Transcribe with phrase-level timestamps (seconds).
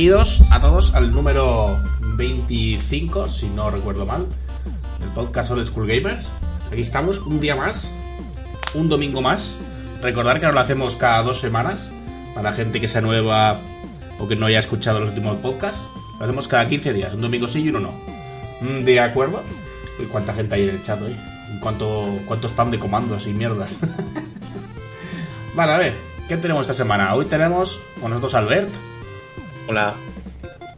[0.00, 1.76] bienvenidos a todos al número
[2.16, 4.24] 25, si no recuerdo mal,
[4.98, 6.24] del podcast Old School Gamers.
[6.72, 7.86] Aquí estamos, un día más,
[8.72, 9.54] un domingo más.
[10.00, 11.92] Recordar que ahora lo hacemos cada dos semanas,
[12.34, 13.58] para gente que sea nueva
[14.18, 15.78] o que no haya escuchado los últimos podcasts.
[16.18, 17.92] Lo hacemos cada 15 días, un domingo sí y uno no.
[18.82, 19.42] ¿De acuerdo?
[19.98, 21.14] ¿Y cuánta gente hay en el chat hoy?
[21.60, 23.76] ¿Cuánto, cuánto spam de comandos y mierdas?
[25.54, 25.92] vale, a ver,
[26.26, 27.14] ¿qué tenemos esta semana?
[27.14, 28.70] Hoy tenemos con nosotros Albert.
[29.70, 29.94] Hola.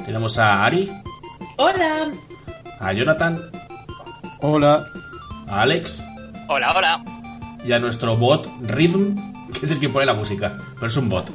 [0.05, 0.93] Tenemos a Ari.
[1.57, 2.13] Hola.
[2.79, 3.41] A Jonathan.
[4.43, 4.85] Hola.
[5.49, 5.99] A Alex.
[6.47, 7.03] Hola, hola.
[7.65, 9.17] Y a nuestro bot Rhythm,
[9.51, 10.59] que es el que pone la música.
[10.75, 11.31] Pero es un bot.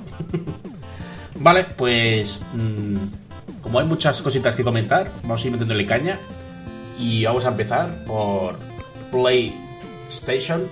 [1.40, 2.40] vale, pues...
[2.54, 3.08] Mmm,
[3.64, 6.20] como hay muchas cositas que comentar, vamos a ir metiéndole caña.
[7.00, 8.60] Y vamos a empezar por
[9.12, 10.67] PlayStation.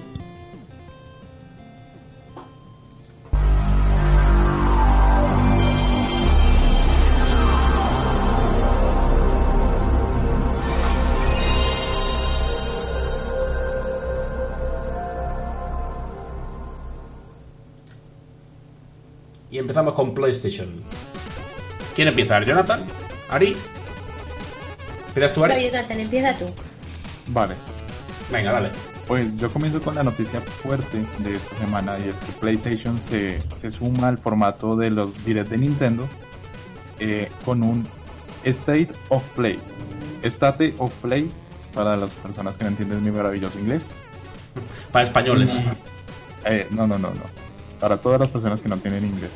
[19.65, 20.69] Empezamos con PlayStation.
[21.95, 22.41] ¿Quién empieza?
[22.43, 22.81] ¿Jonathan?
[23.31, 23.57] ¿Ari?
[25.07, 25.53] ¿Empiezas tú, Ari?
[25.55, 26.45] Vale, Jonathan, empieza tú.
[27.27, 27.55] Vale.
[28.31, 28.69] Venga, dale.
[29.07, 33.39] Pues yo comienzo con la noticia fuerte de esta semana y es que PlayStation se,
[33.55, 36.07] se suma al formato de los Direct de Nintendo
[36.99, 37.87] eh, con un
[38.43, 39.59] State of Play.
[40.21, 41.29] State of Play,
[41.73, 43.87] para las personas que no entienden mi maravilloso inglés.
[44.91, 45.51] Para españoles.
[46.45, 47.44] Eh, no, no, no, no.
[47.85, 49.29] Para todas las personas que no tienen inglés.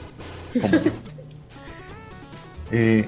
[0.60, 0.92] Como yo.
[2.72, 3.08] Eh,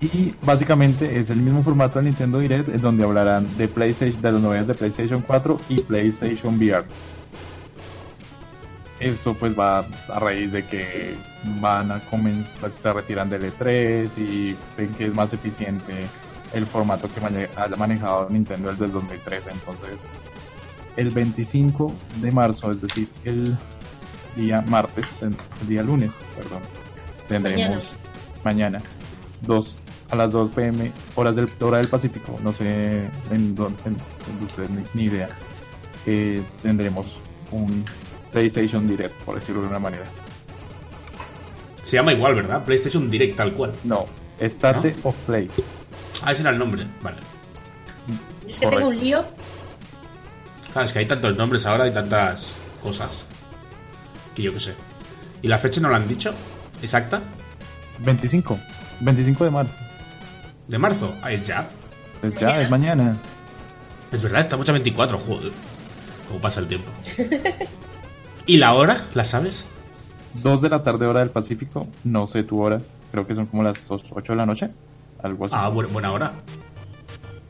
[0.00, 4.32] y básicamente es el mismo formato de Nintendo Direct en donde hablarán de PlayStation, de
[4.32, 6.84] las novedades de PlayStation 4 y PlayStation VR.
[8.98, 11.14] Esto pues va a raíz de que
[11.60, 15.94] van a comenzar, se retiran del E3 y ven que es más eficiente
[16.52, 19.50] el formato que mane- haya manejado Nintendo desde el 2013.
[19.50, 20.02] Entonces,
[20.96, 21.90] el 25
[22.20, 23.56] de marzo, es decir, el
[24.36, 25.34] día martes, el
[25.68, 26.62] día lunes, perdón,
[27.28, 27.84] tendremos
[28.44, 28.80] mañana,
[29.42, 29.76] 2
[30.10, 34.44] a las 2 pm, horas del, hora del Pacífico, no sé en dónde, en, en
[34.44, 35.28] ustedes ni, ni idea,
[36.06, 37.20] eh, tendremos
[37.52, 37.84] un
[38.32, 40.04] PlayStation Direct, por decirlo de una manera.
[41.84, 42.64] Se llama igual, ¿verdad?
[42.64, 43.72] PlayStation Direct, tal cual.
[43.84, 44.06] No,
[44.40, 45.10] State ¿No?
[45.10, 45.50] of Play.
[46.22, 46.86] Ah, ese era el nombre.
[47.02, 47.18] Vale.
[48.48, 49.24] Es que tengo un lío.
[50.72, 53.24] Claro, es que hay tantos nombres ahora y tantas cosas.
[54.34, 54.74] Que yo qué sé.
[55.42, 56.32] ¿Y la fecha no la han dicho?
[56.82, 57.20] ¿Exacta?
[58.00, 58.58] 25,
[59.00, 59.76] 25 de marzo.
[60.68, 61.14] ¿De marzo?
[61.22, 61.68] Ah, es ya.
[62.20, 62.62] Pues ya, Mañana.
[62.62, 63.16] es mañana.
[64.12, 65.52] Es verdad, estamos a 24, joder.
[66.28, 66.88] ¿Cómo pasa el tiempo?
[68.46, 69.06] ¿Y la hora?
[69.14, 69.64] ¿La sabes?
[70.34, 71.86] 2 de la tarde, hora del Pacífico.
[72.04, 72.80] No sé tu hora.
[73.10, 74.70] Creo que son como las 8 de la noche.
[75.22, 75.54] Algo así.
[75.58, 76.32] Ah, bu- buena hora.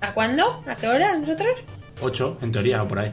[0.01, 0.63] ¿A cuándo?
[0.67, 1.17] ¿A qué hora?
[1.19, 1.49] ¿Nosotros?
[2.01, 3.13] 8, en teoría, o por ahí.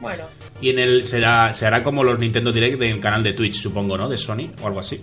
[0.00, 0.24] Bueno,
[0.60, 3.96] Y en el será se hará como los Nintendo Direct del canal de Twitch, supongo,
[3.96, 4.08] ¿no?
[4.08, 5.02] De Sony o algo así.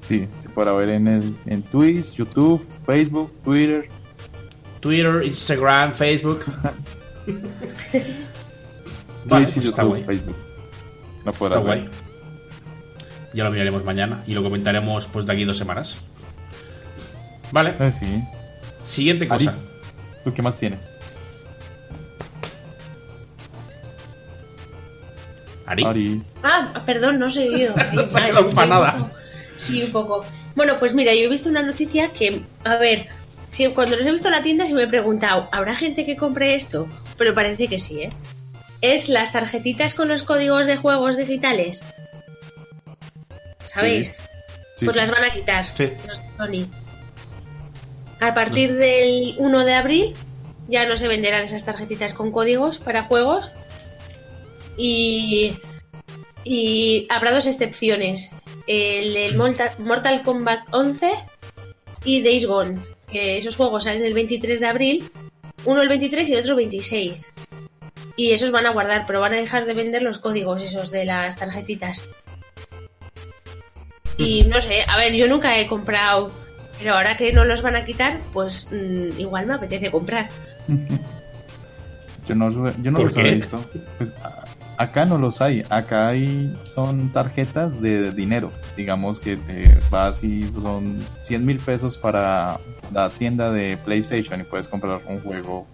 [0.00, 3.88] Sí, se podrá ver en, el, en Twitch, YouTube, Facebook, Twitter.
[4.80, 6.44] Twitter, Instagram, Facebook.
[7.24, 7.34] Twitch
[9.24, 10.02] Vale, y pues está YouTube, guay.
[10.04, 10.36] Facebook.
[11.24, 11.80] Lo Está podrás guay.
[11.82, 11.90] ver.
[13.34, 15.96] Ya lo miraremos mañana y lo comentaremos pues de aquí dos semanas.
[17.52, 18.22] Vale, Eh, sí.
[18.84, 19.56] siguiente Ari, cosa.
[20.24, 20.80] ¿tú qué más tienes?
[25.72, 25.84] Ari.
[25.84, 26.22] Ari.
[26.42, 27.74] Ah, perdón, no he seguido.
[27.92, 29.12] No se ha quedado para nada.
[29.56, 30.24] Sí, un poco.
[30.54, 33.06] Bueno, pues mira, yo he visto una noticia que, a ver,
[33.50, 36.16] si cuando los he visto en la tienda sí me he preguntado, ¿habrá gente que
[36.16, 36.88] compre esto?
[37.16, 38.12] Pero parece que sí, ¿eh?
[38.80, 41.82] Es las tarjetitas con los códigos de juegos digitales.
[43.64, 44.14] ¿Sabéis?
[44.76, 45.00] Sí, pues sí.
[45.00, 45.88] las van a quitar Sí.
[46.06, 46.70] los de Sony.
[48.20, 50.14] A partir del 1 de abril
[50.68, 53.50] ya no se venderán esas tarjetitas con códigos para juegos.
[54.76, 55.54] Y,
[56.44, 58.30] y habrá dos excepciones.
[58.66, 61.12] El, el Mortal, Mortal Kombat 11
[62.04, 62.78] y Days Gone.
[63.10, 65.10] Que esos juegos salen el 23 de abril.
[65.64, 67.32] Uno el 23 y el otro el 26.
[68.16, 71.04] Y esos van a guardar, pero van a dejar de vender los códigos esos de
[71.04, 72.02] las tarjetitas.
[74.18, 76.30] Y no sé, a ver, yo nunca he comprado,
[76.78, 80.28] pero ahora que no los van a quitar, pues mm, igual me apetece comprar.
[82.26, 83.64] Yo no, yo no ¿Por los he visto.
[83.98, 84.14] Pues
[84.76, 85.64] acá no los hay.
[85.70, 88.50] Acá hay son tarjetas de dinero.
[88.76, 92.58] Digamos que te vas y son 100 mil pesos para
[92.92, 95.66] la tienda de PlayStation y puedes comprar un juego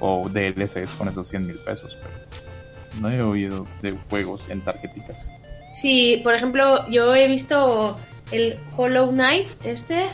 [0.00, 1.96] o DLCs con esos 100 mil pesos.
[2.00, 5.26] Pero no he oído de juegos en tarjeticas.
[5.74, 7.96] Sí, por ejemplo, yo he visto
[8.30, 10.06] el Hollow Knight, este,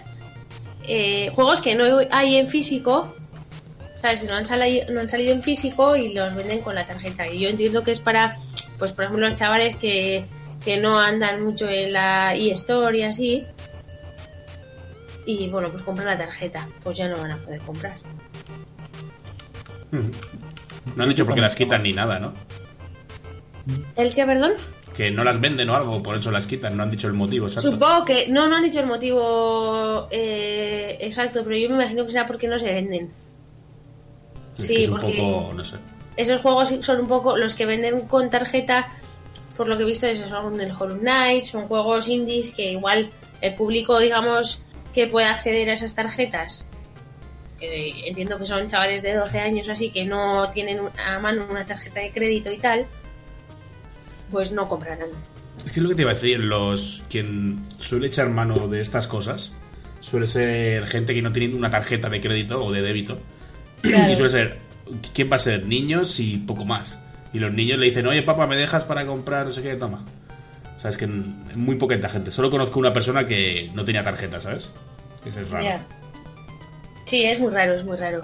[0.87, 3.13] eh, juegos que no hay en físico,
[4.01, 4.25] ¿sabes?
[4.25, 7.27] No han, salido, no han salido en físico y los venden con la tarjeta.
[7.27, 8.37] Y yo entiendo que es para,
[8.79, 10.25] pues por ejemplo, los chavales que,
[10.65, 13.45] que no andan mucho en la eStore y así.
[15.27, 16.67] Y bueno, pues compran la tarjeta.
[16.83, 17.95] Pues ya no van a poder comprar.
[19.91, 22.33] No han dicho por qué las quitan ni nada, ¿no?
[23.97, 24.53] ¿El qué, perdón?
[24.97, 26.77] Que no las venden o algo, por eso las quitan.
[26.77, 27.71] No han dicho el motivo exacto.
[27.73, 32.13] Supongo que no, no han dicho el motivo eh, exacto, pero yo me imagino que
[32.13, 33.11] sea porque no se venden.
[34.59, 35.77] Es sí, que es un porque- poco, no sé.
[36.17, 38.89] Esos juegos son un poco los que venden con tarjeta,
[39.57, 43.11] por lo que he visto, esos son el Hollow Knight, son juegos indies que igual
[43.41, 44.63] el público, digamos,
[44.93, 46.67] que puede acceder a esas tarjetas.
[47.61, 51.45] que entiendo que son chavales de 12 años o así que no tienen a mano
[51.51, 52.87] una tarjeta de crédito y tal,
[54.31, 55.09] pues no comprarán.
[55.65, 58.81] Es que es lo que te iba a decir, los quien suele echar mano de
[58.81, 59.53] estas cosas
[60.01, 63.19] suele ser gente que no tiene una tarjeta de crédito o de débito.
[63.83, 64.13] Claro.
[64.13, 64.59] Y suele ser,
[65.15, 65.67] ¿quién va a ser?
[65.67, 66.99] Niños y poco más.
[67.33, 69.77] Y los niños le dicen, oye papá, ¿me dejas para comprar no sé qué?
[69.77, 70.05] Toma.
[70.77, 72.31] O sea, es que muy poquita gente.
[72.31, 74.71] Solo conozco una persona que no tenía tarjeta, ¿sabes?
[75.27, 75.81] Eso es raro.
[77.07, 78.21] Sí, es muy raro, es muy raro.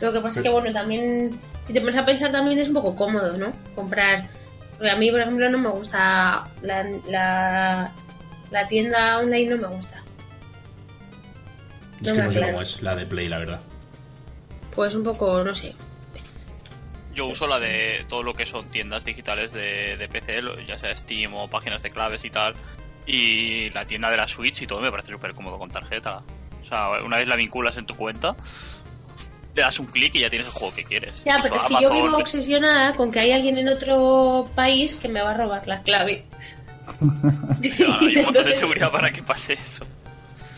[0.00, 2.74] Lo que pasa es que, bueno, también, si te pones a pensar, también es un
[2.74, 3.52] poco cómodo, ¿no?
[3.74, 4.28] Comprar.
[4.76, 7.92] Porque a mí, por ejemplo, no me gusta la, la,
[8.50, 10.02] la tienda online, no me gusta.
[12.02, 13.60] Es que me no sé cómo es la de Play, la verdad.
[14.76, 15.74] Pues un poco, no sé.
[17.14, 20.94] Yo uso la de todo lo que son tiendas digitales de, de PC, ya sea
[20.94, 22.54] Steam o páginas de claves y tal.
[23.06, 26.22] Y la tienda de la Switch y todo me parece súper cómodo con tarjeta.
[26.62, 28.36] O sea, una vez la vinculas en tu cuenta,
[29.54, 31.22] le das un clic y ya tienes el juego que quieres.
[31.24, 35.08] Ya, pero es que yo vivo obsesionada con que hay alguien en otro país que
[35.08, 36.24] me va a robar la clave.
[37.76, 39.84] Claro, hay un montón de seguridad para que pase eso.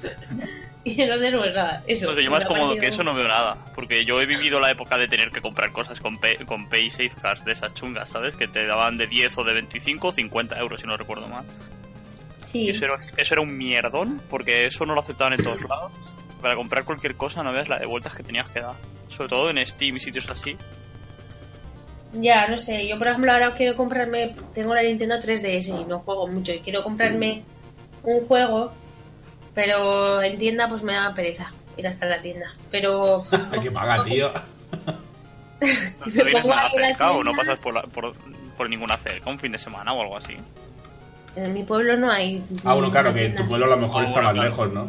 [0.84, 2.06] Y entonces, pues nada, eso.
[2.06, 3.56] No sé, yo más cómodo que eso no veo nada.
[3.75, 6.88] Porque yo he vivido la época de tener que comprar cosas con Pay, con pay
[6.88, 8.36] Safecards de esas chungas, ¿sabes?
[8.36, 11.44] Que te daban de 10 o de 25 o 50 euros, si no recuerdo mal.
[12.42, 12.64] Sí.
[12.64, 15.92] Y eso era, eso era un mierdón, porque eso no lo aceptaban en todos lados.
[16.40, 18.76] Para comprar cualquier cosa no veas la de vueltas que tenías que dar.
[19.08, 20.56] Sobre todo en Steam y sitios así.
[22.14, 25.98] Ya, no sé, yo por ejemplo ahora quiero comprarme, tengo la Nintendo 3DS y no
[26.00, 27.42] juego mucho y quiero comprarme
[28.02, 28.72] un juego,
[29.58, 32.52] pero en tienda pues me da pereza ir hasta la tienda.
[32.70, 34.31] Pero Hay que pagar, tío.
[35.60, 38.14] No vienes nada cerca o no pasas por, la- por,
[38.56, 40.37] por ninguna cerca, un fin de semana o algo así.
[41.34, 42.40] en mi pueblo no hay.
[42.64, 43.43] Ah, bueno, claro, que tienda.
[43.43, 44.49] tu pueblo a lo mejor Ah, está bueno, más claro.
[44.50, 44.88] lejos, ¿no?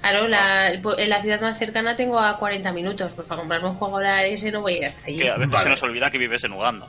[0.00, 3.76] Claro, la, en la ciudad más cercana tengo a 40 minutos, pues para comprarme un
[3.76, 5.18] juego ahora ese no voy a ir hasta allí.
[5.20, 5.62] Que a veces Vale.
[5.62, 6.86] se nos olvida que vives en Uganda.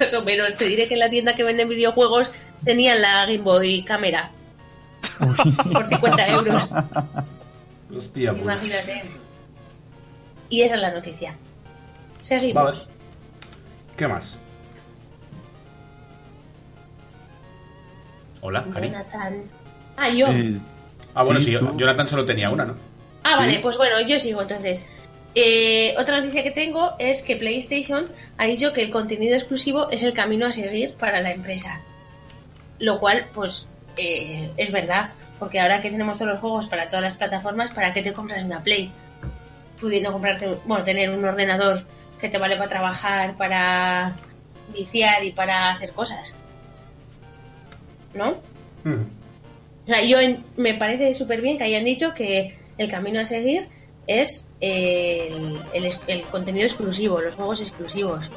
[0.00, 2.30] Más o menos, te diré que en la tienda que venden videojuegos
[2.64, 4.30] tenían la Game Boy cámara
[5.72, 6.68] por 50 euros.
[7.96, 8.42] Hostia, pues.
[8.42, 9.02] Imagínate.
[10.50, 11.34] Y esa es la noticia.
[12.20, 12.64] Seguimos.
[12.64, 12.78] Vale.
[13.96, 14.36] ¿Qué más?
[18.40, 18.88] Hola, Cari.
[18.88, 19.42] Jonathan.
[19.96, 20.26] Ah, yo.
[20.28, 20.58] Eh,
[21.14, 21.76] Ah, bueno, Sí, sí, yo- tú.
[21.76, 22.74] Jonathan solo tenía una, ¿no?
[23.24, 23.38] ah, sí.
[23.38, 24.86] vale, pues bueno, yo sigo entonces.
[25.34, 30.02] Eh, otra noticia que tengo es que PlayStation ha dicho que el contenido exclusivo es
[30.04, 31.80] el camino a seguir para la empresa.
[32.78, 33.66] Lo cual, pues,
[33.98, 35.10] eh, es verdad.
[35.38, 38.42] Porque ahora que tenemos todos los juegos para todas las plataformas, ¿para qué te compras
[38.44, 38.90] una Play?
[39.80, 41.84] Pudiendo comprarte, bueno, tener un ordenador
[42.20, 44.16] que te vale para trabajar, para
[44.74, 46.34] viciar y para hacer cosas.
[48.14, 48.32] ¿No?
[48.84, 49.02] Hmm.
[49.86, 53.24] O sea, yo en- me parece súper bien que hayan dicho que el camino a
[53.24, 53.68] seguir
[54.06, 58.30] es el, el el contenido exclusivo, los juegos exclusivos.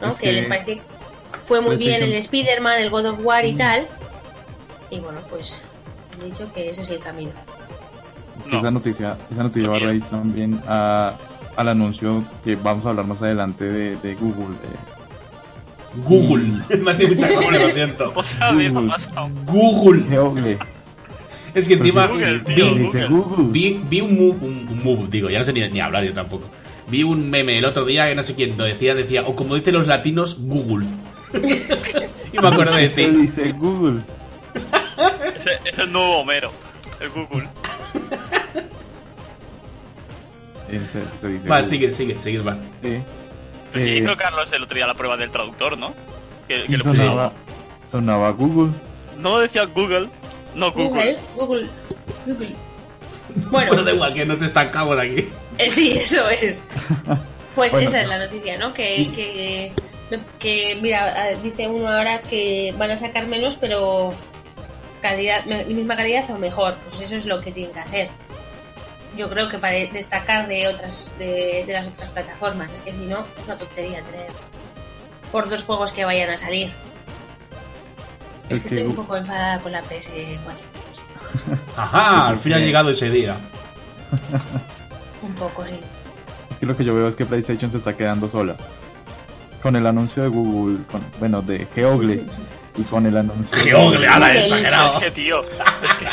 [0.00, 0.08] ¿no?
[0.08, 0.80] Es que, que les parece
[1.44, 3.86] fue muy bien el Spider-Man, el God of War y tal.
[4.90, 5.62] Y bueno, pues
[6.14, 7.30] han dicho que ese es el camino.
[8.38, 8.58] Es que No.
[8.58, 11.16] esa noticia, esa noticia No va a raíz también a,
[11.56, 14.54] al anuncio que vamos a hablar más adelante de, de Google.
[14.56, 14.96] de-
[16.04, 16.62] Google.
[16.82, 18.12] Me hace mucha Google, lo siento.
[18.14, 18.88] Vez ha Google.
[18.88, 19.30] pasado.
[19.46, 20.02] Google.
[20.16, 20.58] Google.
[21.54, 23.08] Es que Pero encima si- Google, vi, tío, Google.
[23.08, 23.44] Google.
[23.50, 26.12] vi, vi un, move, un, un move, digo, ya no sé ni, ni hablar yo
[26.12, 26.44] tampoco.
[26.88, 29.54] Vi un meme el otro día que no sé quién lo decía, decía, o como
[29.54, 30.86] dicen los latinos, Google.
[32.32, 33.06] y me acuerdo de ti.
[33.06, 34.00] dice Google.
[35.34, 36.50] Ese es el nuevo Homero,
[37.00, 37.48] el Google.
[40.70, 41.64] Dice Va, Google.
[41.66, 42.54] sigue, sigue, sigue, va.
[42.82, 42.98] Sí.
[43.72, 45.94] Pues Eh, hizo Carlos el otro día la prueba del traductor, ¿no?
[46.48, 47.32] Que, le sonaba,
[47.90, 48.72] sonaba Google.
[49.18, 50.08] No decía Google,
[50.54, 50.88] no Google.
[50.88, 51.68] Google, Google,
[52.26, 52.54] Google.
[53.50, 55.28] Bueno, Bueno, da igual, que nos estancamos aquí.
[55.58, 56.58] eh, sí, eso es.
[57.54, 57.88] Pues Bueno.
[57.88, 58.72] esa es la noticia, ¿no?
[58.74, 59.72] Que, que,
[60.38, 64.14] que, mira, eh, dice uno ahora que van a sacar menos, pero
[65.08, 66.74] calidad, misma calidad o mejor.
[66.88, 68.08] Pues eso es lo que tienen que hacer.
[69.16, 72.70] Yo creo que para destacar de otras de, de las otras plataformas.
[72.72, 74.28] Es que si no, es una tontería tener
[75.32, 76.70] por dos juegos que vayan a salir.
[78.48, 80.38] Es, que estoy un poco enfadada con la PS4.
[81.76, 83.36] Ajá, al fin ha llegado ese día.
[85.22, 85.80] Un poco, sí.
[86.50, 88.56] Es que lo que yo veo es que PlayStation se está quedando sola.
[89.62, 92.24] Con el anuncio de Google, con, bueno, de Geogle,
[92.76, 93.56] y con el anuncio...
[93.58, 94.44] Geogle, ala, Google.
[94.44, 94.98] exagerado.
[94.98, 96.06] Es que, tío, es que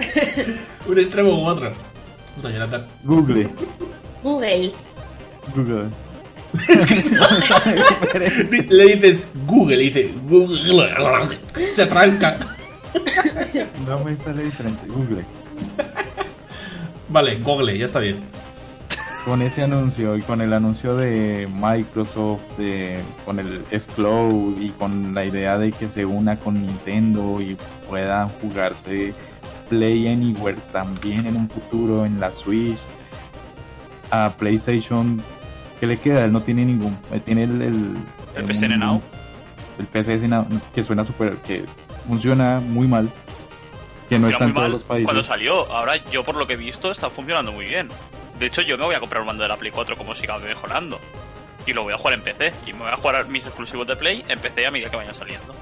[0.86, 1.72] Un extremo u otro.
[2.36, 2.86] Puta, Jonathan.
[3.04, 3.48] Google.
[4.22, 4.72] Google.
[5.54, 5.88] Google.
[8.68, 10.90] Le dices Google y dice Google.
[11.74, 12.38] Se tranca.
[13.86, 14.86] No me sale diferente.
[14.88, 15.24] Google.
[17.08, 18.20] Vale, Google, ya está bien.
[19.24, 23.62] Con ese anuncio y con el anuncio de Microsoft, de, con el
[23.94, 27.56] Cloud y con la idea de que se una con Nintendo y
[27.88, 29.12] pueda jugarse
[29.68, 32.78] Play Anywhere también en un futuro en la Switch,
[34.10, 35.22] a PlayStation,
[35.78, 36.24] ¿qué le queda?
[36.24, 36.98] Él no tiene ningún.
[37.12, 37.62] él tiene el.
[37.62, 37.96] El,
[38.36, 39.00] El PSN Now.
[39.78, 41.36] El PSN Now, que suena súper.
[41.36, 41.64] que
[42.08, 43.08] funciona muy mal.
[44.08, 45.04] Que no está en todos los países.
[45.04, 45.70] cuando salió.
[45.70, 47.88] Ahora yo por lo que he visto está funcionando muy bien.
[48.40, 50.36] De hecho yo me voy a comprar un mando de la Play 4 como siga
[50.38, 50.98] mejorando.
[51.66, 52.52] Y lo voy a jugar en PC.
[52.66, 55.14] Y me voy a jugar mis exclusivos de Play en PC a medida que vayan
[55.14, 55.54] saliendo.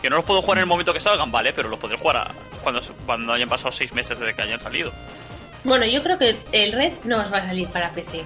[0.00, 2.18] Que no los puedo jugar en el momento que salgan, vale, pero los podré jugar
[2.18, 2.30] a-
[2.62, 4.92] cuando, cuando hayan pasado 6 meses desde que hayan salido.
[5.64, 8.22] Bueno, yo creo que el Red no os va a salir para PC.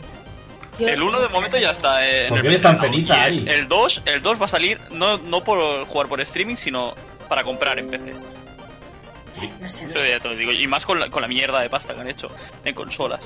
[0.79, 3.11] Yo- El 1 de momento ya está en ¿Por el qué eres PC tan feliz
[3.11, 3.45] ahí?
[3.47, 6.95] El 2, el 2 va a salir no, no por jugar por streaming, sino
[7.29, 8.13] para comprar en PC.
[9.61, 10.51] No sé, no Eso ya te lo digo.
[10.53, 12.31] Y más con la, con la mierda de pasta que han hecho
[12.65, 13.21] en consolas.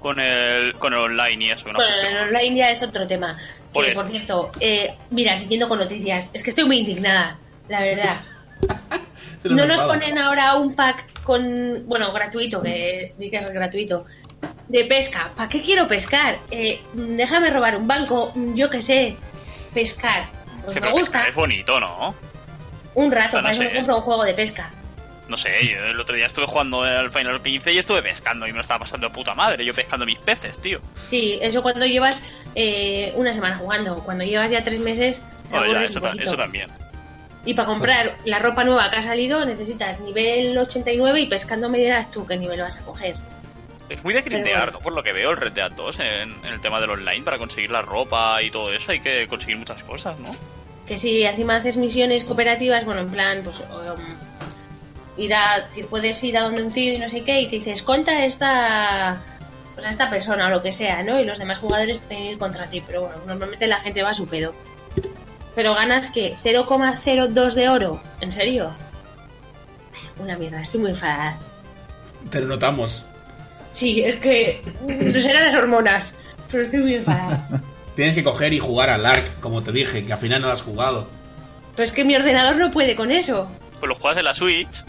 [0.00, 1.66] Con el, con el online y eso.
[1.68, 3.38] no Bueno, el online ya es otro tema.
[3.72, 7.38] Por Que, por cierto, eh, mira, siguiendo con noticias, es que estoy muy indignada,
[7.68, 8.20] la verdad.
[9.44, 14.06] No nos ponen ahora un pack con, bueno, gratuito, que di que es gratuito,
[14.68, 15.30] de pesca.
[15.36, 16.38] ¿Para qué quiero pescar?
[16.50, 19.16] Eh, déjame robar un banco, yo qué sé,
[19.72, 20.26] pescar.
[20.64, 21.24] Pues Sí, me gusta.
[21.24, 22.14] Es bonito, ¿no?
[22.94, 24.70] Un rato, Ah, no para eso me compro un juego de pesca.
[25.28, 28.50] No sé, yo el otro día estuve jugando al Final 15 y estuve pescando y
[28.50, 29.64] me lo estaba pasando de puta madre.
[29.64, 30.80] Yo pescando mis peces, tío.
[31.10, 32.22] Sí, eso cuando llevas
[32.54, 33.96] eh, una semana jugando.
[34.04, 36.28] Cuando llevas ya tres meses, Bueno, ya, eso, un ta- poquito.
[36.28, 36.70] eso también.
[37.44, 41.78] Y para comprar la ropa nueva que ha salido necesitas nivel 89 y pescando me
[41.78, 43.16] dirás tú qué nivel vas a coger.
[43.88, 44.72] Es muy de grindear, bueno.
[44.72, 44.80] ¿no?
[44.80, 46.06] Por lo que veo, el Red Dead 2 en,
[46.44, 49.56] en el tema del online para conseguir la ropa y todo eso hay que conseguir
[49.58, 50.30] muchas cosas, ¿no?
[50.86, 54.16] Que si encima haces misiones cooperativas, bueno, en plan, pues um,
[55.16, 57.72] ir a, puedes ir a donde un tío y no sé qué y te dice,
[57.72, 59.22] escolta a esta,
[59.74, 61.18] pues a esta persona o lo que sea, ¿no?
[61.18, 64.14] Y los demás jugadores pueden ir contra ti, pero bueno, normalmente la gente va a
[64.14, 64.54] su pedo.
[65.54, 68.70] Pero ganas que 0,02 de oro, ¿en serio?
[70.18, 71.38] Una mierda, estoy muy enfadada.
[72.30, 73.02] Te lo notamos.
[73.72, 76.14] Sí, es que no serán las hormonas,
[76.50, 77.48] pero estoy muy enfadada.
[77.96, 80.52] Tienes que coger y jugar al ARC, como te dije, que al final no lo
[80.52, 81.06] has jugado.
[81.74, 83.48] Pero es que mi ordenador no puede con eso.
[83.80, 84.84] Pues lo juegas en la Switch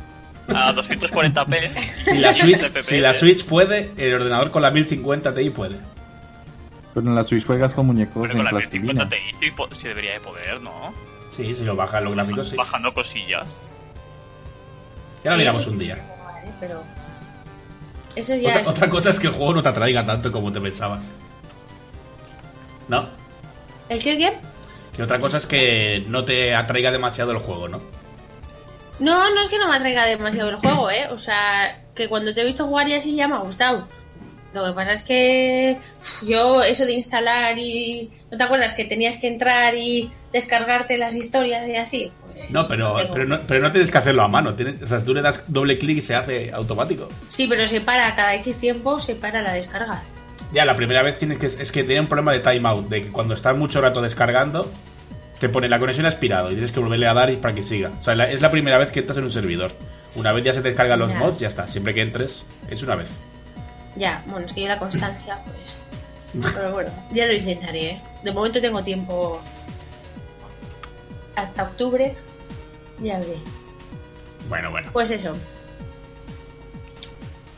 [0.48, 2.04] a 240p.
[2.04, 5.78] Si la Switch, si la Switch puede, el ordenador con la 1050 Ti puede.
[6.94, 9.06] Pero en la Switch juegas con muñecos Pero en con la plastilina.
[9.06, 10.94] 1050 Ti sí, debería de poder, ¿no?
[11.36, 12.56] Sí, si lo bajan los gráficos, sí.
[12.56, 13.48] Bajando cosillas.
[15.24, 15.96] Ya lo miramos un día.
[16.24, 16.84] Vale, pero...
[18.16, 18.68] Eso ya Otra, es...
[18.68, 21.12] otra cosa es que el juego no te atraiga tanto como te pensabas.
[22.88, 23.08] ¿No?
[23.90, 24.34] ¿El qué, el qué?
[24.96, 27.80] Que otra cosa es que no te atraiga demasiado el juego, ¿no?
[29.00, 31.08] No, no es que no me atraiga demasiado el juego, ¿eh?
[31.12, 33.88] O sea, que cuando te he visto jugar y así ya me ha gustado.
[34.54, 35.78] Lo que pasa es que
[36.26, 38.10] yo eso de instalar y...
[38.32, 42.12] ¿No te acuerdas que tenías que entrar y descargarte las historias y así?
[42.34, 44.56] Pues, No, pero, pero, no, pero no tienes que hacerlo a mano.
[44.56, 47.10] Tienes, o sea, tú le das doble clic y se hace automático.
[47.30, 50.02] Sí, pero se para cada X tiempo, se para la descarga.
[50.54, 51.46] Ya, la primera vez tienes que.
[51.48, 54.70] Es que tiene un problema de timeout, de que cuando estás mucho rato descargando,
[55.40, 57.62] te pone la conexión ha expirado y tienes que volverle a dar y para que
[57.64, 57.92] siga.
[58.00, 59.72] O sea, la- es la primera vez que entras en un servidor.
[60.16, 61.20] Una vez ya se te descargan los Ya.
[61.20, 61.68] mods, ya está.
[61.68, 63.10] Siempre que entres, es una vez.
[63.96, 65.76] Ya, bueno, es que yo la constancia, pues...
[66.54, 68.02] Pero bueno, ya lo intentaré, ¿eh?
[68.24, 69.42] De momento tengo tiempo
[71.36, 72.16] hasta octubre.
[73.00, 73.38] Ya veré.
[74.50, 74.90] Bueno, bueno.
[74.94, 75.34] Pues eso.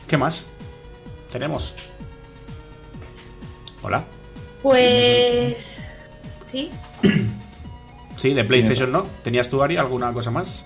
[0.06, 0.42] ¿Qué más?
[1.32, 1.74] Tenemos.
[3.82, 4.04] Hola.
[4.62, 5.78] Pues...
[6.46, 6.70] Sí.
[8.20, 9.04] Sí, de PlayStation no.
[9.24, 10.64] ¿Tenías tú, Ari, alguna cosa más?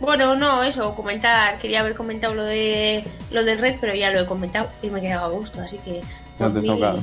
[0.00, 1.58] Bueno, no, eso, comentar.
[1.58, 5.00] Quería haber comentado lo de lo del red, pero ya lo he comentado y me
[5.00, 6.00] he quedado a gusto, así que...
[6.38, 7.02] Te has por mí- desahogado.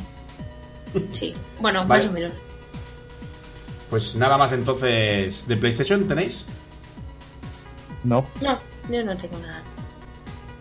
[1.12, 2.04] Sí, bueno, Vale.
[2.04, 2.32] más o menos.
[3.90, 5.46] Pues nada más entonces.
[5.48, 6.44] ¿De PlayStation tenéis?
[8.04, 8.58] No, No,
[8.90, 9.62] yo no tengo nada.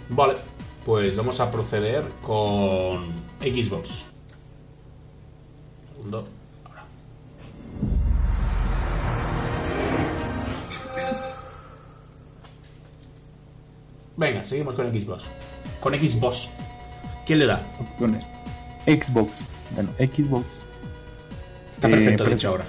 [0.08, 0.34] Vale,
[0.84, 3.06] pues vamos a proceder con
[3.40, 4.04] Xbox.
[5.94, 6.28] Segundo.
[14.16, 15.24] Venga, seguimos con Xbox.
[15.80, 16.48] Con Xbox.
[17.26, 17.60] ¿Quién le da?
[17.98, 18.18] con
[18.86, 19.48] Xbox.
[19.72, 20.46] Bueno, Xbox.
[21.74, 22.64] Está Eh, perfecto, pero- dicho ahora.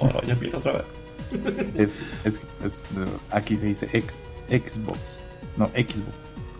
[0.00, 0.84] Ahora ya empieza otra vez.
[1.76, 2.84] Es, es, es-
[3.30, 4.18] aquí se dice X,
[4.48, 4.98] Xbox.
[5.56, 6.02] No, Xbox.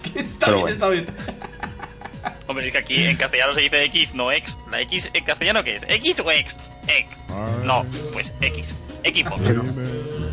[0.17, 0.73] está Pero bien, bueno.
[0.73, 1.07] está bien.
[2.49, 4.57] Hombre, es que aquí en castellano se dice X, no X.
[4.71, 5.83] ¿La X en castellano qué es?
[5.89, 6.57] ¿X o X?
[6.87, 7.19] X.
[7.65, 8.75] No, pues X.
[9.05, 9.43] Xbox.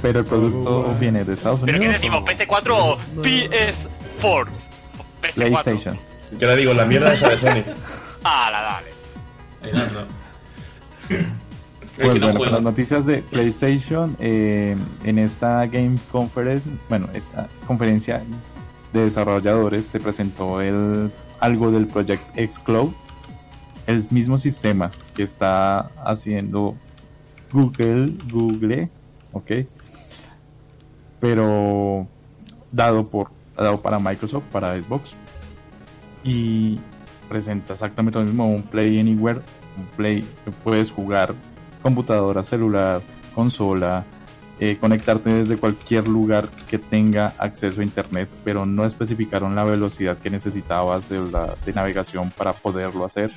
[0.03, 2.01] Pero, el producto viene de Estados ¿Pero qué Unidos.
[2.01, 2.24] decimos?
[2.24, 3.88] o ¿PS4 o PS4?
[4.19, 5.33] PS4.
[5.33, 5.98] PlayStation.
[6.38, 7.63] Yo le digo la mierda esa de Sony.
[8.25, 8.88] Ah, la dale.
[9.63, 11.25] El
[11.98, 18.24] Pues no bueno, las noticias de PlayStation, eh, en esta Game Conference, bueno, esta conferencia
[18.93, 22.93] de desarrolladores se presentó el, algo del Project X Cloud,
[23.88, 26.75] el mismo sistema que está haciendo
[27.51, 28.89] Google, Google,
[29.33, 29.51] ok,
[31.24, 32.06] pero
[32.74, 35.13] dado por dado para Microsoft, para Xbox
[36.22, 36.82] y
[37.30, 39.39] presenta exactamente lo mismo, un Play Anywhere,
[39.77, 41.34] un Play que puedes jugar
[41.82, 43.01] computadora, celular,
[43.34, 44.03] consola,
[44.60, 50.18] eh, conectarte desde cualquier lugar que tenga acceso a internet, pero no especificaron la velocidad
[50.18, 51.22] que necesitabas de,
[51.74, 53.32] navegación para poderlo hacer.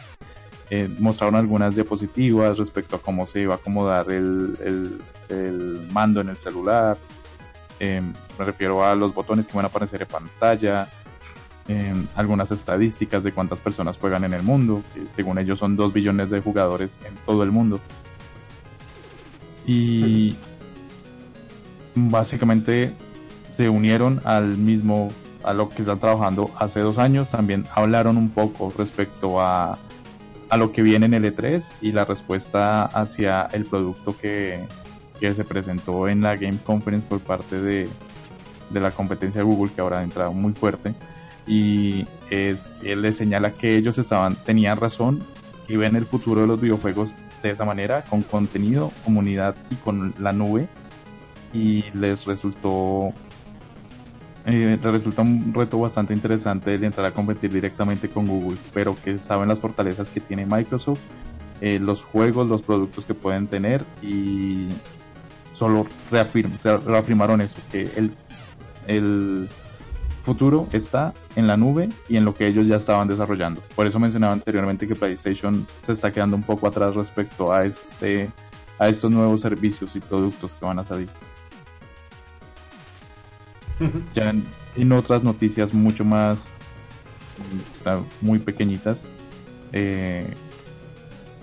[0.71, 6.31] Eh, mostraron algunas diapositivas respecto a cómo se iba a acomodar el- el mando en
[6.31, 6.97] el celular.
[7.81, 8.01] Eh,
[8.39, 10.89] me refiero a los botones que van a aparecer en pantalla,
[11.69, 15.93] eh, algunas estadísticas de cuántas personas juegan en el mundo, que según ellos son 2
[15.93, 17.81] billones de jugadores en todo el mundo.
[19.67, 20.37] Y
[21.95, 22.93] básicamente
[23.53, 25.11] se unieron al mismo,
[25.43, 27.33] a lo que están trabajando hace dos años.
[27.33, 29.77] También hablaron un poco respecto a,
[30.49, 34.65] a lo que viene en el E3 y la respuesta hacia el producto que,
[35.21, 37.89] que se presentó en la Game Conference por parte de,
[38.71, 40.95] de la competencia de Google, que ahora ha entrado muy fuerte.
[41.47, 45.23] Y es, él les señala que ellos estaban, tenían razón
[45.69, 50.15] y ven el futuro de los videojuegos de esa manera, con contenido, comunidad y con
[50.19, 50.69] la nube.
[51.53, 53.15] Y les resultó
[54.49, 59.19] eh, resulta un reto bastante interesante el entrar a competir directamente con Google, pero que
[59.19, 61.01] saben las fortalezas que tiene Microsoft,
[61.61, 64.69] eh, los juegos, los productos que pueden tener y
[65.57, 68.15] solo se reafirmaron eso, que el,
[68.87, 69.49] el
[70.23, 73.63] futuro está en la nube y en lo que ellos ya estaban desarrollando.
[73.75, 78.31] Por eso mencionaba anteriormente que PlayStation se está quedando un poco atrás respecto a este
[78.79, 81.09] a estos nuevos servicios y productos que van a salir.
[84.15, 84.43] Ya en,
[84.75, 86.51] en otras noticias mucho más
[87.83, 89.07] claro, muy pequeñitas
[89.73, 90.27] eh,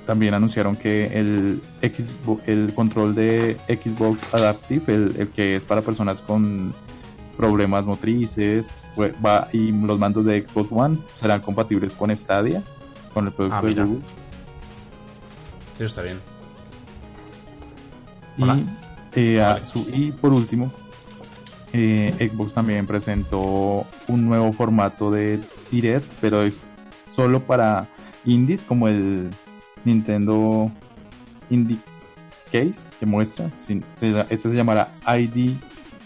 [0.06, 5.82] también anunciaron que el Xbox, el control de Xbox Adaptive, el, el que es para
[5.82, 6.74] personas con
[7.38, 8.72] problemas motrices,
[9.26, 12.62] va y los mandos de Xbox One serán compatibles con Stadia,
[13.14, 13.74] con el producto Ah, de.
[13.84, 14.00] Google.
[15.78, 16.20] Eso está bien.
[18.38, 18.66] Y,
[19.20, 19.64] eh, a Vale.
[19.66, 20.72] su- y por último,
[21.72, 25.40] eh, Xbox también presentó un nuevo formato de
[25.72, 26.60] Direct, pero es
[27.10, 27.88] solo para
[28.26, 29.30] indies como el
[29.86, 30.72] Nintendo
[31.50, 31.80] Indie
[32.52, 33.50] Case que muestra.
[33.58, 35.54] Este se llamará ID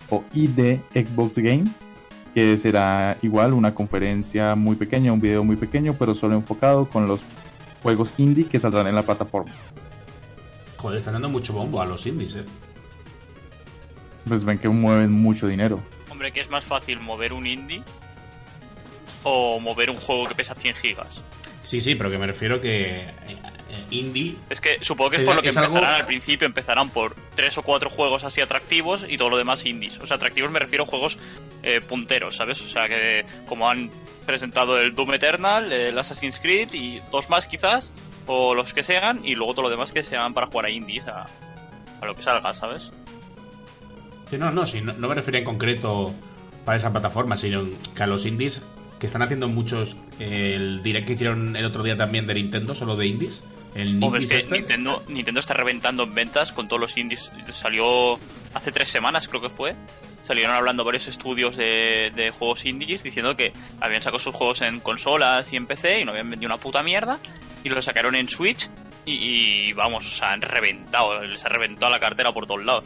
[0.10, 1.66] o ID Xbox Game,
[2.34, 7.08] que será igual una conferencia muy pequeña, un video muy pequeño, pero solo enfocado con
[7.08, 7.22] los
[7.84, 9.52] juegos indie que saldrán en la plataforma.
[10.78, 12.46] Joder, están dando mucho bombo a los indies, eh.
[14.28, 15.80] Pues ven que mueven mucho dinero.
[16.10, 17.82] Hombre, que es más fácil mover un indie
[19.24, 21.22] o mover un juego que pesa 100 gigas.
[21.63, 23.08] Sí, sí, pero que me refiero que
[23.92, 27.16] indie Es que supongo que es por lo que algo- empezarán al principio, empezarán por
[27.36, 30.00] tres o cuatro juegos así atractivos y todo lo demás indies.
[30.00, 31.18] O sea, atractivos me refiero a juegos
[31.64, 32.62] eh, punteros, ¿sabes?
[32.62, 33.90] O sea, que como han
[34.26, 37.92] presentado el Doom Eternal, el Assassin's Creed y dos más quizás,
[38.26, 41.08] o los que sean, y luego todo lo demás que sean para jugar a indies,
[41.08, 41.28] a,
[42.02, 42.92] a lo que salga, ¿sabes?
[44.30, 46.14] Sí, no, no, sí, no, no me refería en concreto
[46.66, 47.64] para esa plataforma, sino
[47.96, 48.62] que a los indies
[49.00, 49.96] que están haciendo muchos.
[50.20, 53.42] eh, el direct que hicieron el otro día también de Nintendo, solo de indies.
[53.78, 54.52] El es Nindies que.
[54.52, 57.32] Nintendo, Nintendo está reventando en ventas con todos los indies.
[57.52, 58.20] Salió
[58.54, 59.76] hace tres semanas, creo que fue.
[60.24, 64.80] Salieron hablando varios estudios de, de juegos indies diciendo que habían sacado sus juegos en
[64.80, 67.20] consolas y en PC y no habían vendido una puta mierda.
[67.63, 68.70] Y los sacaron en Switch
[69.06, 69.13] y,
[69.70, 71.24] y, vamos, o sea, han reventado.
[71.24, 72.84] Les ha reventado la cartera por todos lados.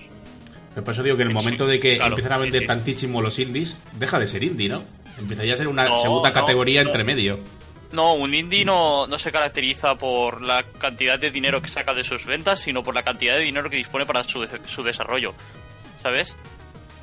[0.73, 2.41] Pero Por eso digo que en el Sí, momento de que claro, empiezan a sí,
[2.43, 2.67] vender sí.
[2.67, 4.83] tantísimo los indies, deja de ser indie, ¿no?
[5.17, 6.89] Empezaría a ser una No, segunda no, categoría no.
[6.89, 7.39] entre medio.
[7.91, 12.03] No, un indie no, no se caracteriza por la cantidad de dinero que saca de
[12.03, 15.33] sus ventas, sino por la cantidad de dinero que dispone para su, su desarrollo.
[16.01, 16.35] ¿Sabes?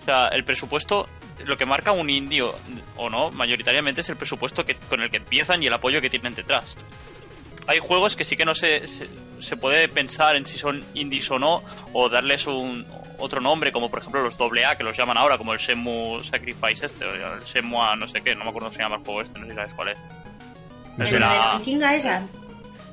[0.02, 1.06] O sea, el presupuesto,
[1.44, 5.18] lo que marca un indie o, no, mayoritariamente es el presupuesto que, con el que
[5.18, 6.76] empiezan y el apoyo que tienen detrás.
[7.66, 9.08] Hay juegos que sí que no se, se,
[9.40, 12.86] se puede pensar en si son indies o no, o darles un
[13.18, 16.86] otro nombre, como por ejemplo los AA, que los llaman ahora, como el Shenmue Sacrifice
[16.86, 19.20] este, o el Shenmue no sé qué, no me acuerdo cómo se llama el juego
[19.20, 19.98] este, no sé si sabes cuál es.
[20.98, 22.22] Me El de la- la vikinga esa.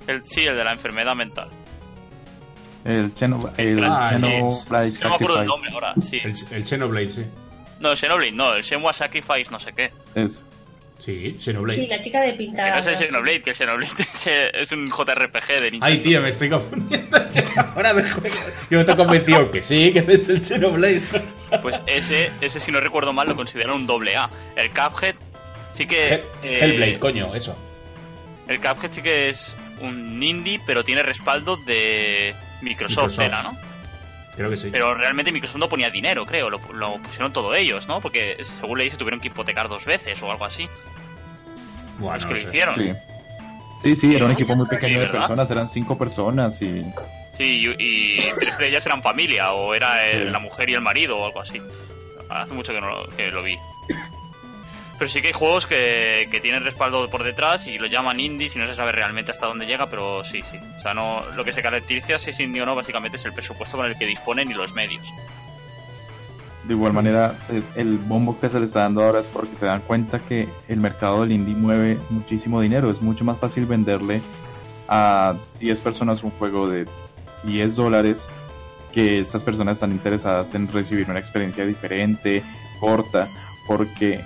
[0.07, 1.49] El, sí, el de la enfermedad mental.
[2.85, 3.11] El
[3.57, 4.21] el Ah, sí.
[4.21, 6.21] Xenoblade No me acuerdo el nombre ahora, sí.
[6.23, 7.25] El, el Xenoblade, sí.
[7.79, 9.91] No, el Xenoblade, no, el Shenmue Sacrifice no sé qué.
[10.13, 10.43] Es.
[11.03, 11.79] Sí, Xenoblade.
[11.81, 12.69] Sí, la chica de Que pintada.
[12.71, 15.85] no es el Xenoblade, que el Xenoblade es, es un JRPG de Nintendo.
[15.85, 17.17] Ay, tío, me estoy confundiendo.
[17.75, 18.35] Ahora me juego.
[18.69, 21.01] Yo me estoy convencido que sí, que es el Xenoblade.
[21.63, 24.29] Pues ese, ese si no recuerdo mal, lo consideran un doble A.
[24.55, 25.15] El Cuphead
[25.73, 26.23] sí que...
[26.43, 27.55] Eh, Hellblade, coño, eso.
[28.47, 33.21] El Cuphead sí que es un indie, pero tiene respaldo de Microsoft, Microsoft.
[33.25, 33.57] era, ¿no?
[34.35, 34.69] Creo que sí.
[34.71, 36.49] Pero realmente Microsoft no ponía dinero, creo.
[36.49, 38.01] Lo, lo pusieron todo ellos, ¿no?
[38.01, 40.67] Porque según leí se tuvieron que hipotecar dos veces o algo así.
[41.97, 42.47] Bueno, los que no lo sé.
[42.49, 42.73] hicieron.
[42.75, 42.91] Sí.
[43.81, 46.83] Sí, sí, era un equipo muy Sí, pequeño de personas, eran cinco personas y
[47.37, 50.31] Sí, y, y tres de ellas eran familia, o era el- Sí.
[50.31, 51.61] la mujer y el marido, o algo así.
[52.29, 53.55] Hace mucho que no lo, que lo vi.
[54.97, 58.55] Pero sí que hay juegos que, que tienen respaldo por detrás y lo llaman indies
[58.55, 60.57] y no se sabe realmente hasta dónde llega, pero sí, sí.
[60.77, 63.33] O sea, no, lo que se caracteriza si es indie o no, básicamente es el
[63.33, 65.05] presupuesto con el que disponen y los medios.
[66.63, 67.35] de igual manera
[67.75, 70.79] el bombo que se le está dando ahora es porque se dan cuenta que el
[70.79, 72.89] mercado del indie mueve muchísimo dinero.
[72.89, 74.21] Es mucho más fácil venderle
[74.87, 76.87] a 10 personas un juego de
[77.43, 78.29] 10 dólares
[78.93, 82.43] que estas personas están interesadas en recibir una experiencia diferente,
[82.79, 83.27] corta,
[83.67, 84.23] porque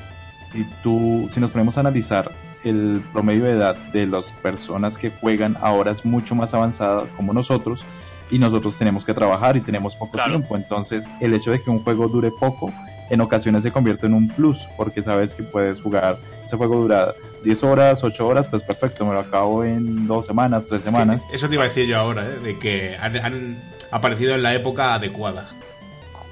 [0.51, 2.31] si tú, si nos ponemos a analizar
[2.63, 7.33] el promedio de edad de las personas que juegan ahora es mucho más avanzada como
[7.33, 7.81] nosotros
[8.29, 10.31] y nosotros tenemos que trabajar y tenemos poco Claro.
[10.31, 10.55] tiempo.
[10.55, 12.71] Entonces, el hecho de que un juego dure poco
[13.09, 16.17] en ocasiones se convierte en un plus porque sabes que puedes jugar.
[16.43, 20.67] Ese juego dura 10 horas, 8 horas, pues perfecto, me lo acabo en dos semanas,
[20.67, 21.25] tres semanas.
[21.33, 22.37] Eso te iba a decir yo ahora, ¿eh?
[22.43, 23.57] de que han, han
[23.89, 25.49] aparecido en la época adecuada.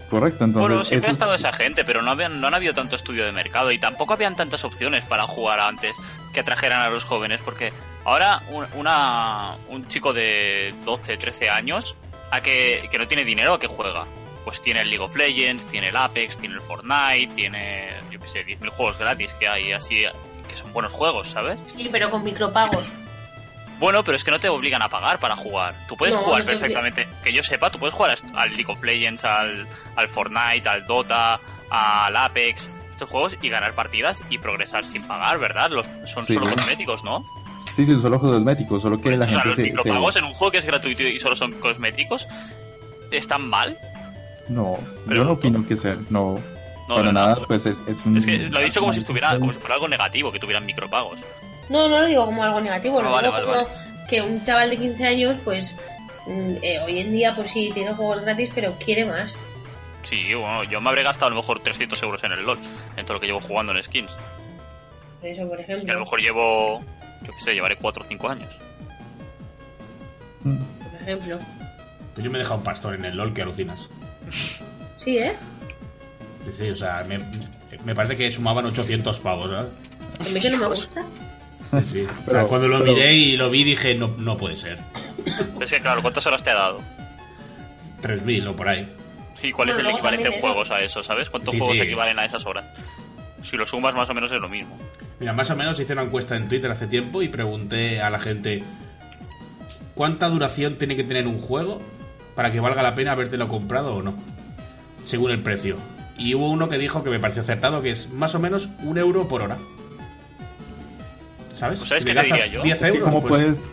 [0.09, 0.69] Correcto, entonces.
[0.69, 3.25] bueno, siempre ha es- estado esa gente, pero no, habían, no han habido tanto estudio
[3.25, 5.95] de mercado y tampoco habían tantas opciones para jugar antes
[6.33, 7.73] que atrajeran a los jóvenes, porque
[8.05, 11.95] ahora un, una, un chico de 12, 13 años
[12.31, 14.05] a que, que no tiene dinero, ¿a qué juega?
[14.45, 18.27] Pues tiene el League of Legends, tiene el Apex, tiene el Fortnite, tiene, yo qué
[18.29, 20.05] sé, 10.000 juegos gratis que hay así,
[20.47, 21.65] que son buenos juegos, ¿sabes?
[21.67, 22.85] Sí, pero con micropagos.
[23.79, 25.75] Bueno, pero es que no te obligan a pagar para jugar.
[25.87, 27.07] Tú puedes No, jugar no perfectamente.
[27.23, 31.39] Que yo sepa, tú puedes jugar al League of Legends, al, al Fortnite, al Dota,
[31.69, 35.69] al Apex, estos juegos y ganar partidas y progresar sin pagar, ¿verdad?
[35.69, 36.33] Los, son Sí.
[36.33, 37.23] solo cosméticos, ¿no?
[37.75, 40.23] Sí, sí, solo cosméticos, solo que la o sea, gente los se- se, micropagos en
[40.23, 42.27] un juego que es gratuito y solo son cosméticos,
[43.11, 43.77] ¿están mal?
[44.49, 46.39] No, Pero yo no no- opino que sea, no,
[46.87, 47.45] No, para no, nada, no.
[47.45, 48.17] pues es, es un...
[48.17, 50.65] Es que lo he dicho como si estuviera, como si fuera algo negativo, que tuvieran
[50.65, 51.19] micropagos.
[51.69, 54.43] No, no lo digo como algo negativo, Ah, lo vale, digo vale, como que un
[54.43, 55.75] chaval de 15 años, pues
[56.25, 59.35] mm, eh, hoy en día, pues sí, tiene juegos gratis, pero quiere más.
[60.03, 62.57] Sí, bueno, yo me habré gastado a lo mejor 300 euros en el LOL,
[62.95, 64.11] en todo lo que llevo jugando en skins.
[65.19, 65.99] Por eso, por Y a lo ejemplo.
[65.99, 66.81] mejor llevo,
[67.23, 68.49] yo qué sé, llevaré 4 o 5 años.
[70.43, 70.55] Mm,
[70.91, 71.39] Por ejemplo.
[72.13, 73.89] Pues yo me he dejado un pastor en el LOL que alucinas.
[74.97, 75.33] Sí, ¿eh?
[76.45, 77.17] Sí, sí, o sea, me,
[77.83, 79.71] me parece que sumaban 800 pavos, ¿sabes?
[80.25, 81.03] A mí que no me gusta.
[81.71, 82.01] Sí, sí.
[82.01, 84.77] O sea, Pero- cuando lo pero- miré y lo vi dije, no, no puede ser.
[85.61, 86.81] Es que claro, ¿cuántas horas te ha dado?
[88.01, 88.87] 3.000 o por ahí.
[89.43, 91.03] ¿Y cuál es el equivalente en juegos a eso?
[91.03, 91.29] ¿Sabes?
[91.29, 91.83] ¿Cuántos Sí, juegos sí.
[91.83, 92.65] equivalen a esas horas?
[93.43, 94.77] Si lo sumas más o menos es lo mismo.
[95.19, 98.19] Mira, más o menos hice una encuesta en Twitter hace tiempo y pregunté a la
[98.19, 98.63] gente
[99.95, 101.81] cuánta duración tiene que tener un juego
[102.35, 104.15] para que valga la pena habértelo comprado o no,
[105.05, 105.77] según el precio.
[106.17, 108.97] Y hubo uno que dijo que me pareció acertado, que es más o menos un
[108.97, 109.57] euro por hora.
[111.57, 111.79] ¿Sabes?
[111.79, 112.63] Pues, ¿sabes Si qué le te diría yo?
[112.63, 113.71] 10 Es que euros, cómo pues, puedes...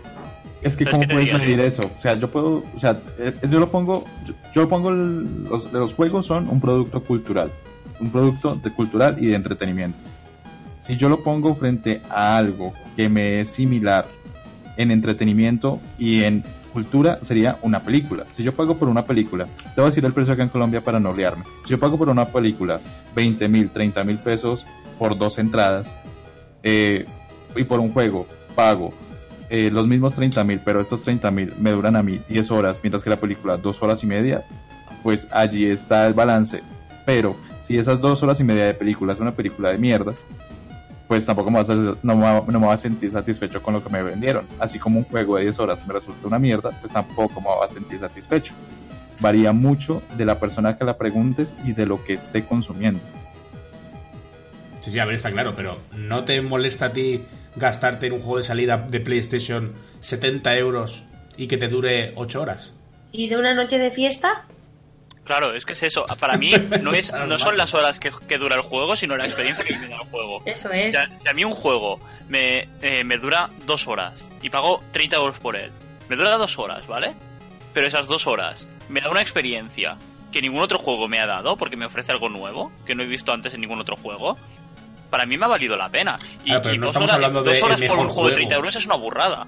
[0.63, 1.65] Es que ¿Sabes cómo puedes medir yo?
[1.65, 1.83] eso.
[1.95, 2.65] O sea, yo puedo...
[2.75, 2.99] O sea,
[3.43, 4.05] es- yo lo pongo...
[4.27, 4.91] Yo, yo lo pongo...
[4.91, 7.51] el- los, los juegos son un producto cultural.
[8.01, 9.99] Un producto de cultural y de entretenimiento.
[10.79, 14.07] Si yo lo pongo frente a algo que me es similar
[14.77, 16.43] en entretenimiento y en
[16.73, 18.25] cultura, sería una película.
[18.33, 20.81] Si yo pago por una película, te voy a decir el precio acá en Colombia
[20.83, 21.45] para no liarme.
[21.63, 22.81] Si yo pago por una película
[23.15, 24.67] 20 mil, 30 mil pesos
[24.99, 25.95] por dos entradas,
[26.65, 27.07] eh,
[27.57, 28.93] y por un juego pago
[29.51, 32.81] eh, los mismos 30 mil, pero estos 30 mil me duran a mí 10 horas,
[32.83, 34.45] mientras que la película 2 horas y media,
[35.03, 36.63] pues allí está el balance.
[37.05, 40.15] Pero si esas dos horas y media de película es una película de mierda,
[41.07, 44.03] pues tampoco me, vas a, no, me va- a sentir satisfecho con lo que me
[44.03, 44.47] vendieron.
[44.59, 47.65] Así como un juego de 10 horas me resulta una mierda, pues tampoco me voy
[47.65, 48.55] a sentir satisfecho.
[49.21, 53.01] Varía mucho de la persona que la preguntes y de lo que esté consumiendo.
[54.85, 57.23] Sí, sí, a ver, está claro, pero ¿no te molesta a ti
[57.57, 61.05] gastarte en un juego de salida de PlayStation 70 euros
[61.39, 62.73] y que te dure 8 horas?
[63.11, 64.45] ¿Y de una noche de fiesta?
[65.25, 66.05] Claro, es que es eso.
[66.21, 66.51] Para mí
[66.83, 69.73] no, es, no son las horas que, que dura el juego, sino la experiencia que
[69.73, 70.43] tiene el juego.
[70.45, 70.95] Eso es.
[70.95, 75.39] si a mí un juego me, eh, me dura dos horas y pago 30 euros
[75.39, 75.71] por él,
[76.11, 77.15] me dura dos horas, ¿vale?
[77.73, 79.97] Pero esas dos horas me da una experiencia
[80.31, 83.07] que ningún otro juego me ha dado porque me ofrece algo nuevo que no he
[83.07, 84.37] visto antes en ningún otro juego.
[85.15, 86.19] Para mí me ha valido la pena.
[86.45, 88.29] Y, pero y no dos horas, hablando de dos horas el por un mejor juego
[88.31, 88.49] de juego.
[88.49, 89.47] 30 euros es una burrada.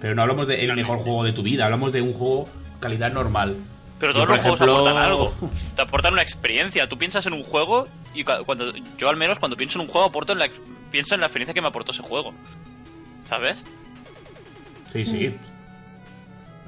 [0.00, 2.48] Pero no hablamos del mejor juego de tu vida, hablamos de un juego
[2.80, 3.58] calidad normal.
[4.00, 5.32] Pero todos los juegos aportan algo.
[5.76, 6.88] Te aportan una experiencia.
[6.88, 10.08] Tú piensas en un juego y cuando yo al menos cuando pienso en un juego
[10.08, 10.48] aporto en la,
[10.90, 12.34] pienso en la experiencia que me aportó ese juego.
[13.28, 13.64] ¿Sabes?
[14.92, 15.32] Sí, sí.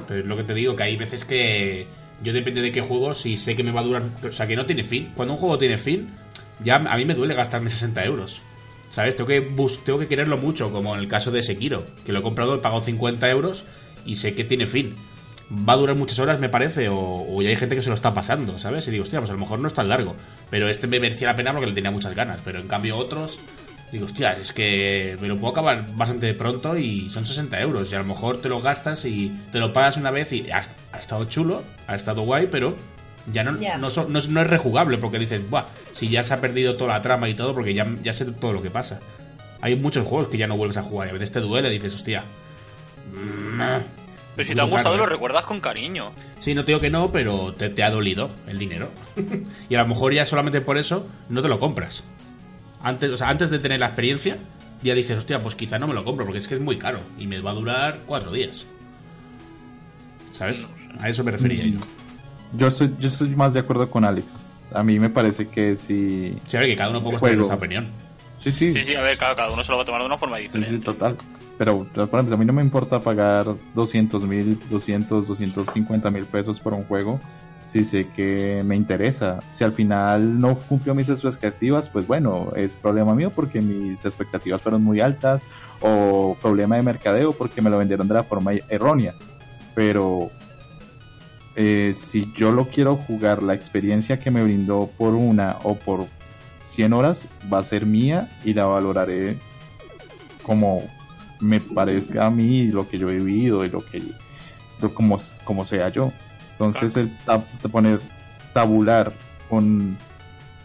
[0.07, 1.89] Pero es lo que te digo, que hay veces que
[2.23, 4.03] yo depende de qué juego, si sé que me va a durar...
[4.23, 5.11] O sea, que no tiene fin.
[5.17, 6.15] Cuando un juego tiene fin,
[6.63, 8.41] ya a mí me duele gastarme 60 euros.
[8.91, 9.17] ¿Sabes?
[9.17, 9.41] Tengo que,
[9.85, 12.59] tengo que quererlo mucho, como en el caso de Sekiro, que lo he comprado, he
[12.59, 13.65] pagado 50 euros
[14.07, 14.95] y sé que tiene fin.
[15.69, 17.97] Va a durar muchas horas, me parece, o, o ya hay gente que se lo
[17.97, 18.87] está pasando, ¿sabes?
[18.87, 20.15] Y digo, hostia, pues a lo mejor no es tan largo.
[20.49, 22.41] Pero este me merecía la pena porque le tenía muchas ganas.
[22.45, 23.41] Pero en cambio otros,
[23.91, 27.91] digo, hostia, es que me lo puedo acabar bastante pronto y son 60 euros.
[27.91, 30.63] Y a lo mejor te lo gastas y te lo pagas una vez y ha,
[30.93, 32.77] ha estado chulo, ha estado guay, pero
[33.33, 36.77] ya no, no, es, no es rejugable porque dices, Buah, si ya se ha perdido
[36.77, 39.01] toda la trama y todo, porque ya, ya sé todo lo que pasa.
[39.61, 41.95] Hay muchos juegos que ya no vuelves a jugar y a veces te duele, dices,
[41.95, 42.23] hostia.
[43.13, 43.61] mm,
[44.37, 45.15] Pero si te han gustado caro, lo ¿eh?".
[45.15, 46.13] recuerdas con cariño.
[46.41, 48.91] Sí, no te digo que no, pero te, te ha dolido el dinero.
[49.71, 52.05] y a lo mejor ya solamente por eso no te lo compras.
[52.83, 54.37] Antes, o sea, antes de tener la experiencia,
[54.83, 56.99] ya dices, hostia, pues quizá no me lo compro porque es que es muy caro
[57.19, 58.67] y me va a durar cuatro días.
[60.33, 60.63] ¿Sabes?
[61.01, 61.79] A eso me refería yo.
[62.53, 64.47] Yo soy, yo estoy más de acuerdo con Alex.
[64.73, 66.37] A mí me parece que si...
[66.49, 67.19] Sí, a ver, que cada uno Juego.
[67.19, 67.87] tener nuestra opinión.
[68.39, 70.19] Sí, sí, Sí, sí, a ver, cada uno se lo va a tomar de una
[70.19, 70.77] forma Sí, diferente.
[70.77, 71.17] sí, total.
[71.57, 76.61] Pero, por ejemplo, a mí no me importa pagar 200 mil, 200, 250 mil pesos
[76.61, 77.21] por un juego
[77.67, 79.41] si sé que me interesa.
[79.51, 84.61] Si al final no cumplió mis expectativas, pues bueno, es problema mío porque mis expectativas
[84.63, 85.45] fueron muy altas
[85.81, 89.13] o problema de mercadeo porque me lo vendieron de la forma errónea.
[89.75, 90.31] Pero
[91.57, 96.07] eh, si yo lo quiero jugar, la experiencia que me brindó por una o por
[96.63, 99.37] 100 horas va a ser mía y la valoraré
[100.43, 100.83] como
[101.41, 104.03] me parezca a mí lo que yo he vivido y lo que
[104.81, 106.13] lo como, como sea yo.
[106.53, 108.01] Entonces el tab- poner
[108.53, 109.13] tabular
[109.49, 109.97] con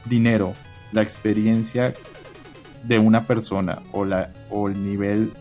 [0.05, 0.53] dinero
[0.91, 1.93] la experiencia
[2.83, 5.33] de una persona o la o el nivel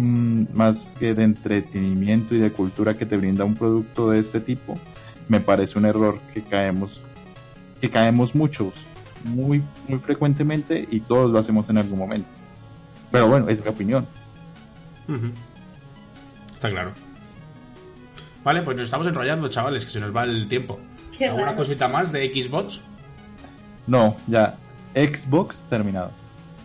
[0.00, 4.40] mm, más que de entretenimiento y de cultura que te brinda un producto de este
[4.40, 4.78] tipo
[5.28, 7.00] me parece un error que caemos
[7.80, 8.74] que caemos muchos
[9.24, 12.28] muy muy frecuentemente y todos lo hacemos en algún momento
[13.10, 14.06] pero bueno es mi opinión.
[16.54, 16.92] Está claro.
[18.44, 20.78] Vale, pues nos estamos enrollando, chavales, que se nos va el tiempo.
[21.16, 21.56] Qué ¿Alguna raro.
[21.56, 22.80] cosita más de Xbox?
[23.86, 24.56] no ya
[24.94, 26.10] Xbox terminado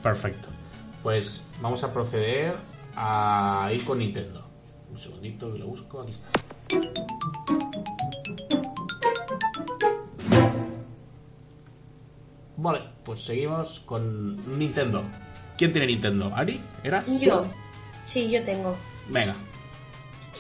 [0.04, 0.48] Perfecto.
[1.02, 2.54] Pues vamos a proceder
[2.96, 4.46] a ir con Nintendo.
[4.92, 6.02] Un segundito que lo busco.
[6.02, 6.28] Aquí está.
[12.58, 15.04] Vale, pues seguimos con Nintendo.
[15.58, 16.32] ¿Quién tiene Nintendo?
[16.36, 16.60] ¿Ari?
[16.84, 17.04] ¿Era?
[17.20, 17.46] Yo.
[18.06, 18.76] Sí, yo tengo.
[19.10, 19.36] Venga.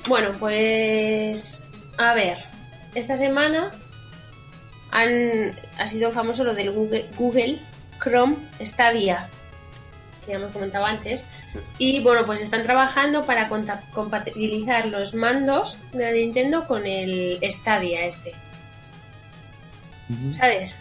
[0.08, 1.62] Bueno, pues.
[1.98, 2.38] A ver.
[2.96, 3.72] Esta semana
[4.92, 7.60] han, ha sido famoso lo del Google, Google
[8.02, 9.30] Chrome Stadia,
[10.26, 11.24] que ya hemos comentado antes.
[11.78, 13.50] Y bueno, pues están trabajando para
[13.94, 18.34] compatibilizar los mandos de la Nintendo con el Stadia este.
[20.32, 20.76] ¿Sabes?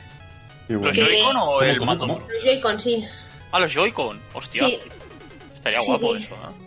[0.69, 0.95] ¿Los bueno.
[0.95, 2.07] Joy-Con o ¿Cómo, el cómo, mando?
[2.07, 2.29] cómo?
[2.29, 3.05] Los Joy-Con, sí.
[3.53, 4.21] Ah, los Joy-Con.
[4.33, 4.67] Hostia.
[4.67, 4.79] Sí.
[5.55, 6.25] Estaría Sí, guapo sí.
[6.25, 6.65] eso, ¿eh?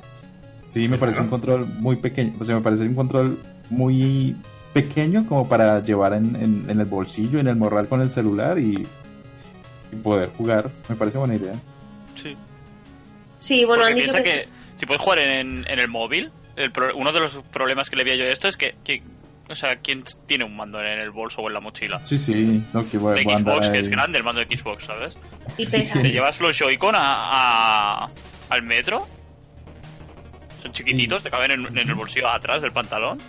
[0.69, 2.33] Sí, me parece un control muy pequeño.
[2.39, 4.35] O sea, me parece un control muy
[4.73, 8.59] pequeño como para llevar en, en- en el bolsillo, en el morral con el celular
[8.59, 8.87] y,
[9.91, 10.69] y poder jugar.
[10.89, 11.55] Me parece buena idea.
[12.15, 12.35] Sí.
[13.39, 14.41] Sí, bueno, Porque han dicho piensa que...
[14.43, 14.47] que...
[14.77, 18.03] si puedes jugar en, en el móvil, el pro- uno de los problemas que le
[18.03, 19.03] veía yo a esto es que, que-
[19.49, 22.03] o sea, ¿quién tiene un mando en el bolso o en la mochila?
[22.05, 24.85] Sí, sí, no que voy, De voy Xbox, que es grande el mando de Xbox,
[24.85, 25.17] ¿sabes?
[25.57, 25.93] Y pesa.
[25.95, 26.01] sí.
[26.01, 27.01] Te llevas los Joy-Con a,
[28.03, 28.09] a-
[28.49, 29.07] al metro.
[30.61, 33.19] Son chiquititos, te caben en, en el bolsillo atrás del pantalón.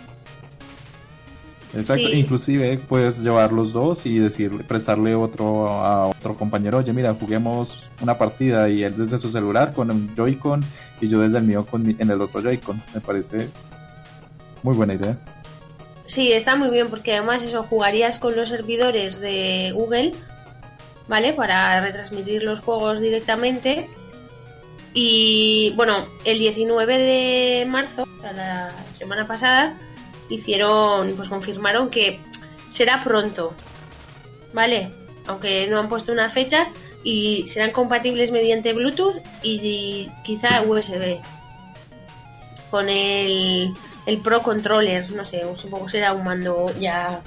[1.75, 2.13] Exacto, Sí.
[2.19, 7.87] inclusive puedes llevar los dos y decir, prestarle otro a otro compañero, oye mira, juguemos
[8.01, 10.65] una partida y él desde su celular con un Joy-Con
[10.99, 12.81] y yo desde el mío con mi- en el otro Joy-Con.
[12.95, 13.49] Me parece
[14.63, 15.15] muy buena idea.
[16.07, 20.13] Sí, está muy bien porque además eso jugarías con los servidores de Google,
[21.07, 21.33] ¿vale?
[21.33, 23.87] Para retransmitir los juegos directamente.
[24.95, 25.93] Y bueno,
[26.25, 29.77] el 19 de marzo, o sea, la semana pasada,
[30.29, 32.19] hicieron, pues confirmaron que
[32.69, 33.53] será pronto,
[34.53, 34.91] ¿vale?
[35.27, 36.69] Aunque no han puesto una fecha
[37.03, 41.17] y serán compatibles mediante Bluetooth y quizá USB.
[42.71, 43.73] Con el,
[44.05, 47.21] el Pro Controller, no sé, supongo que será un mando ya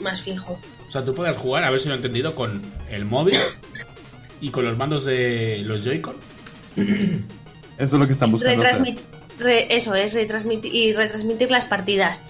[0.00, 0.58] más fijo.
[0.88, 3.36] O sea, tú puedes jugar, a ver si lo he entendido, con el móvil
[4.40, 6.16] y con los mandos de los Joy-Con.
[6.76, 7.26] Eso
[7.78, 8.96] es lo que están buscando hacer.
[9.40, 12.22] Re- eso es, retransmitir y retransmitir las partidas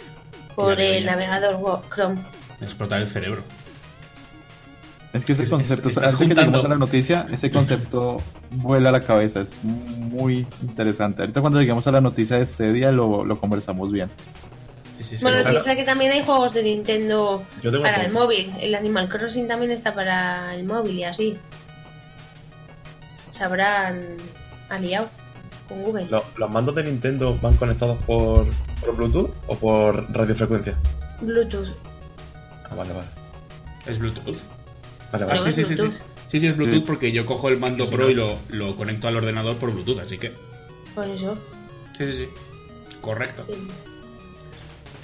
[0.55, 2.21] por Ya, ya, el navegador Chrome.
[2.61, 3.43] Explotar el cerebro.
[5.13, 8.19] Es que ese Es- concepto, antes que a la noticia, ese concepto
[8.51, 11.23] vuela a la cabeza, es muy interesante.
[11.23, 14.09] Ahorita cuando lleguemos a la noticia de este día lo, lo conversamos bien.
[14.99, 15.23] Sí, sí, sí.
[15.23, 15.51] Bueno, claro.
[15.51, 17.43] piensa que también hay juegos de Nintendo
[17.83, 18.53] para el móvil.
[18.61, 21.37] El Animal Crossing también está para el móvil y así.
[23.33, 24.03] Se habrán
[24.69, 25.09] aliado
[25.71, 26.07] con Google.
[26.11, 28.47] ¿Lo- ¿Los mandos de Nintendo van conectados por,
[28.81, 30.75] por Bluetooth o por radiofrecuencia?
[31.23, 31.69] Bluetooth.
[32.71, 33.09] Ah, vale, vale.
[33.87, 34.37] Es Bluetooth.
[35.13, 35.41] Vale, Ah, vale.
[35.41, 35.99] No, sí, sí, sí, sí.
[36.29, 36.85] Sí, sí, es Bluetooth Sí.
[36.87, 38.11] porque yo cojo el mando Sí, Pro no.
[38.11, 40.33] y lo, lo conecto al ordenador por Bluetooth, así que.
[40.95, 41.37] Por eso.
[41.99, 42.29] Sí, sí, sí.
[43.01, 43.45] Correcto.
[43.49, 43.55] sí.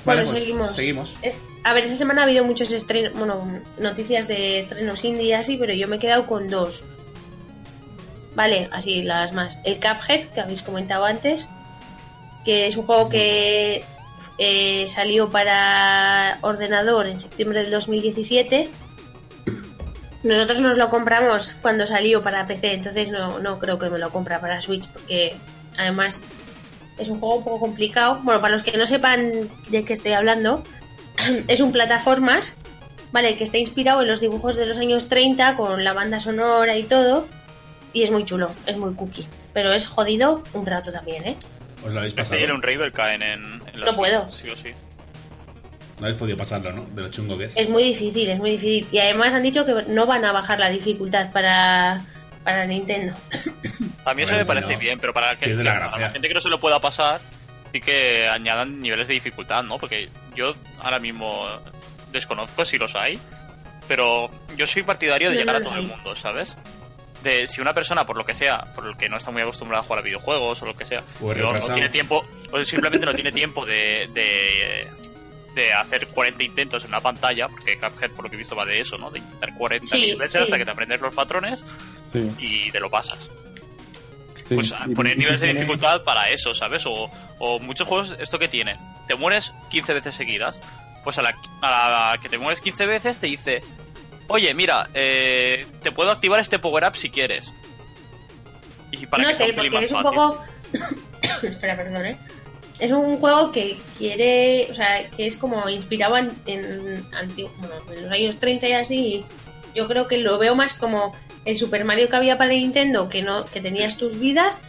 [0.04, 0.76] Vale, bueno, pues, seguimos.
[0.76, 1.14] seguimos.
[1.22, 3.44] Es- a ver, esta semana ha habido muchos estrenos, bueno,
[3.80, 6.84] noticias de estrenos indie y así, pero yo me he quedado con dos.
[8.36, 9.58] Vale, así las más.
[9.64, 11.48] El Cuphead, que habéis comentado antes,
[12.44, 13.82] que es un juego que
[14.36, 18.68] eh, salió para ordenador en septiembre del 2017.
[20.22, 24.10] Nosotros nos lo compramos cuando salió para PC, entonces no, no creo que me lo
[24.10, 25.34] compra para Switch, porque
[25.78, 26.20] además
[26.98, 28.20] es un juego un poco complicado.
[28.22, 29.32] Bueno, para los que no sepan
[29.70, 30.62] de qué estoy hablando,
[31.48, 32.52] es un plataformas,
[33.12, 33.34] ¿vale?
[33.38, 36.82] Que está inspirado en los dibujos de los años 30 con la banda sonora y
[36.82, 37.26] todo.
[37.96, 39.26] Y es muy chulo, es muy cookie.
[39.54, 41.36] Pero es jodido un rato también, ¿eh?
[41.82, 42.40] Os lo habéis Este pasado.
[42.40, 44.30] y el Unravel caen en, No puedo.
[44.30, 44.74] Sí o sí.
[45.98, 46.84] No habéis podido pasarlo, ¿no?
[46.94, 47.56] De lo chungo que es.
[47.56, 48.86] Es muy difícil, es muy difícil.
[48.92, 52.04] Y además han dicho que no van a bajar la dificultad para,
[52.44, 53.14] para Nintendo.
[54.04, 54.78] A mí eso Bueno, me parece no.
[54.78, 55.98] bien, pero para que, la que- a gracia.
[55.98, 57.18] la gente que no se lo pueda pasar,
[57.72, 59.78] sí que añadan niveles de dificultad, ¿no?
[59.78, 61.46] Porque yo ahora mismo
[62.12, 63.18] desconozco si los hay,
[63.88, 66.58] pero yo soy partidario de No, llegar no a todo el mundo, ¿sabes?
[67.30, 69.82] De si una persona, por lo que sea, por el que no está muy acostumbrada
[69.82, 71.74] a jugar a videojuegos o lo que sea, O es digo, o retrasado.
[71.74, 74.86] tiene tiempo, o simplemente no tiene tiempo de, de,
[75.54, 78.64] de hacer 40 intentos en una pantalla, porque Cuphead, por lo que he visto, va
[78.64, 79.10] de eso, ¿no?
[79.10, 80.38] De intentar 40 Sí, veces sí.
[80.44, 81.64] hasta que te aprendes los patrones
[82.12, 83.28] Sí, y te lo pasas
[84.48, 84.54] sí.
[84.54, 86.86] pues poner niveles de dificultad para eso, ¿sabes?
[86.86, 88.76] O, o muchos juegos, ¿esto que tienen?
[89.08, 90.60] Te mueres 15 veces seguidas.
[91.02, 93.62] Pues a la, a la que te mueres 15 veces te dice,
[94.28, 97.52] oye, mira, eh, te puedo activar este power-up si quieres.
[98.92, 100.18] Y para no que sé, porque más es un fácil.
[100.20, 100.44] poco.
[101.46, 102.16] Espera, perdón, ¿eh?
[102.78, 104.68] Es un juego que quiere.
[104.70, 108.72] O sea, que es como inspirado en, en, anti- bueno, en los años 30 y
[108.72, 108.96] así.
[109.06, 109.24] y
[109.74, 113.22] Yo creo que lo veo más como el Super Mario que había para Nintendo, que
[113.22, 114.60] no que tenías tus vidas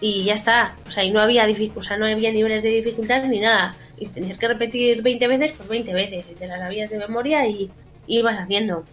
[0.00, 0.76] y ya está.
[0.86, 3.74] O sea, y no había, o sea, no había niveles de dificultad ni nada.
[3.98, 6.24] Y tenías que repetir 20 veces, pues 20 veces.
[6.30, 7.70] Y te las sabías de memoria y
[8.06, 8.84] ibas haciendo.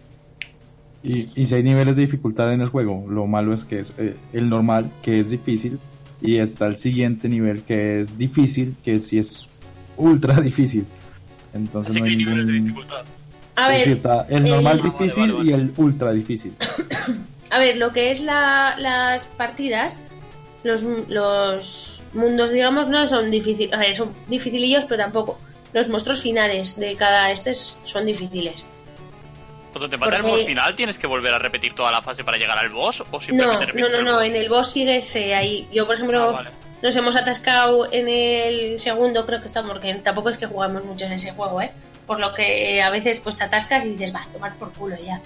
[1.02, 3.92] Y, y si hay niveles de dificultad en el juego, lo malo es que es
[3.98, 5.78] eh, el normal, que es difícil,
[6.20, 9.46] y está el siguiente nivel que es difícil, que sí es
[9.96, 10.86] ultra difícil.
[11.52, 12.68] Entonces Así no que hay hay niveles de ningún...
[12.68, 13.04] dificultad.
[13.56, 15.50] A ver, sí, está el eh, normal vale, difícil vale, vale.
[15.50, 16.52] y el ultra difícil.
[17.50, 19.96] A ver, lo que es la, las partidas,
[20.64, 25.38] los, los mundos, digamos, no son difíciles, a ver, son dificilillos, pero tampoco.
[25.72, 28.64] Los monstruos finales de cada este son difíciles.
[29.74, 32.22] Cuando te mata el Porque- boss final, ¿tienes que volver a repetir toda la fase
[32.22, 33.00] para llegar al boss?
[33.00, 34.24] ¿O No, simplemente no, no, el no, boss?
[34.24, 35.66] en el boss sigues eh, ahí.
[35.72, 36.50] Yo, por ejemplo, Ah, vale.
[36.80, 41.06] nos hemos atascado en el segundo, creo que estamos, porque tampoco es que jugamos mucho
[41.06, 41.72] en ese juego, ¿eh?
[42.06, 44.94] Por lo que a veces pues te atascas y dices, va, a tomar por culo
[45.04, 45.20] ya.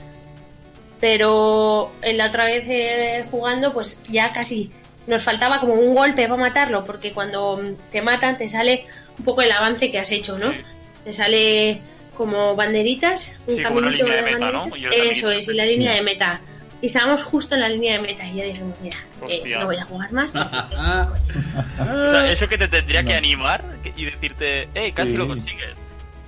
[1.01, 4.71] Pero en la otra vez eh, jugando, pues ya casi
[5.07, 7.61] nos faltaba como un golpe para matarlo, porque cuando
[7.93, 8.87] te matan te sale
[9.19, 10.51] un poco el avance que has hecho, ¿no?
[10.53, 10.59] Sí.
[11.05, 11.81] Te sale
[12.19, 14.61] como banderitas, un Sí, como una caminito línea de meta, ¿no?
[14.61, 14.79] banderitas.
[14.81, 15.99] Y el caminito Eso es, y la línea Sí.
[15.99, 16.41] de meta.
[16.81, 18.25] y estábamos justo en la línea de meta.
[18.25, 18.99] Y ya dijimos, mira,
[19.29, 20.31] eh, no voy a jugar más.
[20.31, 20.47] porque-
[21.81, 23.65] O sea, eso que te tendría que animar
[23.97, 25.17] y decirte, hey, casi Sí.
[25.17, 25.71] lo consigues.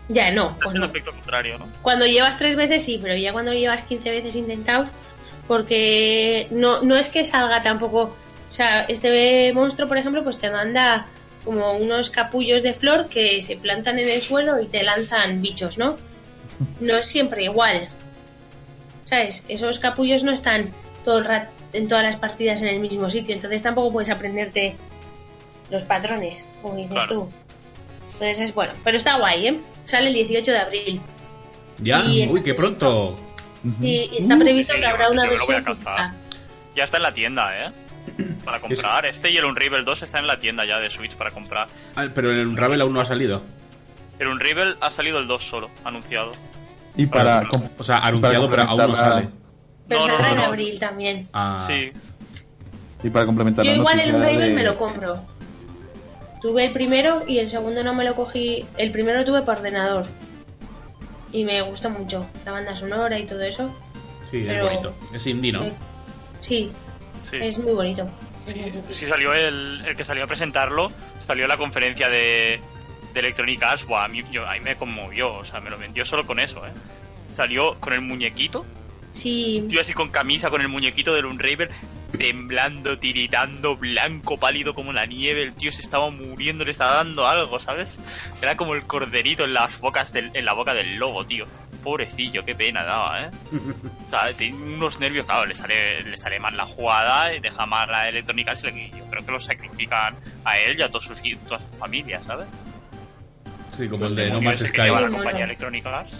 [0.08, 0.86] ya no, Es pues no.
[0.86, 1.68] efecto contrario, ¿no?
[1.82, 4.88] Cuando llevas tres veces sí, pero ya cuando lo llevas 15 veces intentados,
[5.46, 8.16] porque no, no es que salga tampoco.
[8.50, 11.06] O sea, este monstruo, por ejemplo, pues te manda
[11.44, 15.78] como unos capullos de flor que se plantan en el suelo y te lanzan bichos,
[15.78, 15.96] ¿no?
[16.80, 17.88] No es siempre igual.
[19.04, 19.42] ¿Sabes?
[19.48, 20.70] Esos capullos no están
[21.04, 24.76] todo el rato en todas las partidas en el mismo sitio, entonces tampoco puedes aprenderte
[25.70, 27.08] los patrones, como dices Claro.
[27.08, 27.28] tú.
[28.14, 29.60] Entonces es bueno, pero está guay, ¿eh?
[29.84, 31.00] Sale el 18 de abril.
[31.78, 32.04] ¿Ya?
[32.04, 33.18] Y Uy, qué pronto.
[33.80, 36.14] Y, está previsto sí, que habrá yo una me lo voy a versión física.
[36.74, 37.70] Ya está en la tienda, ¿eh?
[38.44, 39.06] Para comprar.
[39.06, 41.68] Este y el Unravel 2 están en la tienda ya de Switch para comprar.
[41.96, 43.42] Ah, pero el Unravel aún no ha salido.
[44.18, 46.30] El Unravel ha salido el 2 solo, anunciado.
[46.96, 49.28] Y para, Para- O sea, anunciado, pero aún no sale.
[49.88, 50.46] Pero No, no, saldrá no, en no.
[50.46, 51.28] abril también.
[51.32, 51.92] Ah, Sí.
[53.02, 55.20] y para complementar Yo igual el Unravel de- me lo compro.
[56.40, 58.64] Tuve el primero y el segundo no me lo cogí.
[58.78, 60.06] El primero lo tuve por ordenador.
[61.32, 62.26] Y me gustó mucho.
[62.44, 63.70] La banda sonora y todo eso.
[64.30, 64.94] sí, es bonito.
[65.12, 65.64] Es indie, ¿no?
[65.64, 65.72] Eh,
[66.40, 66.70] Sí,
[67.22, 67.36] Sí.
[67.40, 68.06] es muy bonito.
[68.52, 70.90] Sí, sí salió el, el que salió a presentarlo,
[71.24, 72.60] salió en la conferencia de,
[73.12, 75.78] de Electronic Arts, Buah, a mí, yo, a mí me conmovió, o sea, me lo
[75.78, 76.70] vendió solo con eso, ¿eh?
[77.34, 78.66] Salió con el muñequito,
[79.12, 81.70] Sí, tío así con camisa, con el muñequito del Unravel,
[82.16, 87.26] temblando, tiritando, blanco, pálido como la nieve, el tío se estaba muriendo, le estaba dando
[87.26, 87.98] algo, ¿sabes?
[88.40, 91.46] Era como el corderito en las bocas del, en la boca del lobo, tío.
[91.82, 93.30] Pobrecillo, qué pena daba, ¿eh?
[94.06, 97.64] O sea, tiene unos nervios, claro, le sale, le sale mal la jugada, y deja
[97.66, 101.04] mal la Electronic Arts, y yo creo que lo sacrifican a él y a todos
[101.04, 102.46] sus, toda su familia, ¿sabes?
[103.76, 104.82] Sí, como el de No Man's que Sky.
[104.82, 106.14] lleva la compañía Electronic Arts.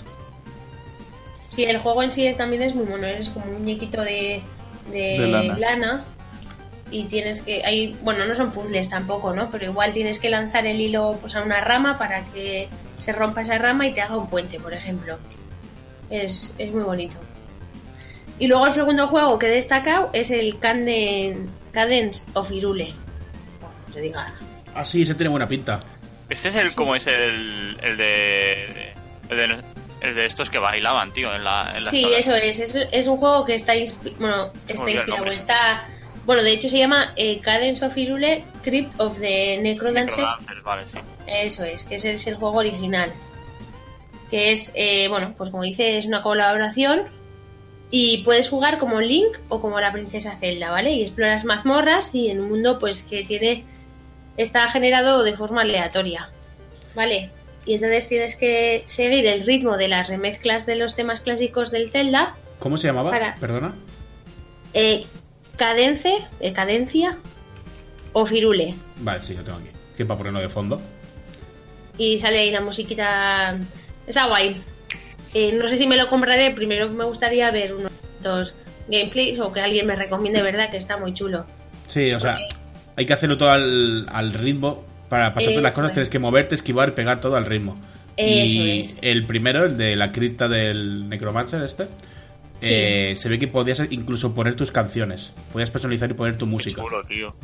[1.54, 3.06] sí, el juego en sí es, también es muy mono.
[3.06, 4.40] Es como un muñequito de,
[4.90, 5.58] de, De lana.
[5.58, 6.04] lana.
[6.92, 7.62] Y tienes que.
[7.64, 9.50] Hay, bueno, no son puzzles tampoco, ¿no?
[9.50, 13.42] Pero igual tienes que lanzar el hilo pues, a una rama para que se rompa
[13.42, 15.18] esa rama y te haga un puente, por ejemplo.
[16.10, 17.16] Es, es muy bonito.
[18.38, 22.94] Y luego el segundo juego que he destacado es el Canden, Cadence of Irule.
[23.88, 24.26] No se diga.
[24.74, 25.78] Ah, sí, ese tiene buena pinta.
[26.28, 28.92] Este es el, como es el, el de,
[29.28, 29.60] el de,
[30.00, 32.60] el de estos que bailaban, tío, en la, en la Sí, eso es.
[32.60, 35.26] Es, es un juego que está, inspi- bueno, está inspirado.
[35.26, 35.84] Está,
[36.24, 40.24] bueno, de hecho se llama eh, Cadence of Irule Crypt of the Necrodancer.
[40.24, 40.98] Necrodancer, vale, sí.
[41.26, 43.12] Eso es, que ese es el juego original.
[44.30, 47.02] Que es, eh, bueno, pues como dice, es una colaboración.
[47.90, 50.92] Y puedes jugar como Link o como la princesa Zelda, ¿vale?
[50.92, 53.64] Y exploras mazmorras y en un mundo pues que tiene.
[54.36, 56.30] está generado de forma aleatoria.
[56.94, 57.30] ¿Vale?
[57.66, 61.90] Y entonces tienes que seguir el ritmo de las remezclas de los temas clásicos del
[61.90, 62.36] Zelda.
[62.60, 63.10] ¿Cómo se llamaba?
[63.10, 63.34] Para.
[63.34, 63.74] Perdona.
[64.72, 65.04] Eh,
[65.56, 67.16] cadence, eh, cadencia
[68.12, 68.74] o firule.
[68.98, 69.68] Vale, sí, lo tengo aquí.
[69.96, 70.80] Que para ponerlo de fondo.
[71.98, 73.58] y sale ahí la musiquita.
[74.10, 74.60] Está guay.
[75.34, 76.50] Eh, no sé si me lo compraré.
[76.50, 77.92] Primero me gustaría ver unos
[78.22, 78.54] dos
[78.88, 80.68] gameplays o que alguien me recomiende, ¿verdad?
[80.70, 81.46] Que está muy chulo.
[81.86, 82.34] Sí, o sea,
[82.96, 84.84] hay que hacerlo todo al, al ritmo.
[85.08, 85.94] Para pasarte las Eso cosas es.
[85.94, 87.76] tienes que moverte, esquivar, pegar todo al ritmo.
[88.16, 88.98] Eso y es.
[89.00, 91.86] el primero, el de la cripta del Necromancer este,
[92.62, 95.32] eh, se ve que podías incluso poner tus canciones.
[95.52, 96.82] Podías personalizar y poner tu Qué música.
[96.82, 97.34] chulo, tío.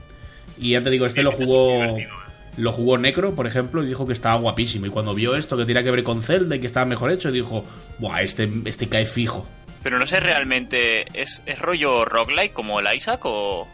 [0.58, 2.08] Y ya te digo, este lo jugó es.
[2.56, 4.86] Lo jugó Necro, por ejemplo, y dijo que estaba guapísimo.
[4.86, 7.30] Y cuando vio esto, que tenía que ver con Zelda y que estaba mejor hecho,
[7.30, 7.64] dijo,
[7.98, 9.46] buah, este, este cae fijo.
[9.82, 13.68] Pero no sé realmente, ¿es, es rollo roguelike como el Isaac o,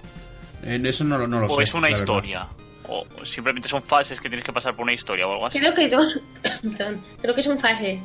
[0.62, 1.54] En eso no, lo- no lo sé.
[1.54, 2.46] o es una historia?
[2.88, 5.58] O simplemente son fases que tienes que pasar por una historia o algo así.
[5.60, 6.06] Creo que son.
[6.76, 8.00] perdón, creo que son fases.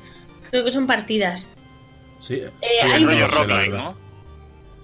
[0.52, 1.50] Creo que son partidas.
[2.22, 2.52] Sí, Eh,
[2.84, 3.74] hay Es un- no rollo roguelike.
[3.74, 3.98] ¿no?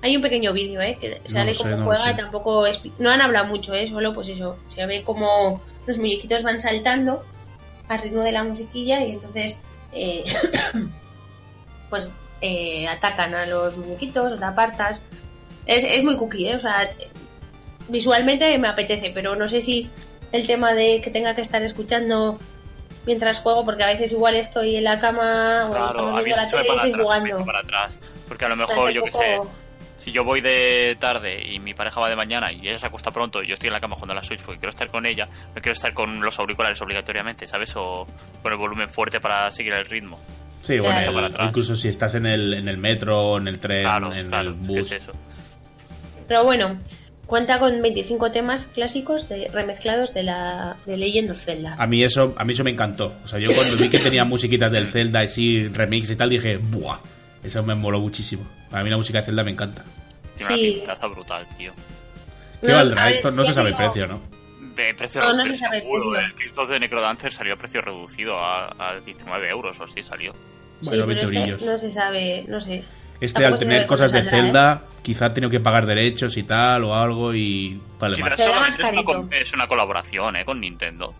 [0.04, 0.97] Hay un pequeño vídeo, ¿eh?
[0.99, 2.68] Que sale no lo juega y tampoco.
[2.68, 3.88] expli- No han hablado mucho, ¿eh?
[3.88, 4.58] Solo pues eso.
[4.68, 7.24] Se ve como los muñequitos van saltando
[7.88, 9.60] al ritmo de la musiquilla y entonces.
[9.93, 10.26] eh,
[11.89, 12.10] pues
[12.41, 14.99] eh, atacan a los muñequitos te apartas.
[15.66, 16.56] Es, es muy cookie, ¿eh?
[16.58, 16.89] O sea,
[17.88, 19.89] visualmente me apetece, pero no sé si
[20.32, 22.38] el tema de que tenga que estar escuchando
[23.06, 26.47] mientras juego, porque a veces igual estoy en la cama o Claro, a mí la
[26.47, 27.36] tele y estoy atrás, jugando.
[27.38, 27.93] echo para atrás.
[28.28, 29.39] Porque a lo mejor, yo qué poco- sé,
[30.04, 33.10] si yo voy de tarde y mi pareja va de mañana y ella se acuesta
[33.12, 35.06] pronto y yo estoy en la cama jugando a la Switch porque quiero estar con
[35.06, 35.26] ella,
[35.56, 37.74] no quiero estar con los auriculares obligatoriamente, ¿sabes?
[37.78, 38.06] O
[38.41, 40.20] con el volumen fuerte para seguir el ritmo.
[40.62, 41.10] Sí, bueno, Claro.
[41.10, 41.49] el- Para atrás.
[41.49, 44.56] incluso si estás en el, en el metro, en el tren, Claro, en claro, el
[44.56, 44.91] ¿qué bus.
[44.91, 45.12] es eso?
[46.28, 46.80] Pero bueno,
[47.26, 51.76] cuenta con 25 temas clásicos de, remezclados de la de Legend of Zelda.
[51.78, 53.14] A mí eso, a mí eso me encantó.
[53.24, 56.58] O sea, yo cuando vi que tenía musiquitas del Zelda, así remix y tal, dije,
[56.58, 56.99] ¡buah!
[57.44, 58.46] Eso me moló muchísimo.
[58.72, 59.84] A mí la música de Zelda me encanta.
[60.38, 60.70] Tiene Sí.
[60.70, 61.74] una pintaza brutal, tío.
[62.62, 63.32] ¿Qué No, valdrá ver, esto?
[63.32, 64.22] No se sabe digo, el precio, ¿no?
[64.76, 66.12] De precio No, no reducido, se sabe el seguro.
[66.12, 66.52] precio.
[66.54, 70.32] El of the Necrodancer salió a precio reducido a, a 19 euros o así salió.
[70.34, 70.39] Sí,
[70.89, 71.62] Bueno, pero 20 este eurillos.
[71.62, 72.84] no se sabe, no sé.
[73.22, 74.24] Este Tampoco al tener cosas de ¿eh?
[74.24, 78.34] Zelda, quizá ha tenido que pagar derechos y tal o algo y vale Sí, más.
[78.36, 81.14] pero más es una, es colaboración eh, con Nintendo.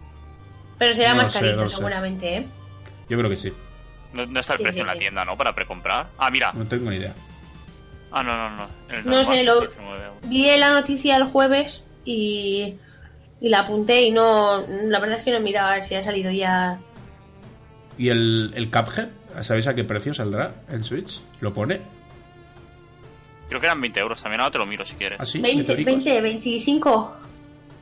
[0.80, 1.76] Pero será No más carito, no lo sé.
[1.76, 2.48] seguramente, ¿eh?
[3.08, 3.54] Yo creo que sí.
[4.14, 5.00] No, no está el Sí, precio sí, en la sí.
[5.00, 5.36] tienda, ¿no?
[5.38, 6.08] Para precomprar.
[6.18, 6.52] Ah, mira.
[6.54, 7.14] No tengo ni idea.
[8.12, 8.68] Ah, no, no, no.
[8.90, 10.18] El No sé, lo- 19 euros.
[10.30, 12.76] Vi la noticia el jueves y,
[13.42, 14.64] y la apunté y no.
[14.68, 16.78] La verdad es que no he mirado a ver si ha salido ya.
[17.98, 19.10] ¿Y el, el Cuphead?
[19.42, 21.22] ¿Sabéis a qué precio saldrá en Switch?
[21.42, 21.82] ¿Lo pone?
[23.50, 24.42] Creo que eran 20 euros también.
[24.42, 25.20] Ahora te lo miro si quieres.
[25.20, 25.40] ¿Así?
[25.40, 27.16] 20, 20, 25,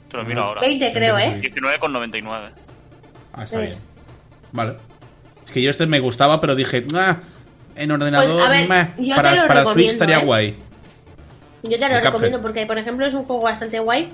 [0.10, 0.62] Te lo miro ahora.
[0.62, 1.42] 20 creo, ¿eh?
[1.42, 2.52] 19,99.
[3.34, 3.76] Ah, está bien.
[4.54, 4.78] Vale.
[5.46, 7.18] Es que yo este me gustaba, pero dije, ah,
[7.76, 10.26] en ordenador, Pues, a ver, meh, para, para Switch estaría ¿eh?
[10.26, 10.56] guay.
[11.64, 12.04] Yo te lo El Cuphead.
[12.06, 14.12] recomiendo porque, por ejemplo, es un juego bastante guay.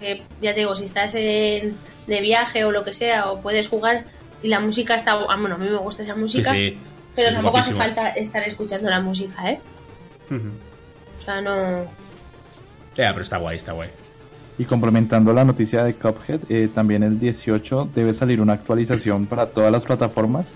[0.00, 1.76] Que ya te digo, si estás en,
[2.06, 4.04] de viaje o lo que sea, o puedes jugar
[4.42, 5.12] y la música está.
[5.12, 6.78] ah, Bueno, a mí me gusta esa música, sí.
[7.14, 9.60] pero Sí, tampoco hace falta estar escuchando la música, ¿eh?
[10.30, 11.84] O sea, no.
[12.96, 13.90] Ya, pero está guay, está guay.
[14.58, 19.46] Y complementando la noticia de Cuphead, eh, también el 18 debe salir una actualización para
[19.46, 20.54] todas las plataformas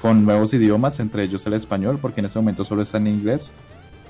[0.00, 3.52] con nuevos idiomas, entre ellos el español, porque en este momento solo está en inglés.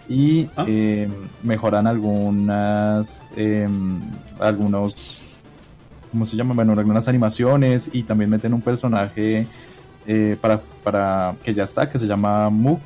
[0.08, 0.64] Y Ah.
[0.68, 1.08] eh,
[1.42, 3.68] mejoran algunas, eh,
[4.38, 5.22] algunos,
[6.10, 6.54] ¿cómo se llama?
[6.54, 9.46] Bueno, algunas animaciones y también meten un personaje
[10.08, 12.78] eh, para, para que ya está, que se llama Moog,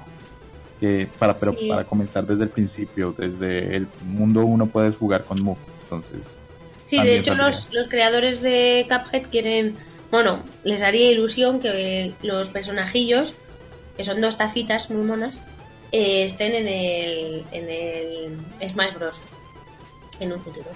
[0.80, 1.68] que para, pero Sí.
[1.68, 6.38] para comenzar desde el principio, desde el mundo 1 puedes jugar con Moog, entonces...
[6.86, 9.76] Sí, de hecho los, los creadores de Cuphead quieren,
[10.11, 13.35] bueno, les haría ilusión que los personajillos,
[13.97, 15.41] que son dos tacitas muy monas,
[15.93, 19.23] eh, estén en el, en el Smash Bros.
[20.21, 20.67] en un futuro.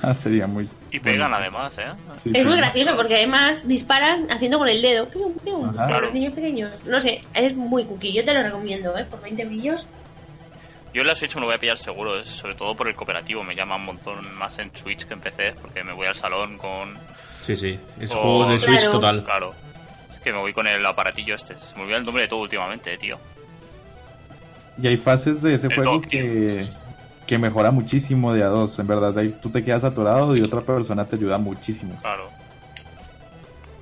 [0.00, 0.68] Ah, sería muy...
[0.92, 1.86] Y pegan además, ¿eh?
[2.22, 2.44] Sí, Es sí.
[2.44, 5.08] muy gracioso porque además disparan haciendo con el dedo.
[5.10, 5.72] Pium, pium, Ajá.
[5.74, 6.04] para Claro.
[6.06, 6.72] los niños pequeños.
[6.86, 8.12] No sé, es muy cookie.
[8.12, 9.04] Yo te lo recomiendo, ¿eh?
[9.10, 9.86] Por 20 brillos.
[10.94, 13.42] Yo en la Switch me lo voy a pillar seguro, sobre todo por el cooperativo.
[13.42, 16.58] Me llama un montón más en Switch que en PC, porque me voy al salón
[16.58, 16.94] con.
[17.48, 17.80] Sí, sí.
[17.98, 18.92] Es Oh, juego de Switch claro.
[18.92, 19.24] total.
[19.24, 19.54] Claro.
[20.12, 21.54] Es que me voy con el aparatillo este.
[21.54, 23.16] Se me olvida el nombre de todo últimamente, tío.
[24.80, 26.66] Y hay fases de ese El juego que,
[27.26, 29.16] que mejora muchísimo de a dos, en verdad.
[29.18, 31.98] Ahí tú te quedas atorado y otra persona te ayuda muchísimo.
[32.02, 32.28] Claro.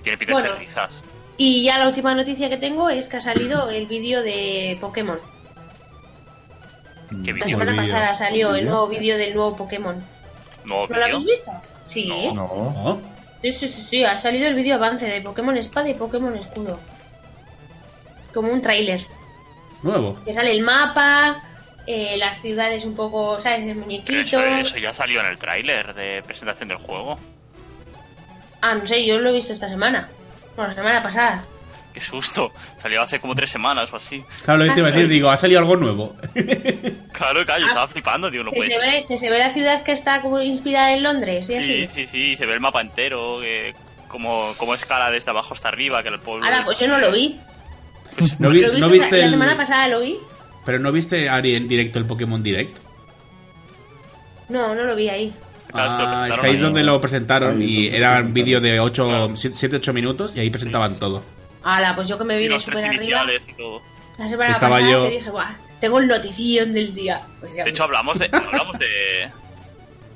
[0.04, 0.54] Tiene pinta Bueno.
[0.60, 1.02] risas.
[1.36, 5.18] Y ya la última noticia que tengo es que ha salido el vídeo de Pokémon.
[7.24, 9.96] Qué La semana pasada salió el nuevo vídeo del nuevo Pokémon.
[10.64, 11.04] Nuevo ¿No lo vídeo.
[11.04, 11.50] habéis visto?
[11.88, 12.06] Sí.
[12.06, 12.32] No.
[12.34, 13.15] No.
[13.42, 16.80] Sí, sí, sí, sí, ha salido el vídeo avance de Pokémon Espada y Pokémon Escudo.
[18.32, 19.00] Como un tráiler.
[19.82, 20.18] Nuevo.
[20.24, 21.42] Que sale el mapa,
[21.86, 23.66] eh, las ciudades un poco, ¿sabes?
[23.66, 24.40] El muñequito.
[24.40, 27.18] eso, eso ya salió en el tráiler de presentación del juego.
[28.62, 30.08] Ah, no sé, yo lo he visto esta semana.
[30.56, 31.44] Bueno, la semana pasada.
[31.96, 32.52] Qué susto.
[32.76, 34.22] Salió hace como tres semanas o así.
[34.44, 35.14] Claro, lo que te iba a Ah, decir, sí.
[35.14, 36.14] digo, ha salido algo nuevo.
[37.16, 38.84] Claro, claro, yo Ah, estaba flipando, tío, no Que puede se, ser.
[38.90, 41.88] ve, que se ve la ciudad que está como inspirada en Londres y Sí, así.
[41.88, 43.74] sí, sí, se ve el mapa entero, que
[44.08, 46.44] como, como escala desde abajo hasta arriba, que el pueblo...
[46.44, 47.40] Ahora, pues yo no lo vi.
[48.18, 50.18] Pues, No vi- Lo ¿no viste la el- semana pasada lo vi.
[50.66, 52.76] Pero no viste Ari en directo el Pokémon Direct.
[54.50, 55.34] No, no lo vi ahí.
[55.72, 58.20] Claro, es que lo Ah, es que ahí es donde lo presentaron es y era
[58.20, 59.30] un vídeo de Claro.
[59.34, 61.00] 7-8 minutos y ahí presentaban sí.
[61.00, 61.22] todo.
[61.68, 63.24] Ahora, pues yo que me y vi de los tres súper arriba.
[63.48, 63.82] y todo.
[64.18, 65.50] La semana Estaba pasada yo- que dije, Buah,
[65.80, 67.20] tengo el notición del día.
[67.40, 67.88] Pues ya De hecho, ves.
[67.90, 68.28] hablamos de...
[68.32, 69.30] Hablamos de...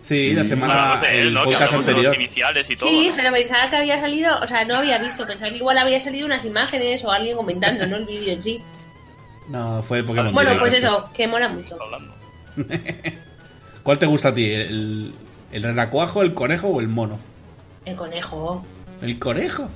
[0.03, 1.45] Sí, la semana, hablamos de él, el ¿no?
[1.45, 3.17] Que de los iniciales y todo, Sí, ¿no?
[3.17, 6.25] pero pensaba que había salido, o sea, no había visto, pensaba que igual había salido
[6.27, 8.63] unas imágenes o alguien comentando, no el vídeo en sí.
[9.49, 11.77] No, fue el Pokémon Bueno, pues eso, que mola mucho.
[13.83, 14.45] ¿Cuál te gusta a ti?
[14.51, 15.13] ¿El,
[15.53, 17.19] el renacuajo, el conejo o el mono?
[17.85, 18.65] El conejo,
[19.03, 19.69] ¿El conejo?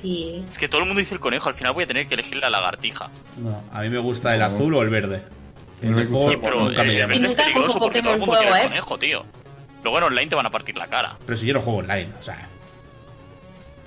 [0.00, 0.44] Sí.
[0.48, 2.36] Es que todo el mundo dice el conejo, al final voy a tener que elegir
[2.36, 3.10] la lagartija.
[3.36, 5.22] No, a mí me gusta el azul o el verde.
[5.82, 8.14] El fuego el Pero nunca me eh, el verde es nunca peligroso juego porque todo
[8.14, 8.62] el mundo el ¿eh?
[8.64, 9.24] conejo, tío.
[9.82, 11.16] Luego en online te van a partir la cara.
[11.24, 12.48] Pero si yo no juego online, o sea...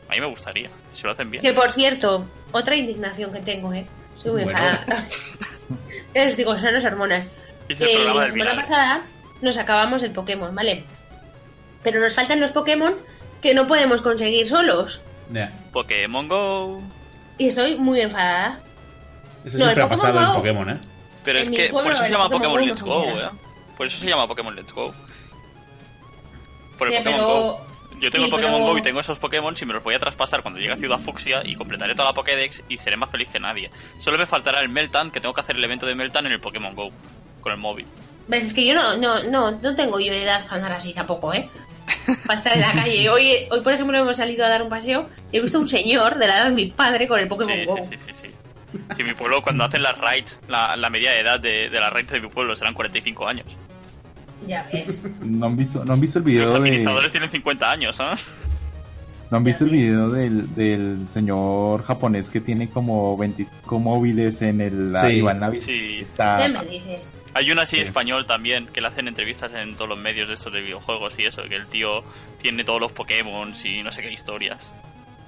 [0.10, 1.41] A mí me gustaría, si lo hacen bien.
[1.41, 3.86] Que por cierto, otra indignación que tengo, eh.
[4.16, 4.60] Soy muy Bueno.
[4.60, 5.08] enfadada.
[6.14, 7.28] Les digo, son las hormonas.
[7.68, 9.04] Es el la del semana pasada
[9.41, 10.84] nos acabamos el Pokémon, ¿vale?
[11.84, 12.95] Pero nos faltan los Pokémon
[13.41, 15.01] que no podemos conseguir solos.
[15.32, 15.51] Ya.
[15.71, 16.82] Pokémon Go.
[17.38, 18.59] Y estoy muy enfadada.
[19.45, 20.36] Eso No, siempre el ha pasado Pokémon en Go.
[20.38, 20.80] Pokémon, ¿eh?
[21.24, 23.19] Pero En es que por eso se llama Pokémon Pokémon Go Let's Go.
[23.21, 23.30] ¿eh?
[23.78, 24.93] Por eso se llama Pokémon Let's Go.
[26.78, 27.65] Por el Sí, Pokémon pero- Go.
[27.99, 29.95] Yo tengo sí, el Pokémon pero- Go y tengo esos Pokémon y me los voy
[29.95, 33.09] a traspasar cuando llegue a Ciudad Fucsia y completaré toda la Pokédex y seré más
[33.09, 33.71] feliz que nadie.
[33.99, 36.41] Solo me faltará el Meltan, que tengo que hacer el evento de Meltan en el
[36.41, 36.89] Pokémon Go,
[37.39, 37.86] con el móvil.
[38.28, 41.34] Ves, es que yo no, no, no, no tengo yo edad para andar así tampoco,
[41.34, 41.49] ¿eh?
[42.27, 43.09] Para estar en la calle.
[43.09, 46.17] Hoy, hoy, por ejemplo, hemos salido a dar un paseo y he visto un señor
[46.17, 47.75] de la edad de mi padre con el Pokémon Sí, Go.
[47.77, 48.29] sí, sí, sí, sí.
[48.95, 51.79] Sí, en mi pueblo cuando hacen las raids, la, la media de edad de, de
[51.79, 53.45] las raids de mi pueblo serán 45 años.
[54.47, 54.99] Ya ves.
[55.21, 58.15] ¿No han visto, no han visto el Los video de, administradores tienen 50 años, ¿ah?
[59.29, 64.59] no han visto el video del, del señor japonés que tiene como 25 móviles en
[64.61, 65.07] el Sí.
[65.07, 65.55] y va en la Sí.
[65.55, 66.39] bicicleta?
[66.41, 67.15] ¿Qué me dices?
[67.36, 70.36] Hay una así Es- español también que le hacen entrevistas en todos los medios de
[70.36, 72.03] estos de videojuegos y eso, que el tío
[72.41, 74.71] tiene todos los Pokémon y no sé qué historias.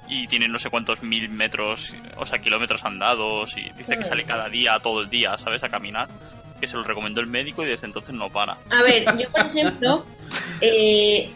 [0.07, 4.23] Y tiene no sé cuántos mil metros, o sea, kilómetros andados y dice que sale
[4.23, 5.63] cada día, todo el día, ¿sabes?
[5.63, 6.07] A caminar.
[6.61, 8.57] Que se lo recomendó el médico y desde entonces no para.
[8.69, 10.05] A ver, yo por ejemplo,
[10.61, 11.31] eh,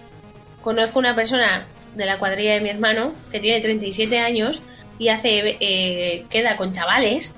[0.62, 1.66] conozco una persona
[1.96, 4.62] de la cuadrilla de mi hermano que tiene 37 años
[5.00, 7.34] y hace eh, queda con chavales.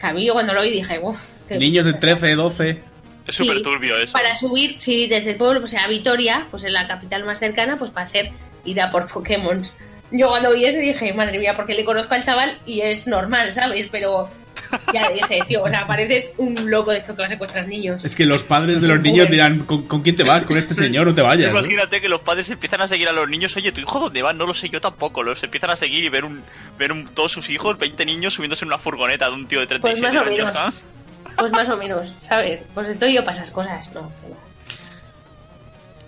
[0.00, 1.20] Que a mí yo cuando lo oí dije, uff,
[1.50, 2.70] Niños de 13, 12.
[3.26, 4.12] Es Sí, súper turbio eso.
[4.12, 7.76] para subir, sí, desde el pueblo, pues a Vitoria, pues en la capital más cercana,
[7.78, 8.30] pues para hacer
[8.66, 9.62] ida por Pokémon.
[10.10, 13.52] Yo cuando vi eso dije, madre mía, porque le conozco al chaval y es normal,
[13.54, 13.88] ¿sabes?
[13.90, 14.28] Pero
[14.92, 18.04] ya dije, tío, o sea, pareces un loco de esto que va a secuestrar niños.
[18.04, 20.42] Es que los padres de los niños dirán, ¿con, con quién te vas?
[20.44, 21.50] Con este señor, no te vayas.
[21.50, 21.58] ¿no?
[21.58, 23.56] Imagínate que los padres empiezan a seguir a los niños.
[23.56, 24.34] Oye, ¿tu hijo dónde va?
[24.34, 25.22] No lo sé yo tampoco.
[25.22, 26.42] Los empiezan a seguir y ver un,
[26.78, 29.66] ver un, todos sus hijos, 20 niños, subiéndose en una furgoneta de un tío de
[29.78, 30.54] Pues 37 más o años.
[30.54, 30.74] menos.
[31.36, 32.62] Pues más o menos, ¿sabes?
[32.74, 34.02] Pues estoy yo para esas cosas, no.
[34.02, 34.10] no.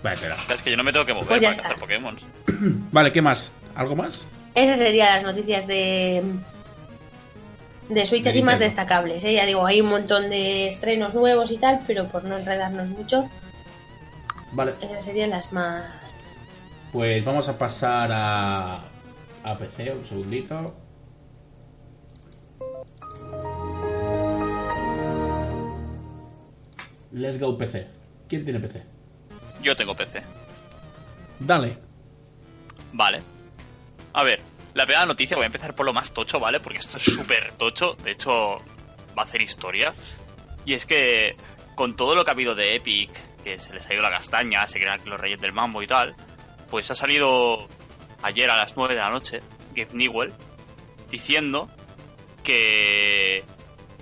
[0.03, 0.37] Vale, espera.
[0.53, 1.63] Es que yo no me tengo que mover Pues ya para está.
[1.63, 2.17] cazar Pokémon.
[2.91, 3.49] Vale, ¿qué más?
[3.75, 4.23] ¿Algo más?
[4.55, 6.23] Esas serían las noticias de
[7.89, 8.63] de Switch De así más Nintendo.
[8.75, 9.33] destacables, ¿eh?
[9.33, 13.29] Ya digo, hay un montón de estrenos nuevos y tal, pero por no enredarnos mucho,
[14.51, 14.73] Vale.
[14.81, 16.17] esas serían las más...
[16.91, 18.81] Pues vamos a pasar a,
[19.43, 20.75] a PC, un segundito.
[27.17, 27.87] Let's go PC.
[28.29, 28.83] ¿Quién tiene PC?
[29.63, 30.21] Yo tengo PC.
[31.39, 31.77] Dale.
[32.93, 33.21] Vale.
[34.13, 34.39] A ver,
[34.75, 36.59] la primera noticia, voy a empezar por lo más tocho, ¿vale?
[36.59, 37.93] Porque esto es súper tocho.
[38.03, 38.57] De hecho,
[39.17, 39.95] va a hacer historia.
[40.63, 41.35] Y es que
[41.73, 43.09] con todo lo que ha habido de Epic,
[43.43, 46.15] que se les ha ido la castaña, se crean los reyes del mambo y tal,
[46.69, 47.67] pues ha salido
[48.21, 49.39] ayer a las 9 de la noche,
[49.73, 50.33] Gabe Newell,
[51.09, 51.67] diciendo
[52.43, 53.43] que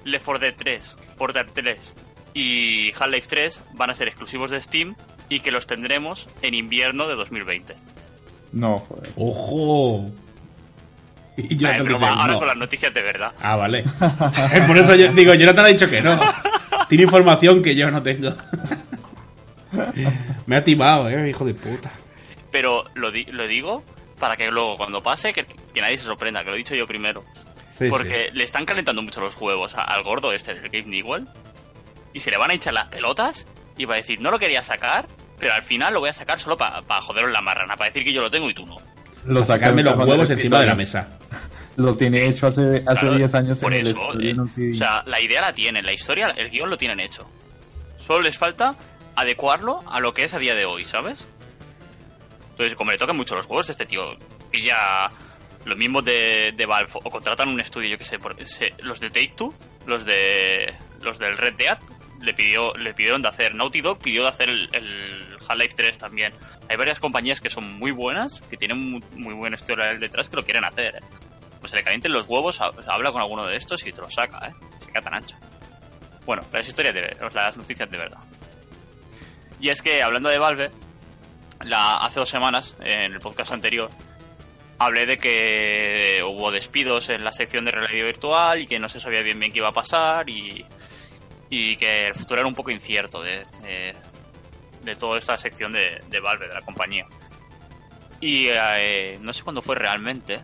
[0.03, 1.95] Left 4 Dead 3, Portal 3
[2.35, 4.95] y Half-Life 3 van a ser exclusivos de Steam
[5.29, 7.73] y que los tendremos en invierno de 2020.
[8.51, 9.11] No, joder.
[9.15, 10.11] ¡Ojo!
[11.37, 12.37] Y yo decir, ahora no.
[12.39, 13.33] con las noticias de verdad.
[13.41, 13.79] Ah, vale.
[14.53, 16.17] Eh, Por eso yo digo, Jonathan ha dicho que no.
[16.87, 18.33] Tiene información que yo no tengo.
[20.45, 21.91] Me ha timado, eh, hijo de puta.
[22.51, 23.83] Pero lo, di- lo digo
[24.19, 26.87] para que luego cuando pase, que, que nadie se sorprenda, que lo he dicho yo
[26.87, 27.23] primero.
[27.77, 31.27] Sí, porque le están calentando mucho los huevos a- al gordo este del Gabe Newell.
[32.15, 33.45] Y se le van a hinchar las pelotas
[33.77, 35.05] y va a decir, no lo quería sacar,
[35.37, 38.13] pero al final lo voy a sacar solo para joderos la marrana, para decir que
[38.13, 38.77] yo lo tengo y tú no.
[39.25, 39.47] Lo sí.
[39.49, 41.09] Sacarme los huevos encima de la mesa.
[41.75, 44.71] Lo tiene hecho hace hace Claro, 10 años por en el eso, eh, un CD.
[44.71, 47.29] O sea, la idea la tienen, la historia, el guion lo tienen hecho.
[47.99, 48.75] Solo les falta
[49.15, 51.27] adecuarlo a lo que es a día de hoy, ¿sabes?
[52.51, 54.15] Entonces, como le tocan mucho los huevos, este tío
[54.51, 55.09] pilla
[55.65, 58.99] lo mismo de, de Valve o contratan un estudio, yo que sé, por- se- los
[59.01, 59.53] de Take Two,
[59.85, 61.77] los de los del Red Dead,
[62.25, 65.97] le pidió le pidieron de hacer Naughty Dog pidió de hacer el, el Half-Life 3
[65.97, 66.33] también.
[66.69, 70.35] Hay varias compañías que son muy buenas, que tienen muy, muy buen historia detrás que
[70.35, 70.95] lo quieren hacer.
[70.95, 70.99] ¿eh?
[71.59, 74.09] Pues se le calienten los huevos, ha- habla con alguno de estos y te lo
[74.09, 74.53] saca, ¿eh?
[74.85, 75.35] Se queda tan ancho.
[76.25, 78.19] Bueno, las historias de las noticias de verdad.
[79.59, 80.69] Y es que hablando de Valve,
[81.63, 83.89] la, hace dos semanas, en el podcast anterior,
[84.79, 88.99] hablé de que hubo despidos en la sección de realidad virtual y que no se
[88.99, 90.65] sabía bien bien qué iba a pasar y,
[91.49, 93.45] y que el futuro era un poco incierto de,
[94.83, 97.05] de, toda esta sección de, de Valve, de la compañía.
[98.19, 100.41] Y eh, no sé cuándo fue realmente,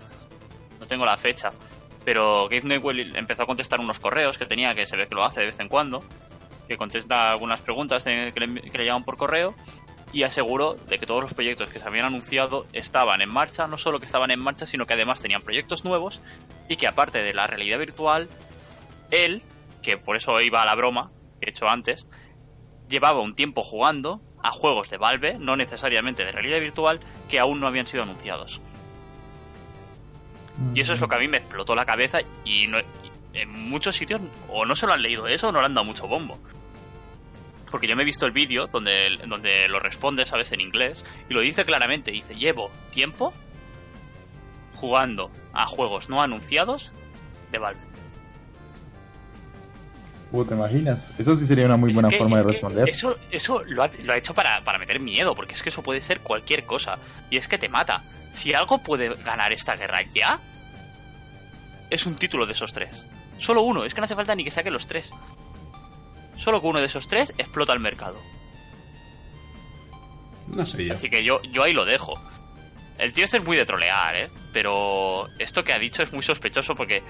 [0.80, 1.50] no tengo la fecha,
[2.04, 5.24] pero Gabe Newell empezó a contestar unos correos que tenía, que se ve que lo
[5.24, 6.04] hace de vez en cuando,
[6.68, 9.56] que contesta algunas preguntas que le, que le llaman por correo
[10.14, 13.78] y aseguró de que todos los proyectos que se habían anunciado estaban en marcha, no
[13.78, 16.22] solo que estaban en marcha, sino que además tenían proyectos nuevos
[16.68, 18.30] y que aparte de la realidad virtual,
[19.10, 19.44] él,
[19.82, 22.08] que por eso iba a la broma que he hecho antes,
[22.88, 27.60] llevaba un tiempo jugando a juegos de Valve, no necesariamente de realidad virtual, que aún
[27.60, 28.62] no habían sido anunciados.
[30.76, 32.80] Y eso es lo que a mí me explotó la cabeza y, no-
[33.34, 34.20] en muchos sitios
[34.50, 36.38] o no se lo han leído eso o no le han dado mucho bombo.
[37.72, 40.52] Porque yo me he visto el vídeo donde, donde lo responde, ¿sabes?
[40.52, 42.12] En inglés y lo dice claramente.
[42.12, 43.34] Dice, llevo tiempo
[44.76, 46.92] jugando a juegos no anunciados
[47.52, 47.80] de Valve.
[50.32, 51.12] Uh, ¿Te imaginas?
[51.18, 52.88] Eso sí sería una muy Es buena que- forma de responder.
[52.90, 55.84] Eso, eso lo, ha, lo ha hecho para, para meter miedo, porque es que eso
[55.84, 56.98] puede ser cualquier cosa.
[57.30, 58.04] Y es que te mata.
[58.32, 60.40] Si algo puede ganar esta guerra ya,
[61.90, 63.06] es un título de esos tres.
[63.40, 65.12] Solo uno, es que no hace falta ni que saque los tres.
[66.38, 68.18] Solo que uno de esos tres explota el mercado.
[70.48, 70.94] No sé yo.
[70.94, 72.14] Así que yo, yo ahí lo dejo.
[72.98, 74.30] El tío este es muy de trolear, ¿eh?
[74.54, 77.02] Pero esto que ha dicho es muy sospechoso porque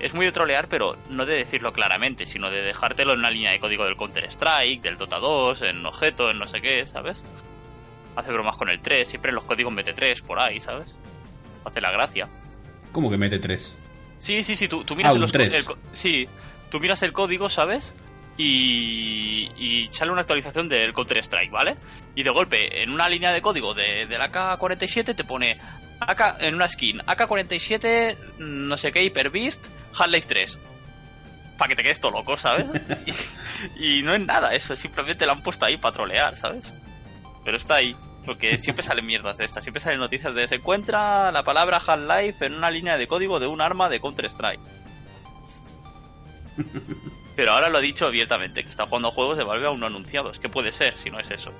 [0.00, 3.52] es muy de trolear, pero no de decirlo claramente, sino de dejártelo en una línea
[3.52, 7.22] de código del Counter-Strike, del Dota 2, en objeto, en no sé qué, ¿sabes?
[8.16, 10.88] Hace bromas con el 3, siempre en los códigos mete 3 por ahí, ¿sabes?
[11.64, 12.28] Hace la gracia.
[12.92, 13.74] ¿Cómo que mete 3?
[14.18, 16.28] Sí, sí, sí, tú, tú miras Ah, los el sí,
[16.70, 17.94] tú miras el código, ¿sabes?
[18.36, 21.76] Y, y sale una actualización del Counter Strike, ¿vale?
[22.14, 25.58] Y de golpe, en una línea de código de, del AK-47 te pone
[26.00, 30.58] AK, en una skin, AK-47, no sé qué, Hyper Beast, Half-Life 3.
[31.58, 32.66] Para que te quedes todo loco, ¿sabes?
[33.76, 36.74] y, y no es nada eso, simplemente lo han puesto ahí para trolear, ¿sabes?
[37.44, 37.94] Pero está ahí.
[38.24, 42.44] Porque siempre salen mierdas de estas, siempre salen noticias de se encuentra la palabra Half-Life
[42.44, 44.60] en una línea de código de un arma de Counter-Strike.
[47.36, 49.86] Pero ahora lo ha dicho abiertamente, que está jugando a juegos de Valve aún no
[49.86, 50.38] anunciados.
[50.38, 51.52] ¿Qué puede ser si no es eso?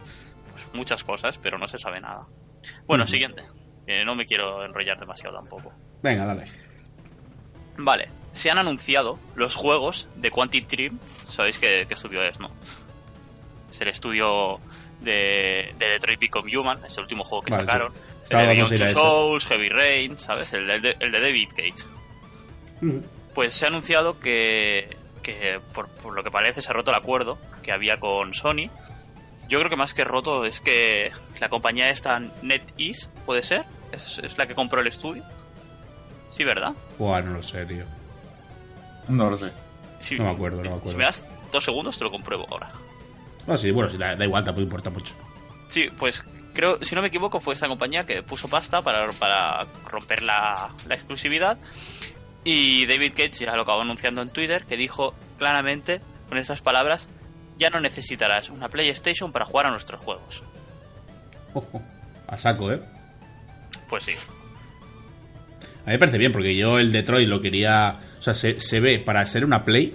[0.51, 2.27] Pues muchas cosas, pero no se sabe nada.
[2.87, 3.45] Bueno, siguiente.
[3.91, 5.73] Que no me quiero enrollar demasiado tampoco.
[6.01, 6.45] Venga, dale.
[7.77, 11.01] Vale, se han anunciado los juegos de Quantic Dream.
[11.27, 12.53] Sabéis qué, qué estudio es, ¿no?
[13.69, 14.61] Es el estudio
[15.01, 17.67] de, de Detroit Become Human, es el último juego que Vale, sí.
[17.67, 17.93] sacaron.
[18.23, 18.87] Estaba el de Beyond Two.
[18.87, 20.53] Souls, Heavy Rain, ¿sabes?
[20.53, 21.85] El de, el de David Cage.
[23.35, 26.97] Pues se ha anunciado que, que por, por lo que parece se ha roto el
[26.97, 28.71] acuerdo que había con Sony.
[29.49, 31.11] Yo creo que más que roto es que
[31.41, 33.65] la compañía esta NetEase, ¿puede ser?
[33.93, 35.23] ¿Es, es la que compró el estudio?
[36.31, 36.73] Sí, ¿verdad?
[36.99, 37.85] Buah, no lo sé, tío.
[39.09, 39.51] No lo sé.
[39.99, 40.99] Sí, No me acuerdo, no me Si acuerdo.
[40.99, 42.71] me das dos segundos te lo compruebo ahora.
[43.49, 45.15] Ah, sí, bueno, sí, da, da igual, tampoco importa mucho.
[45.69, 46.25] Sí, pues
[46.55, 50.71] creo, si no me equivoco, fue esta compañía que puso pasta para, para romper la,
[50.89, 51.59] la exclusividad.
[52.45, 57.09] Y David Cage ya lo acabó anunciando en Twitter, que dijo claramente, con estas palabras,
[57.59, 60.43] ya no necesitarás una PlayStation para jugar a nuestros juegos.
[62.29, 62.81] A saco, ¿eh?
[63.91, 64.13] Pues sí.
[64.13, 67.99] A mí me parece bien, porque yo el Detroit lo quería.
[68.19, 69.95] O sea, se, se ve para ser una Play.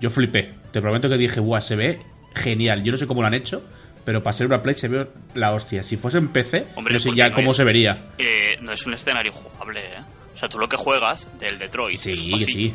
[0.00, 0.52] Yo flipé.
[0.72, 2.00] Te prometo que dije, guau, se ve
[2.34, 2.82] genial.
[2.82, 3.62] Yo no sé cómo lo han hecho,
[4.04, 5.82] pero para ser una Play se ve la hostia.
[5.82, 8.06] Si fuese en PC, Hombre, no sé ya no cómo es- se vería.
[8.18, 9.98] Eh, no es un escenario jugable, ¿eh?
[10.34, 11.98] O sea, tú lo que juegas del Detroit.
[11.98, 12.74] Sí, es sí.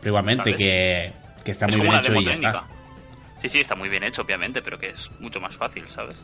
[0.00, 1.12] Pero igualmente, que,
[1.44, 2.50] que está es muy bien hecho demo y ya técnica.
[2.50, 3.40] está.
[3.40, 6.20] Sí, sí, está muy bien hecho, obviamente, pero que es mucho más fácil, ¿sabes?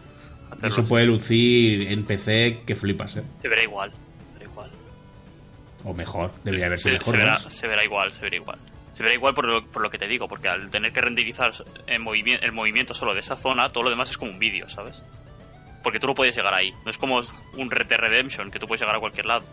[0.51, 0.89] Hacerlo Eso así.
[0.89, 3.23] puede lucir en PC que flipas, ¿eh?
[3.43, 3.91] Se verá igual.
[3.93, 4.71] Se verá igual.
[5.85, 7.15] O mejor, debería verse se, mejor.
[7.15, 7.53] se verá, vamos.
[7.53, 8.59] se verá igual, se verá igual.
[8.93, 11.53] Se verá igual por lo, por lo que te digo, porque al tener que renderizar
[11.87, 15.03] el movimiento solo de esa zona, todo lo demás es como un vídeo, ¿sabes?
[15.83, 16.73] Porque tú no puedes llegar ahí.
[16.85, 17.21] No es como
[17.57, 19.45] un Red Dead Redemption, que tú puedes llegar a cualquier lado.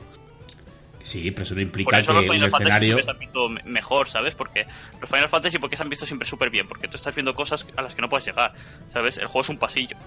[1.03, 2.85] Sí, pero eso no Por implica eso que los Final Fantasy escenario.
[2.87, 4.33] siempre se han visto me- mejor, ¿sabes?
[4.35, 4.65] Porque
[5.01, 6.65] los Final Fantasy, porque se han visto siempre súper bien?
[6.65, 8.53] Porque tú estás viendo cosas a las que no puedes llegar,
[8.89, 9.17] ¿sabes?
[9.17, 9.97] El juego es un pasillo.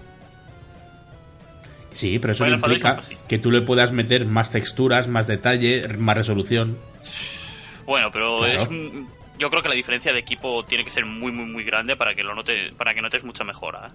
[1.97, 6.77] Sí, pero eso implica que tú le puedas meter más texturas, más detalle, más resolución.
[7.87, 8.61] Bueno, pero Claro.
[8.61, 11.63] es un- yo creo que la diferencia de equipo tiene que ser muy muy muy
[11.63, 13.87] grande para que lo note, para que notes mucha mejora.
[13.87, 13.91] ¿eh?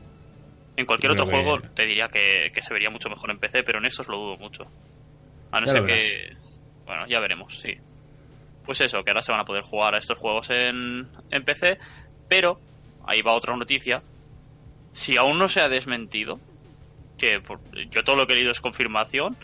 [0.79, 3.79] En cualquier otro juego te diría que, que se vería mucho mejor en PC, pero
[3.79, 4.65] en estos lo dudo mucho.
[5.53, 6.31] A no Ya ser que
[6.87, 7.73] bueno, ya veremos, sí.
[8.65, 11.79] Pues eso, que ahora se van a poder jugar a estos juegos en, en PC,
[12.29, 12.61] pero
[13.07, 14.03] ahí va otra noticia.
[14.93, 16.41] Si aún no se ha desmentido,
[17.23, 17.61] que por-
[17.91, 19.37] yo todo lo que he leído es confirmación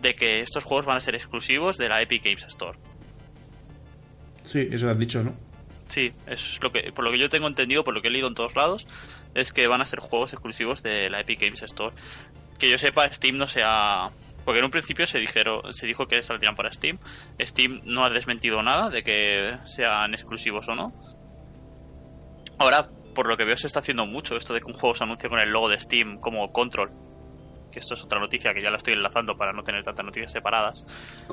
[0.00, 2.78] de que estos juegos van a ser exclusivos de la Epic Games Store.
[4.44, 5.34] Sí, eso lo has dicho, ¿no?
[5.88, 8.10] Sí, eso es lo que, por lo que yo tengo entendido, por lo que he
[8.10, 8.86] leído en todos lados,
[9.34, 11.96] es que van a ser juegos exclusivos de la Epic Games Store.
[12.58, 14.10] Que yo sepa, Steam no se ha...
[14.44, 16.98] Porque en un principio se dijeron, se dijo que saldrían para Steam.
[17.40, 20.92] Steam no ha desmentido nada de que sean exclusivos o no.
[22.58, 25.02] Ahora, por lo que veo, se está haciendo mucho esto de que un juego se
[25.04, 26.90] anuncie con el logo de Steam como Control.
[27.76, 30.32] Que esto es otra noticia que ya la estoy enlazando para no tener tantas noticias
[30.32, 30.82] separadas.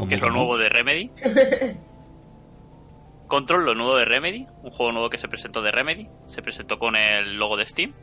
[0.09, 1.09] Que es lo nuevo de Remedy.
[3.27, 6.77] Control, lo nuevo de Remedy, un juego nuevo que se presentó de Remedy, se presentó
[6.77, 7.93] con el logo de Steam.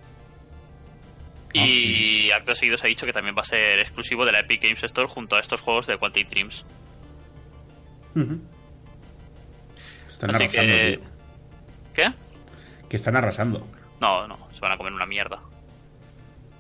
[1.52, 4.62] Y acto seguido se ha dicho que también va a ser exclusivo de la Epic
[4.62, 6.64] Games Store junto a estos juegos de Quantic Dreams.
[8.16, 8.40] Ujú.
[10.08, 10.96] Están Así arrasando, que...
[10.96, 11.00] tío.
[11.92, 12.12] ¿Qué?
[12.88, 13.66] Que están arrasando.
[14.00, 15.42] No, no, se van a comer una mierda.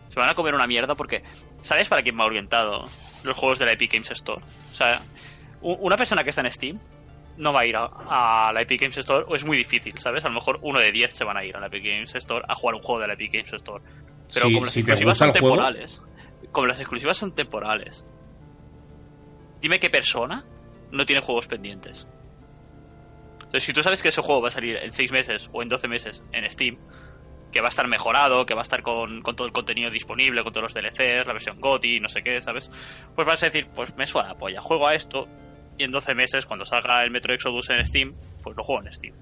[0.08, 1.22] Se van a comer una mierda porque...
[1.62, 2.86] ¿Sabes para quién va orientado
[3.24, 4.42] los juegos de la Epic Games Store?
[4.70, 5.02] O sea,
[5.60, 6.78] una persona que está en Steam
[7.36, 7.84] no va a ir a,
[8.48, 10.24] a la Epic Games Store o es muy difícil, ¿sabes?
[10.24, 12.44] A lo mejor uno de 10 se van a ir a la Epic Games Store
[12.48, 13.82] a jugar un juego de la Epic Games Store.
[14.32, 16.02] Pero como las si exclusivas son juego- temporales,
[16.52, 18.04] como las exclusivas son temporales,
[19.60, 20.44] dime qué persona
[20.90, 22.06] no tiene juegos pendientes.
[23.34, 25.68] Entonces, si tú sabes que ese juego va a salir en 6 meses o en
[25.68, 26.78] 12 meses en Steam,
[27.52, 30.42] que va a estar mejorado, que va a estar con, con todo el contenido disponible,
[30.42, 32.70] con todos los DLCs, la versión GOTY, no sé qué, ¿sabes?
[33.14, 35.26] Pues vas a decir, pues me suena la polla, juego a esto
[35.78, 38.92] y en 12 meses, cuando salga el Metro Exodus en Steam, pues lo juego en
[38.92, 39.14] Steam.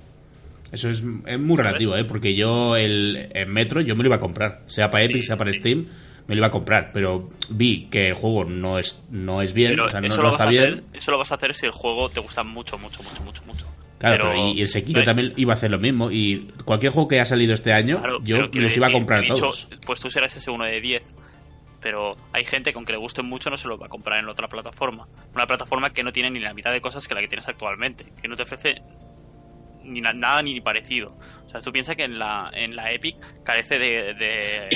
[0.72, 1.58] Eso es, es muy ¿Sabes?
[1.58, 2.04] relativo, ¿eh?
[2.04, 4.60] Porque yo el, el Metro yo me lo iba a comprar.
[4.66, 5.60] Sea para Epic, Sí, sea para sí.
[5.60, 5.86] Steam,
[6.26, 6.90] me lo iba a comprar.
[6.92, 10.16] Pero vi que el juego no es, no es bien, Pero o sea, no, eso,
[10.18, 10.72] no lo vas está a bien.
[10.74, 13.42] hacer, eso lo vas a hacer si el juego te gusta mucho, mucho, mucho, mucho,
[13.46, 13.66] mucho.
[13.98, 16.10] Claro, Pero- pero y, y el Sekiro pero- también iba a hacer lo mismo.
[16.10, 19.34] Y cualquier juego que haya salido este año, Claro, yo los iba a comprar dicho,
[19.36, 19.68] todos.
[19.86, 21.02] Pues tú serás ese uno de 10.
[21.80, 24.28] Pero hay gente que aunque le guste mucho no se lo va a comprar en
[24.28, 25.06] otra plataforma.
[25.34, 28.04] Una plataforma que no tiene ni la mitad de cosas que la que tienes actualmente.
[28.20, 28.82] Que no te ofrece
[29.84, 31.16] ni na- nada ni parecido.
[31.46, 34.68] O sea, tú piensas que en la, en la Epic carece de, de,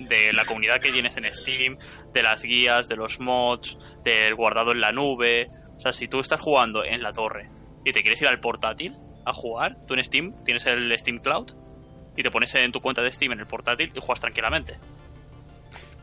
[0.00, 1.78] de la comunidad que tienes en Steam,
[2.12, 5.48] de las guías, de los mods, del guardado en la nube.
[5.76, 7.48] O sea, si tú estás jugando en la torre
[7.84, 11.52] y te quieres ir al portátil a jugar, tú en Steam tienes el Steam Cloud
[12.16, 14.76] y te pones en tu cuenta de Steam en el portátil y juegas tranquilamente.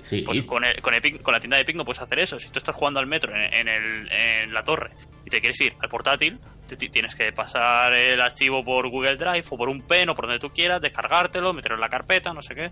[0.03, 2.39] Sí, Pues con, el- con, Epic, con la tienda de Epic no puedes hacer eso.
[2.39, 4.91] Si tú estás jugando al metro en, en el- en la torre
[5.25, 9.17] y te quieres ir al portátil, te- te- tienes que pasar el archivo por Google
[9.17, 12.31] Drive o por un pen o por donde tú quieras, descargártelo, meterlo en la carpeta,
[12.33, 12.71] no sé qué.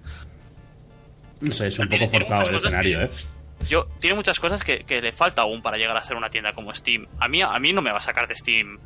[1.41, 3.09] no sé, es un poco forzado el escenario, que- ¿eh?
[3.67, 6.53] Yo, tiene muchas cosas que, que le falta aún para llegar a ser una tienda
[6.53, 7.07] como Steam.
[7.19, 8.79] A mí, a mí no me va a sacar de Steam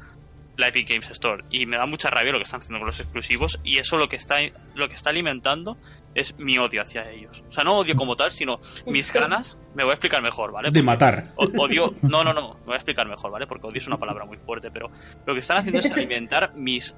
[0.60, 3.00] la Epic Games Store y me da mucha rabia lo que están haciendo con los
[3.00, 4.40] exclusivos y eso lo que está
[4.76, 5.78] lo que está alimentando
[6.14, 7.44] es mi odio hacia ellos.
[7.50, 9.58] O sea, no odio como tal, sino mis ganas.
[9.74, 10.70] Me voy a explicar mejor, ¿vale?
[10.72, 11.30] De matar.
[11.36, 13.48] Odio, no, no, no, me voy a explicar mejor, ¿vale?
[13.48, 14.90] Porque odio es una palabra muy fuerte, pero
[15.26, 16.94] lo que están haciendo es alimentar mis,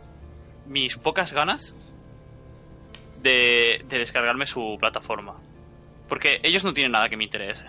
[0.65, 1.75] mis pocas ganas
[3.21, 5.35] de, de descargarme su plataforma.
[6.11, 7.63] Porque ellos no tienen nada que me interese.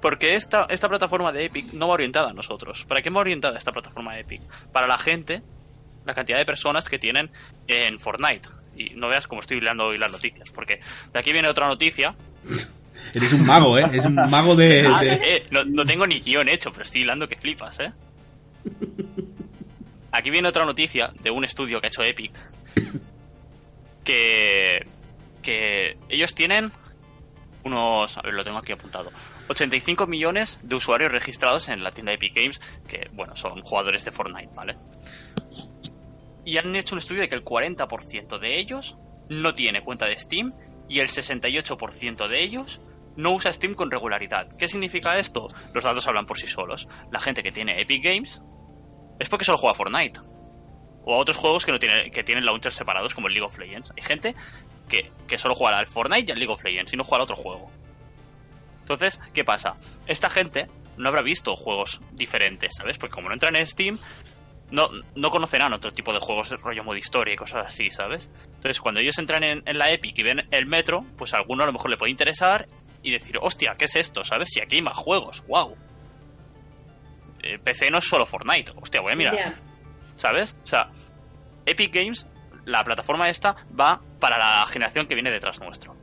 [0.00, 2.84] Porque esta, esta plataforma de Epic no va orientada a nosotros.
[2.84, 4.40] ¿Para qué va orientada esta plataforma de Epic?
[4.72, 5.40] Para la gente,
[6.04, 7.30] la cantidad de personas que tienen
[7.68, 8.48] en Fortnite.
[8.76, 10.50] Y no veas cómo estoy hilando hoy las noticias.
[10.50, 10.80] Porque
[11.12, 12.16] de aquí viene otra noticia
[13.14, 13.84] Eres un mago, ¿eh?
[13.92, 14.84] Es un mago de...
[14.92, 17.92] Ah, de- eh, no, no tengo ni guion hecho, pero estoy hilando que flipas, ¿eh?
[20.10, 22.32] Aquí viene otra noticia de un estudio que ha hecho Epic.
[24.04, 24.84] Que.
[25.42, 26.72] Que ellos tienen
[27.64, 28.16] unos.
[28.16, 29.10] A ver, lo tengo aquí apuntado.
[29.48, 34.12] 85 millones de usuarios registrados en la tienda Epic Games, que, bueno, son jugadores de
[34.12, 34.76] Fortnite, ¿vale?
[36.44, 38.96] Y han hecho un estudio de que el 40% de ellos
[39.28, 40.52] no tiene cuenta de Steam
[40.88, 42.80] y el 68% de ellos
[43.16, 44.48] no usa Steam con regularidad.
[44.56, 45.48] ¿Qué significa esto?
[45.74, 46.88] Los datos hablan por sí solos.
[47.10, 48.40] La gente que tiene Epic Games
[49.18, 50.20] es porque solo juega Fortnite.
[51.04, 53.58] O a otros juegos que no tienen, que tienen launchers separados como el League of
[53.58, 53.92] Legends.
[53.96, 54.34] Hay gente
[54.92, 57.22] que, que solo juega al Fortnite y al League of Legends y no juega al
[57.22, 57.70] otro juego.
[58.80, 59.76] Entonces, ¿qué pasa?
[60.06, 60.68] Esta gente
[60.98, 62.98] no habrá visto juegos diferentes, ¿sabes?
[62.98, 63.98] Porque como no entran en Steam,
[64.70, 68.30] no, no conocerán otro tipo de juegos de rollo modo historia y cosas así, ¿sabes?
[68.44, 71.62] Entonces, cuando ellos entran en, en la Epic y ven el metro, pues a alguno
[71.62, 72.68] a lo mejor le puede interesar
[73.02, 74.24] y decir, hostia, ¿qué es esto?
[74.24, 74.50] ¿Sabes?
[74.52, 75.74] Si aquí hay más juegos, wow.
[77.42, 79.54] Eh, PC no es solo Fortnite, hostia, voy a mirar.
[80.16, 80.56] ¿Sabes?
[80.62, 80.90] O sea,
[81.64, 82.26] Epic Games,
[82.64, 85.96] la plataforma esta, va para la generación que viene detrás nuestro.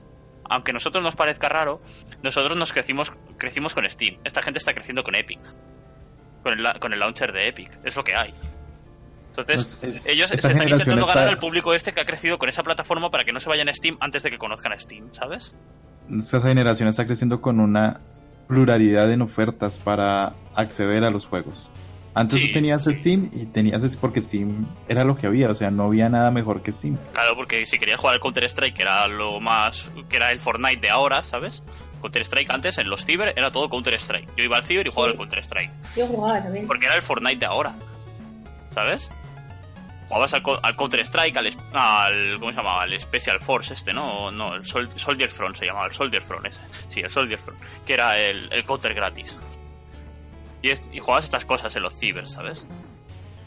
[0.51, 1.81] Aunque a nosotros nos parezca raro,
[2.23, 4.17] nosotros nos crecimos, crecimos con Steam.
[4.23, 5.39] Esta gente está creciendo con Epic.
[6.43, 7.77] Con el, la- con el launcher de Epic.
[7.83, 8.33] Es lo que hay.
[9.29, 12.39] Entonces, Pues es- ellos se están intentando está- ganar al público este que ha crecido
[12.39, 14.79] con esa plataforma para que no se vayan a Steam antes de que conozcan a
[14.79, 15.53] Steam, ¿sabes?
[16.11, 17.99] Esta generación está creciendo con una
[18.47, 21.69] pluralidad en ofertas para acceder a los juegos.
[22.15, 22.83] Antes Sí, tú tenías.
[22.85, 26.31] Steam y tenías es porque Steam era lo que había, o sea, no había nada
[26.31, 26.97] mejor que Steam.
[27.13, 29.89] Claro, porque si querías jugar al Counter-Strike, que era lo más.
[30.09, 31.61] que era el Fortnite de ahora, ¿sabes?
[32.01, 34.35] Counter-Strike antes, en los ciber, era todo Counter-Strike.
[34.37, 35.71] Yo iba al ciber y jugaba al Counter-Strike.
[35.95, 36.65] Yo jugaba también.
[36.67, 37.75] Porque era el Fortnite de ahora.
[38.73, 39.09] ¿Sabes?
[40.07, 42.37] Jugabas al, co- al Counter-Strike, al, es- al.
[42.39, 42.85] ¿Cómo se llamaba?
[42.85, 44.31] El Special Force este, ¿no?
[44.31, 46.61] No, el Sol- Soldier Front se llamaba, el Soldier Front ese.
[46.87, 47.59] Sí, el Soldier Front.
[47.85, 49.37] Que era el, el Counter gratis.
[50.61, 52.67] Y, es- y jugabas estas cosas en los ciber, ¿sabes?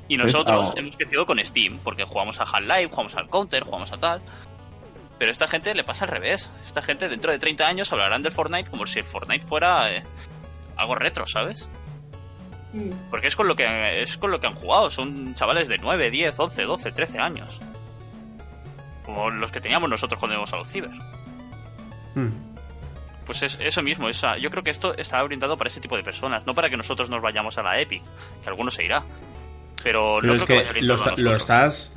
[0.08, 3.64] Y Pues, nosotros ah, hemos crecido con Steam, porque jugamos a Half-Life, jugamos al Counter,
[3.64, 4.22] jugamos a tal.
[5.18, 6.50] Pero a esta gente le pasa al revés.
[6.66, 10.02] Esta gente dentro de 30 años hablarán del Fortnite como si el Fortnite fuera eh,
[10.76, 11.68] algo retro, ¿sabes?
[12.72, 12.90] Mm.
[13.10, 14.90] Porque es con lo que es con lo que han jugado.
[14.90, 17.60] Son chavales de 9, 10, 11, 12, 13 años.
[19.04, 20.90] Como los que teníamos nosotros cuando íbamos a los ciber.
[22.14, 22.30] Hmm.
[23.26, 26.02] Pues es eso mismo, esa, yo creo que esto está orientado para ese tipo de
[26.02, 28.02] personas, no para que nosotros nos vayamos a la Epic,
[28.42, 29.04] que alguno se irá.
[29.82, 31.92] Pero, Pero no es creo que, que vaya lo, esta- lo estás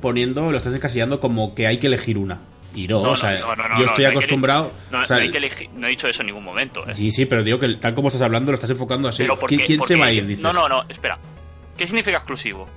[0.00, 2.40] poniendo, lo estás encasillando como que hay que elegir una.
[2.74, 4.70] Y no, No, o sea, no, no, no, yo estoy que acostumbrado.
[4.90, 6.86] No, o sea, no hay que elegir- no he dicho eso en ningún momento.
[6.86, 6.94] ¿eh?
[6.94, 9.22] Sí, sí, pero digo que tal como estás hablando lo estás enfocando así.
[9.22, 10.26] Pero porque, ¿Quién, se va a ir?
[10.26, 10.42] Dices.
[10.42, 11.18] No, no, no, espera.
[11.78, 12.68] ¿Qué significa exclusivo?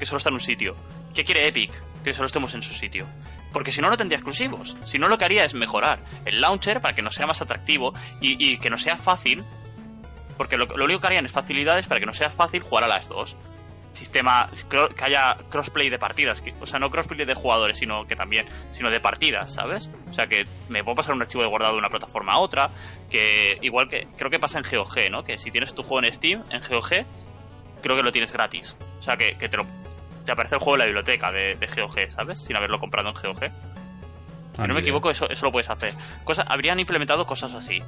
[0.00, 0.74] Que solo está en un sitio.
[1.14, 1.70] ¿Qué quiere Epic?
[2.02, 3.06] Que solo estemos en su sitio.
[3.52, 4.76] Porque si no, no tendría exclusivos.
[4.84, 7.94] Si no, lo que haría es mejorar el launcher para que nos sea más atractivo
[8.20, 9.44] y, que nos sea fácil.
[10.36, 13.08] Porque lo, único que harían es facilidades para que nos sea fácil jugar a las
[13.08, 13.36] dos.
[13.92, 16.42] Sistema, que haya crossplay de partidas.
[16.60, 19.90] o sea, no crossplay de jugadores, sino que también, sino de partidas, ¿sabes?
[20.08, 22.70] O sea, que me puedo pasar un archivo de guardado de una plataforma a otra.
[23.10, 25.24] Que igual que, creo que pasa en GOG, ¿no?
[25.24, 27.04] Que si tienes tu juego en Steam, en GOG,
[27.82, 28.76] creo que lo tienes gratis.
[29.00, 29.66] O sea, que, que te, lo,
[30.30, 32.38] te aparece el juego en la biblioteca de, de GOG, ¿sabes?
[32.40, 33.42] Sin haberlo comprado en GOG.
[33.44, 33.50] Ah,
[34.54, 35.92] Si no ni me equivoco, eso, eso lo puedes hacer.
[36.22, 37.82] Cosa, habrían implementado cosas así.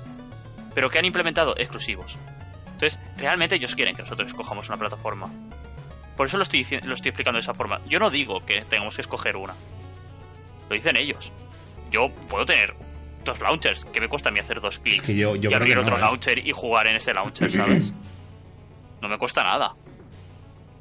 [0.74, 1.54] Pero ¿qué han implementado?
[1.56, 2.16] Exclusivos.
[2.72, 5.28] Entonces, realmente ellos quieren que nosotros escojamos una plataforma.
[6.16, 7.80] Por eso lo estoy, lo estoy explicando de esa forma.
[7.86, 9.54] Yo no digo que tengamos que escoger una.
[10.68, 11.32] Lo dicen ellos.
[11.92, 12.74] Yo puedo tener
[13.24, 13.84] dos launchers.
[13.84, 15.06] que me cuesta a mí hacer dos clics?
[15.06, 16.06] que yo- yo y abrir que otro no, ¿eh?
[16.06, 17.92] launcher y jugar en ese launcher, ¿sabes?
[19.00, 19.74] no me cuesta nada.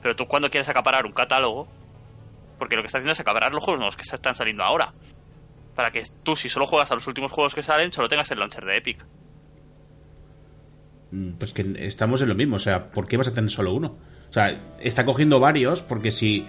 [0.02, 1.68] Pero tú cuando quieres acaparar un catálogo,
[2.58, 4.93] porque lo que está haciendo es acaparar los juegos nuevos que están saliendo ahora.
[5.76, 8.39] Para que tú, si solo juegas a los últimos juegos que salen, solo tengas el
[8.39, 9.06] launcher de Epic.
[11.12, 13.74] Mm, Pues que estamos en lo mismo, o sea, ¿por qué vas a tener solo
[13.74, 13.97] uno?
[14.30, 16.45] O sea, está cogiendo varios porque si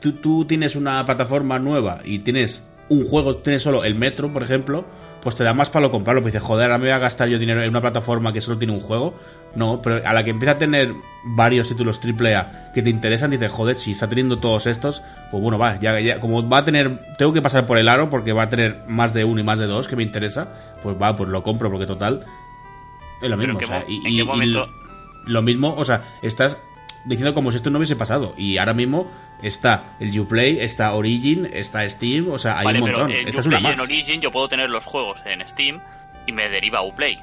[0.00, 4.42] tú, tú tienes una plataforma nueva y tienes un juego, tienes solo el Metro, por
[4.42, 4.84] ejemplo,
[5.24, 6.22] pues te da más para lo comprarlo.
[6.22, 8.58] Pues dices, joder, ahora me voy a gastar yo dinero en una plataforma que solo
[8.58, 9.14] tiene un juego.
[9.56, 10.92] No, pero a la que empieza a tener
[11.24, 15.00] varios títulos AAA que te interesan, dices, joder, si está teniendo todos estos,
[15.30, 18.10] pues bueno, va, ya, ya, como va a tener, tengo que pasar por el aro
[18.10, 20.96] porque va a tener más de uno y más de dos que me interesa, pues
[21.00, 22.24] va, pues lo compro porque total,
[23.22, 23.52] es lo mismo.
[23.52, 24.68] ¿en qué o sea, y, en y- qué y momento?
[25.26, 26.56] lo mismo, o sea, estás
[27.04, 28.34] diciendo como si esto no hubiese pasado.
[28.36, 29.08] Y ahora mismo
[29.42, 33.16] está el Uplay, está Origin, está Steam, o sea, hay vale, un pero montón.
[33.16, 33.72] en Esta es una Uplay más.
[33.74, 35.80] en Origin yo puedo tener los juegos en Steam
[36.26, 37.18] y me deriva a Uplay.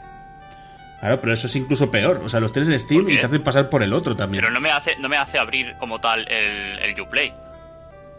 [0.99, 2.21] Claro, pero eso es incluso peor.
[2.23, 4.43] O sea, los tienes en Steam y te hacen pasar por el otro también.
[4.43, 7.33] Pero no me hace, no me hace abrir como tal el, el Uplay.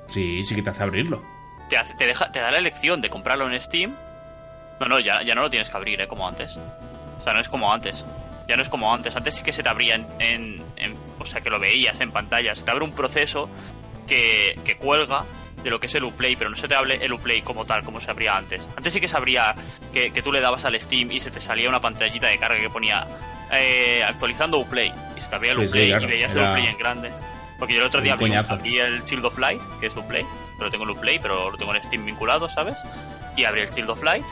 [0.09, 1.23] Sí, sí que te hace abrirlo.
[1.69, 3.95] Te, hace- te, deja, te da la elección de comprarlo en Steam.
[4.81, 6.09] No, no, ya, ya no lo tienes que abrir, ¿eh?
[6.09, 6.57] Como antes.
[7.21, 8.05] O sea, no es como antes.
[8.49, 9.15] Ya no es como antes.
[9.15, 10.07] Antes sí que se te abría en...
[10.19, 12.53] en- en- o sea, que lo veías en pantalla.
[12.57, 13.49] Se te abre un proceso
[14.13, 15.25] que, que cuelga
[15.63, 17.85] de lo que es el Uplay, pero no se te abre el Uplay como tal,
[17.85, 18.67] como se abría antes.
[18.77, 19.55] Antes sí que se abría
[19.93, 22.61] que, que tú le dabas al Steam y se te salía una pantallita de carga
[22.61, 23.07] que ponía
[23.53, 24.93] eh, actualizando Uplay.
[25.17, 26.79] Y se te abría el Sí, sí, Uplay claro, y veías era- el Uplay en
[26.79, 27.11] grande.
[27.59, 30.25] Porque yo el otro día abrí, abrí el Shield of Light, que es Uplay,
[30.59, 32.77] pero tengo el Uplay, pero lo tengo en Steam vinculado, ¿sabes?
[33.37, 34.25] Y abrí el Shield of Light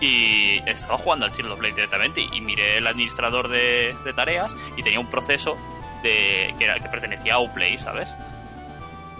[0.00, 4.54] y estaba jugando al Shield of Light directamente y miré el administrador de, de tareas
[4.76, 5.56] y tenía un proceso
[6.02, 8.14] de que, era, que pertenecía a Uplay, ¿sabes?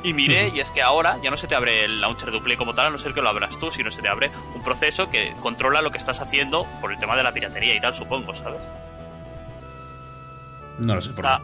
[0.04, 2.56] Y miré, y es que ahora ya no se te abre el launcher de Uplay
[2.56, 5.10] como tal, a no ser que lo abras tú, sino se te abre un proceso
[5.10, 8.34] que controla lo que estás haciendo por el tema de la piratería y tal, supongo,
[8.34, 8.60] ¿sabes?
[10.78, 11.40] No lo sé por Ah,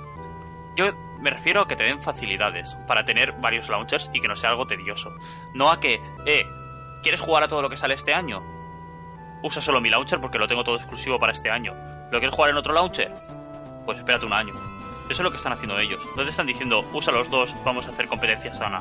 [0.77, 0.83] qué.
[0.85, 4.37] yo me refiero a que te den facilidades para tener varios launchers y que no
[4.37, 5.15] sea algo tedioso.
[5.55, 6.47] No a que, eh,
[7.03, 8.43] ¿quieres jugar a todo lo que sale este año?
[9.43, 11.73] Usa solo mi launcher porque lo tengo todo exclusivo para este año.
[12.11, 13.13] ¿Lo quieres jugar en otro launcher?
[13.87, 14.53] Pues espérate un año.
[15.11, 16.01] Eso es lo que están haciendo ellos.
[16.17, 18.81] No te están diciendo, usa los dos, vamos a hacer competencia sana.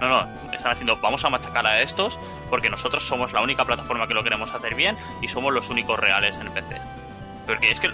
[0.00, 2.18] No, no, están haciendo, vamos a machacar a estos
[2.50, 5.98] porque nosotros somos la única plataforma que lo queremos hacer bien y somos los únicos
[5.98, 6.76] reales en PC.
[7.46, 7.88] Porque es que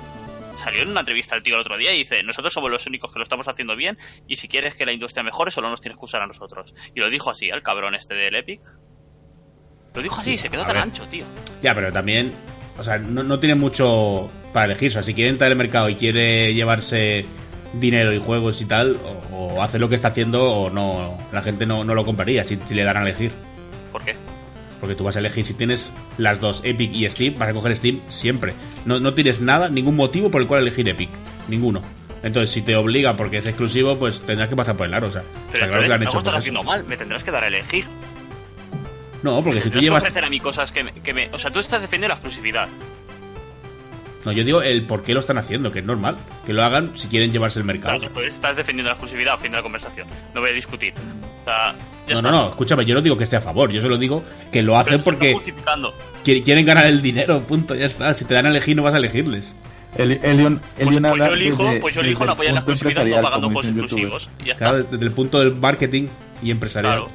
[0.54, 3.12] salió en una entrevista el tío el otro día y dice, nosotros somos los únicos
[3.12, 3.96] que lo estamos haciendo bien
[4.26, 6.74] y si quieres que la industria mejore solo nos tienes que usar a nosotros.
[6.94, 8.60] Y lo dijo así, el cabrón este del Epic.
[9.94, 10.82] Lo dijo así, Sí, se quedó tan ver.
[10.82, 11.24] ancho, tío.
[11.62, 12.32] Ya, pero también,
[12.78, 14.90] o sea, no, no tiene mucho para elegir.
[14.90, 17.26] O sea, si quiere entrar al mercado y quiere llevarse
[17.72, 18.96] dinero y juegos y tal,
[19.32, 22.44] o, o hace lo que está haciendo o no, la gente no, no lo compraría
[22.44, 23.32] si, si le dan a elegir.
[23.92, 24.14] ¿Por qué?
[24.80, 27.76] Porque tú vas a elegir si tienes las dos, Epic y Steam, vas a coger
[27.76, 28.54] Steam siempre.
[28.86, 31.10] No, no tienes nada, ningún motivo por el cual elegir Epic.
[31.48, 31.82] Ninguno.
[32.22, 35.08] Entonces, si te obliga porque es exclusivo, pues tendrás que pasar por el aro.
[35.08, 37.46] O sea, Pero claro que han hecho estás haciendo mal, me tendrás que dar a
[37.46, 37.84] elegir.
[39.22, 40.04] No, porque si tú llevas.
[40.04, 42.68] a mí cosas que me, que me- O sea, tú estás defendiendo la exclusividad.
[44.24, 46.16] No, yo digo el por qué lo están haciendo, que es normal.
[46.44, 47.94] Que lo hagan si quieren llevarse el mercado.
[47.94, 50.06] Claro, entonces estás defendiendo la exclusividad a fin de la conversación.
[50.34, 50.92] No voy a discutir.
[50.92, 51.74] O sea,
[52.06, 52.30] ya No, está.
[52.30, 54.76] no, no, escúchame, yo no digo que esté a favor, yo solo digo que lo
[54.78, 55.94] hacen porque justificando.
[56.24, 58.12] qui- quieren ganar el dinero, punto, ya está.
[58.14, 59.52] Si te dan a elegir, no vas a elegirles.
[59.96, 62.60] El, Pues, Elion pues habla yo elijo, desde- pues yo elijo no el apoyar la
[62.60, 64.30] exclusividad no pagando juegos exclusivos.
[64.38, 64.72] Y ya está.
[64.74, 66.08] Desde el punto del marketing
[66.42, 66.92] y empresarial.
[66.92, 67.10] Claro.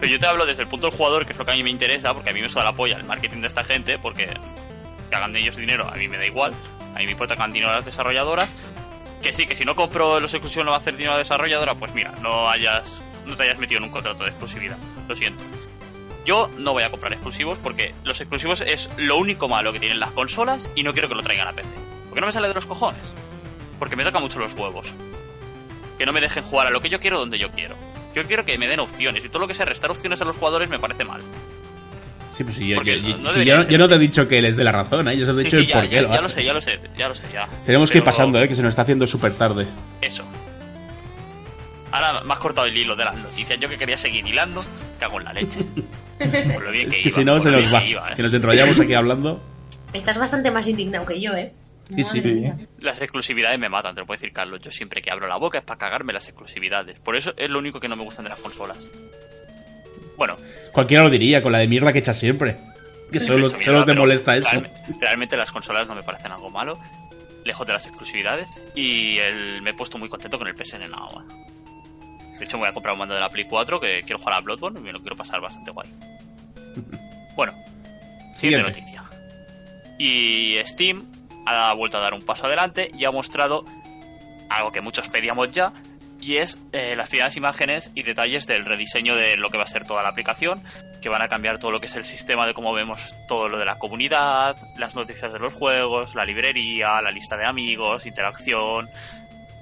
[0.00, 1.62] Pero yo te hablo desde el punto del jugador, que es lo que a mí
[1.62, 4.28] me interesa, porque a mí me suda la polla el marketing de esta gente, porque
[5.12, 6.54] que hagan de ellos dinero, a mí me da igual.
[6.94, 8.50] A mí me importa que hagan dinero a las desarrolladoras.
[9.22, 11.18] Que sí, que si no compro los exclusivos no va a hacer dinero a la
[11.18, 12.94] desarrolladora, pues mira, no hayas
[13.26, 14.78] no te hayas metido en un contrato de exclusividad.
[15.06, 15.44] Lo siento.
[16.24, 20.00] Yo no voy a comprar exclusivos porque los exclusivos es lo único malo que tienen
[20.00, 21.68] las consolas y no quiero que lo traigan a PC.
[22.08, 23.12] Porque no me sale de los cojones.
[23.78, 24.92] Porque me toca mucho los huevos.
[25.98, 27.76] Que no me dejen jugar a lo que yo quiero donde yo quiero.
[28.14, 30.36] Yo quiero que me den opciones y todo lo que sea restar opciones a los
[30.36, 31.20] jugadores me parece mal.
[32.36, 34.56] Sí, pues sí, yo, Porque yo- yo- no sí, yo- te he dicho que les
[34.56, 35.16] dé la razón, ¿eh?
[35.18, 36.22] Yo solo he dicho sí, el ya, por qué ya- lo ya hace.
[36.22, 37.48] lo sé, ya lo sé, ya lo sé, ya.
[37.66, 38.48] Tenemos que ir pasando, ¿eh?
[38.48, 39.66] Que se nos está haciendo súper tarde.
[40.00, 40.24] Eso.
[41.90, 43.58] Ahora me has cortado el hilo de las noticias.
[43.60, 44.64] Yo que quería seguir hilando,
[44.98, 45.60] cago en la leche.
[46.54, 47.80] Por lo bien Es que, que iba, si no se nos va.
[47.80, 48.16] que iba, eh.
[48.16, 49.42] Que nos enrollamos aquí hablando.
[49.92, 51.52] Estás bastante más indignado que yo, ¿eh?
[51.94, 52.44] Sí, sí.
[52.80, 54.60] Las exclusividades me matan, te lo puedo decir Carlos.
[54.62, 56.98] Yo siempre que abro la boca es para cagarme las exclusividades.
[57.02, 58.80] Por eso es lo único que no me gustan de las consolas.
[60.16, 60.36] Bueno,
[60.72, 62.56] Cualquiera lo diría, con la de mierda que echas siempre.
[63.12, 63.50] Que solo,
[63.84, 64.48] te molesta eso.
[64.48, 66.78] realme- Realmente las consolas no me parecen algo malo,
[67.44, 68.48] lejos de las exclusividades.
[68.74, 71.22] Y el- me he puesto muy contento con el PSN Now.
[72.38, 74.34] De hecho, me voy a comprar un mando de la Play 4 que quiero jugar
[74.36, 75.88] a Bloodborne y me lo quiero pasar bastante guay.
[77.36, 77.52] Bueno,
[78.36, 78.80] siguiente Siguiente.
[78.80, 79.02] noticia.
[79.98, 81.04] Y Steam
[81.46, 83.64] ha vuelto a dar un paso adelante y ha mostrado
[84.50, 85.72] algo que muchos pedíamos ya,
[86.22, 89.66] y es eh, las primeras imágenes y detalles del rediseño de lo que va a
[89.66, 90.62] ser toda la aplicación,
[91.02, 93.58] que van a cambiar todo lo que es el sistema de cómo vemos todo lo
[93.58, 98.88] de la comunidad, las noticias de los juegos, la librería, la lista de amigos, interacción,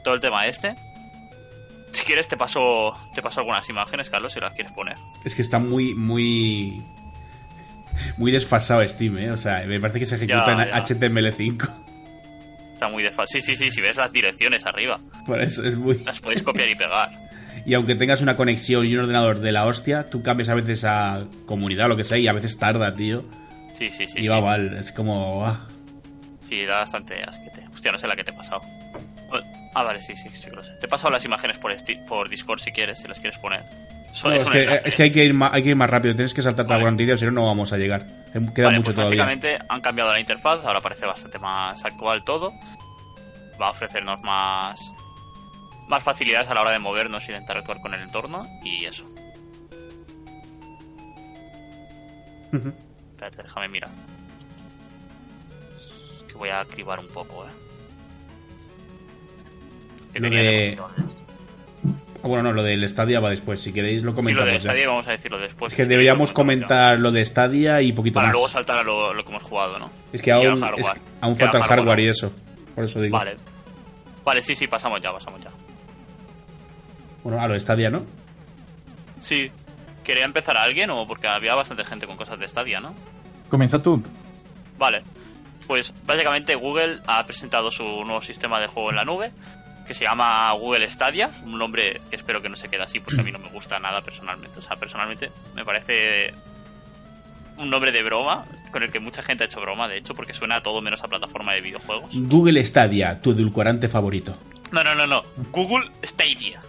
[0.05, 0.75] todo el tema este.
[1.93, 4.97] Si quieres te paso, te paso algunas imágenes, Carlos, si las quieres poner.
[5.25, 6.83] Es que está muy, muy.
[8.17, 9.31] Muy desfasado Steam, ¿eh?
[9.33, 10.85] O sea, me parece que se ejecuta Ya, en ya.
[10.85, 11.69] HTML5.
[12.81, 15.99] Está muy de Sí, sí, sí, si ves las direcciones arriba, Por eso es muy.
[16.03, 17.11] las podéis copiar y pegar.
[17.67, 20.85] Y aunque tengas una conexión y un ordenador de la hostia, tú cambias a veces
[20.85, 23.27] a comunidad o lo que sea y a veces tarda, tío.
[23.75, 24.21] Sí, sí, sí.
[24.21, 24.29] y sí.
[24.29, 24.79] va mal.
[24.79, 25.45] Es como.
[25.45, 25.67] ah.
[26.41, 27.67] Sí, da bastante asquete.
[27.71, 28.63] Hostia, no sé la que te he pasado.
[29.75, 30.73] Ah, vale, sí, sí, sí lo sé.
[30.81, 31.77] Te he pasado las imágenes por,
[32.09, 33.61] por Discord si quieres, si las quieres poner.
[34.25, 36.15] No, es que, es que hay que ir más, hay que ir más rápido.
[36.15, 36.81] Tienes que saltarte Vale.
[36.81, 38.07] alguna noticia, si no, no vamos a llegar.
[38.55, 39.25] Queda Vale, mucho pues todavía.
[39.25, 42.53] básicamente han cambiado la interfaz, ahora parece bastante más actual todo.
[43.61, 44.91] Va a ofrecernos más
[45.89, 49.05] más facilidades a la hora de movernos y de interactuar con el entorno y eso.
[52.53, 53.91] Espérate, déjame mirar.
[56.19, 57.51] Es Que voy a cribar un poco, eh.
[60.21, 60.79] De-
[62.23, 63.61] Bueno, no, lo del Stadia va después.
[63.63, 64.51] Si queréis, lo Sí, lo comentamos.
[64.53, 64.61] de ya.
[64.71, 65.73] Stadia vamos a decirlo después.
[65.73, 68.33] Es que deberíamos comentamos comentar lo de Stadia y poquito Para más.
[68.33, 69.91] luego saltar a lo, lo que hemos jugado, ¿no?
[70.13, 70.81] Es que aún, hardware.
[70.81, 72.01] es que aún Y falta al el hardware hardware.
[72.01, 72.33] y eso.
[72.75, 73.17] Por eso digo.
[73.17, 73.37] Vale.
[74.25, 75.51] Vale, sí, sí, pasamos ya, pasamos ya.
[77.25, 78.03] Bueno, a lo de Stadia, ¿no?
[79.19, 79.51] Sí.
[80.05, 82.95] ¿Quería empezar a alguien o porque había bastante gente con cosas de Stadia, no?
[83.49, 84.03] Comienza tú.
[84.79, 85.03] Vale.
[85.67, 89.31] Pues básicamente Google ha presentado su nuevo sistema de juego en la nube
[89.91, 93.23] que se llama Google Stadia, un nombre que espero que no se quede así porque
[93.23, 94.61] a mí no me gusta nada personalmente.
[94.61, 96.33] O sea, personalmente me parece
[97.59, 100.33] un nombre de broma con el que mucha gente ha hecho broma, de hecho, porque
[100.33, 102.09] suena a todo menos a plataforma de videojuegos.
[102.13, 104.37] Google Stadia, tu edulcorante favorito.
[104.71, 105.25] No, no, no, no.
[105.51, 106.61] Google Stadia.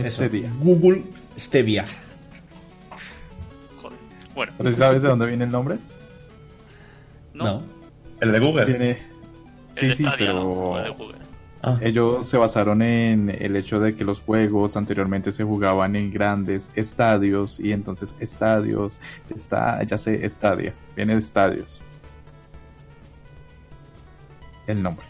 [0.00, 0.28] Eso.
[0.28, 0.48] día.
[0.60, 1.02] Google
[1.36, 1.84] Stevia.
[3.82, 3.98] Joder.
[4.36, 5.78] Bueno, ¿Pero sabes de dónde viene el nombre?
[7.34, 7.44] no.
[7.44, 7.62] No.
[8.20, 8.64] El de Google.
[8.66, 8.90] Viene...
[8.90, 8.98] El
[9.70, 10.40] Sí, de sí, Stadia, ¿no?
[10.42, 11.27] pero O el de Google.
[11.62, 16.12] Ah, ellos se basaron en el hecho de que los juegos anteriormente se jugaban en
[16.12, 19.00] grandes estadios y entonces estadios,
[19.34, 21.80] está, ya sé, estadia, viene de estadios.
[24.68, 25.04] El nombre.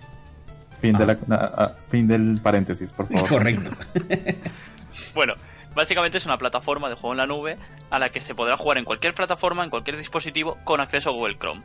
[0.80, 3.28] Fin, de la, ah, ah, fin del paréntesis, por favor.
[3.28, 3.70] Correcto.
[5.14, 5.34] Bueno,
[5.74, 7.56] básicamente es una plataforma de juego en la nube
[7.90, 11.12] a la que se podrá jugar en cualquier plataforma, en cualquier dispositivo, con acceso a
[11.12, 11.62] Google Chrome.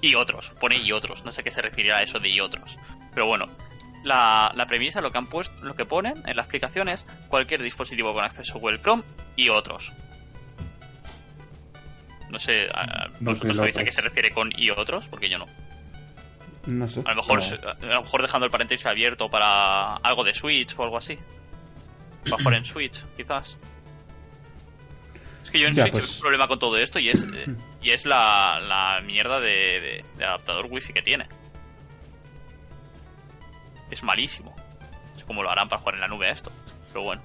[0.00, 2.78] Y otros, pone y otros, no sé qué se referirá a eso de y otros.
[3.12, 3.46] Pero bueno,
[4.04, 7.62] la, la premisa, lo que han puesto, lo que ponen en la explicación es cualquier
[7.62, 9.02] dispositivo con acceso a Google Chrome
[9.36, 9.92] y otros.
[12.30, 12.66] No sé,
[13.20, 15.08] No ¿vosotros sabéis a qué se refiere con y otros?
[15.08, 15.46] Porque yo no.
[16.66, 17.00] No sé.
[17.06, 17.70] A lo mejor, No.
[17.70, 21.18] a lo mejor dejando el paréntesis abierto para algo de Switch o algo así.
[22.30, 23.56] Mejor en Switch, quizás.
[25.42, 26.04] Es que yo en Ya, Switch pues.
[26.04, 27.46] tengo un problema con todo esto y es, eh,
[27.82, 29.48] y es la, la mierda de,
[29.80, 31.26] de- de adaptador wifi que tiene.
[33.90, 34.54] Es malísimo.
[35.12, 36.52] No sé cómo lo harán para jugar en la nube a esto.
[36.88, 37.22] Pero bueno.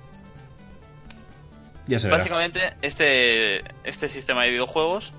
[1.87, 2.17] Ya se verá.
[2.17, 5.13] Básicamente, este, este sistema de videojuegos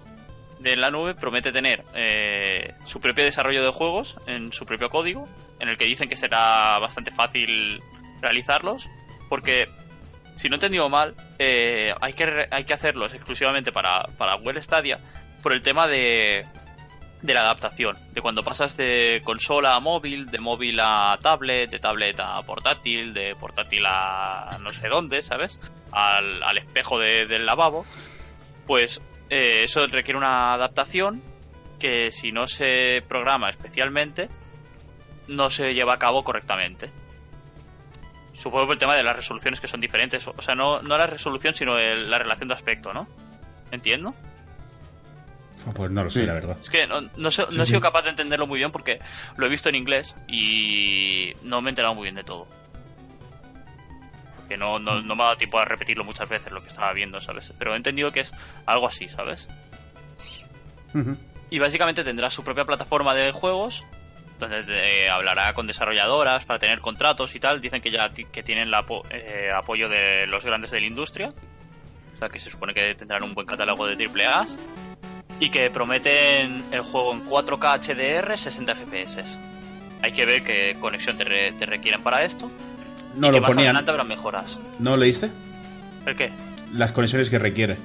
[0.61, 5.29] de la nube promete tener eh, su propio desarrollo de juegos en su propio código,
[5.61, 7.83] en el que dicen que será bastante fácil
[8.23, 8.89] realizarlos,
[9.29, 9.69] porque
[10.35, 14.63] si no he entendido mal, eh, hay, que, hay que hacerlos exclusivamente para, para Google
[14.63, 14.99] Stadia
[15.43, 16.47] por el tema de,
[17.25, 21.79] de la adaptación, de cuando pasas de consola a móvil, de móvil a tablet, de
[21.79, 25.59] tablet a portátil, de portátil a no sé dónde, ¿sabes?
[25.91, 27.87] Al, al espejo de- del lavabo,
[28.67, 31.23] pues eh, eso requiere una adaptación
[31.79, 34.29] que si no se programa especialmente,
[35.27, 36.91] no se lleva a cabo correctamente.
[38.35, 41.07] Supongo por el tema de las resoluciones que son diferentes, o sea, no, no la
[41.07, 43.09] resolución, sino el- la relación de aspecto, ¿no?
[43.71, 44.13] ¿Entiendo?
[45.67, 46.27] Ah, Pues no lo sé, Sí.
[46.27, 46.57] la verdad.
[46.61, 47.83] Es que no, no, sé- no Sí, he sido sí.
[47.83, 49.01] capaz de entenderlo muy bien porque
[49.37, 52.47] lo he visto en inglés y no me he enterado muy bien de todo.
[54.49, 56.93] Que no, no, no me ha dado tiempo a repetirlo muchas veces lo que estaba
[56.93, 57.53] viendo, ¿sabes?
[57.59, 58.33] Pero he entendido que es
[58.67, 59.49] algo así, ¿sabes?
[61.51, 63.85] Y básicamente tendrá su propia plataforma de juegos
[64.39, 64.65] donde
[65.05, 67.61] eh, hablará con desarrolladoras para tener contratos y tal.
[67.61, 71.33] Dicen que ya que tienen el apo- eh, apoyo de los grandes de la industria.
[72.15, 74.47] O sea que se supone que tendrán un buen catálogo de AAA.
[75.41, 79.39] Y que prometen el juego en 4K HDR 60 FPS.
[80.03, 82.51] Hay que ver qué conexión te, re- te requieren para esto.
[83.17, 83.67] No y que lo más ponían.
[83.69, 84.59] adelante habrá mejoras.
[84.79, 85.31] ¿No leíste?
[86.07, 86.31] ¿El qué?
[86.73, 87.77] Las conexiones que requiere.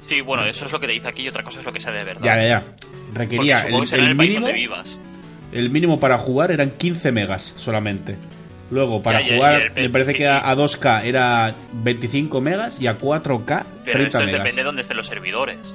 [0.00, 1.80] Sí, bueno, eso es lo que te dice aquí y otra cosa es lo que
[1.80, 2.22] sea de verdad.
[2.22, 2.62] Ya, ya, ya.
[3.14, 4.46] Requería el, el el mínimo.
[4.52, 4.98] vivas.
[5.52, 8.16] El mínimo para jugar eran 15 megas solamente.
[8.70, 10.28] Luego, para Ya, jugar, me parece sí, que sí.
[10.30, 14.32] a a 2K era 25 megas y a 4K Pero 30 eso megas.
[14.32, 15.74] depende de dónde estén los servidores.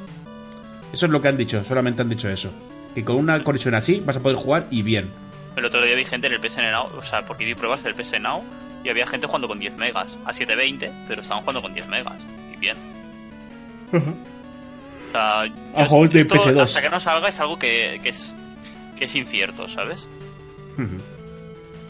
[0.94, 2.52] Eso es lo que han dicho, solamente han dicho eso.
[2.96, 5.10] Que con una conexión así vas a poder jugar y bien.
[5.56, 7.94] El otro día vi gente en el PSN Now, o sea, porque vi pruebas del
[7.96, 8.44] PSN Now
[8.84, 12.16] y había gente jugando con 10 megas, a 720, pero estaban jugando con 10 megas,
[12.54, 12.78] y bien.
[15.10, 15.54] O sea, yo-
[16.20, 16.62] esto, PS2.
[16.62, 18.32] Hasta que no salga es algo que, que es
[18.96, 20.08] que es incierto, ¿sabes?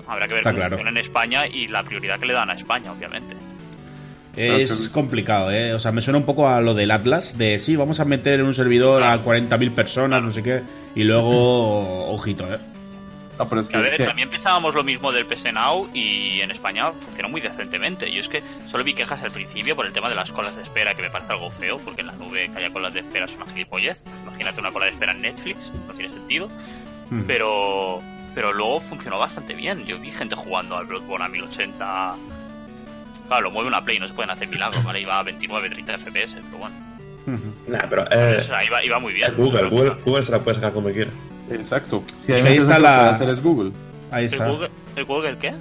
[0.07, 0.69] Habrá que ver Está cómo claro.
[0.77, 3.35] funciona en España y la prioridad que le dan a España, obviamente.
[4.35, 5.73] Es complicado, ¿eh?
[5.73, 8.39] O sea, me suena un poco a lo del Atlas, de sí, vamos a meter
[8.39, 10.61] en un servidor a 40.000 personas, no sé qué,
[10.95, 12.59] y luego, ojito, ¿eh?
[13.39, 16.41] No, pero es Que a ver, sí, también pensábamos lo mismo del PS Now y
[16.41, 18.11] en España funcionó muy decentemente.
[18.11, 20.61] Yo es que solo vi quejas al principio por el tema de las colas de
[20.61, 23.25] espera, que me parece algo feo, porque en la nube que haya colas de espera
[23.25, 24.03] es una gilipollez.
[24.23, 26.47] Imagínate una cola de espera en Netflix, no tiene sentido.
[27.09, 27.23] Ujú.
[27.27, 28.01] Pero
[28.35, 29.85] pero luego funcionó bastante bien.
[29.85, 32.15] Yo vi gente jugando al Bloodborne a 1080.
[33.29, 34.99] Claro, lo mueve una Play, no se pueden hacer milagros, ¿vale?
[35.01, 36.75] Iba a 29, 30 FPS, pero bueno.
[37.67, 39.31] Nah, pero eh, O sea, iba, iba muy bien.
[39.37, 41.11] Google, Google, Google se la puede sacar como quiera.
[41.49, 42.03] exacto.
[42.25, 43.71] Que ahí está la- es Google.
[44.11, 44.47] Ahí ¿El está.
[44.47, 45.53] Google, ¿El Google qué?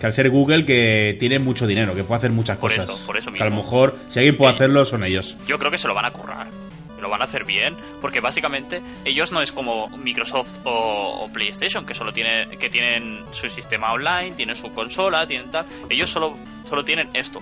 [0.00, 2.84] Que al ser Google que tiene mucho dinero, que puede hacer muchas Por cosas.
[2.88, 3.62] eso, por eso Que a lo mismo.
[3.64, 4.56] mejor, si alguien puede Sí.
[4.56, 5.36] hacerlo, son ellos.
[5.46, 6.46] Yo creo que se lo van a currar.
[7.00, 11.86] Lo van a hacer bien, porque básicamente ellos no es como Microsoft o, o PlayStation,
[11.86, 15.66] que solo tiene, que tienen su sistema online, tienen su consola, tienen tal.
[15.88, 17.40] Ellos solo, solo tienen esto.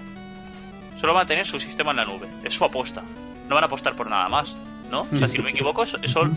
[0.97, 2.27] Solo van a tener su sistema en la nube.
[2.43, 3.03] Es su apuesta.
[3.49, 4.57] No van a apostar por nada más,
[4.91, 5.07] ¿no?
[5.12, 6.28] O sea, si no me equivoco, eso, eso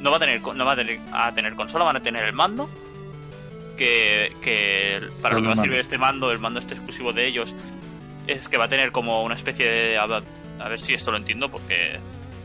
[0.00, 2.32] no va a tener, no va a tener, a tener consola, van a tener el
[2.32, 2.68] mando.
[3.76, 7.26] Que, que para lo que va a servir este mando, el mando este exclusivo de
[7.26, 7.54] ellos,
[8.26, 9.98] es que va a tener como una especie de.
[9.98, 11.98] A ver si esto lo entiendo, porque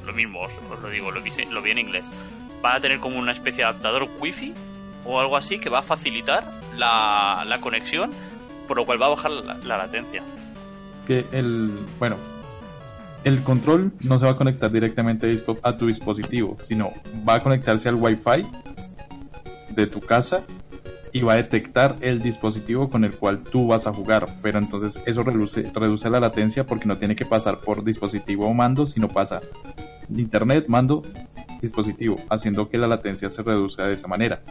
[0.06, 2.06] lo mismo os, os lo digo, lo vi, lo vi en inglés.
[2.62, 4.54] Van a tener como una especie de adaptador wifi
[5.06, 6.44] o algo así que va a facilitar
[6.78, 8.12] la, la conexión,
[8.68, 10.24] por lo cual va a bajar la, la latencia.
[11.06, 12.18] que el bueno
[13.24, 16.92] el control no se va a conectar directamente a tu dispositivo sino
[17.28, 18.42] va a conectarse al wifi
[19.70, 20.44] de tu casa
[21.16, 24.28] y va a detectar el dispositivo con el cual tú vas a jugar.
[24.42, 28.54] Pero entonces eso reduce, reduce la latencia porque no tiene que pasar por dispositivo o
[28.54, 29.40] mando sino pasa
[30.14, 31.04] internet mando
[31.62, 34.42] dispositivo haciendo que la latencia se reduzca de esa manera.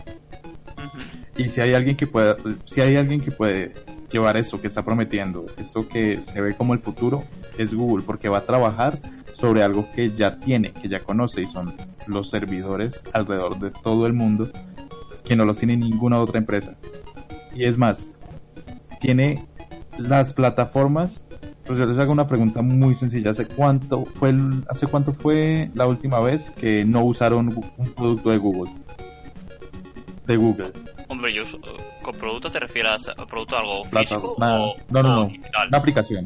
[1.37, 3.75] Y si hay alguien que pueda, si hay alguien que puede
[4.11, 7.25] llevar esto que está prometiendo, esto que se ve como el futuro,
[7.59, 8.99] es Google, porque va a trabajar
[9.35, 11.75] sobre algo que ya tiene, que ya conoce, y son
[12.07, 14.49] los servidores alrededor de todo el mundo,
[15.25, 16.77] que no los tiene ninguna otra empresa.
[17.55, 18.11] Y es más,
[19.01, 19.45] tiene
[19.99, 21.27] las plataformas.
[21.67, 23.31] Pues yo les hago una pregunta muy sencilla.
[23.31, 27.49] ¿Hace cuánto fue el- hace cuánto fue la última vez que no usaron
[27.79, 28.71] un producto de Google?
[30.27, 30.73] De Google.
[31.09, 31.43] Hombre, yo
[32.03, 34.61] con producto te refieres a producto algo Plata- físico nada.
[34.61, 35.27] o, no, no, o no.
[35.29, 35.69] digital.
[35.69, 36.25] Una aplicación.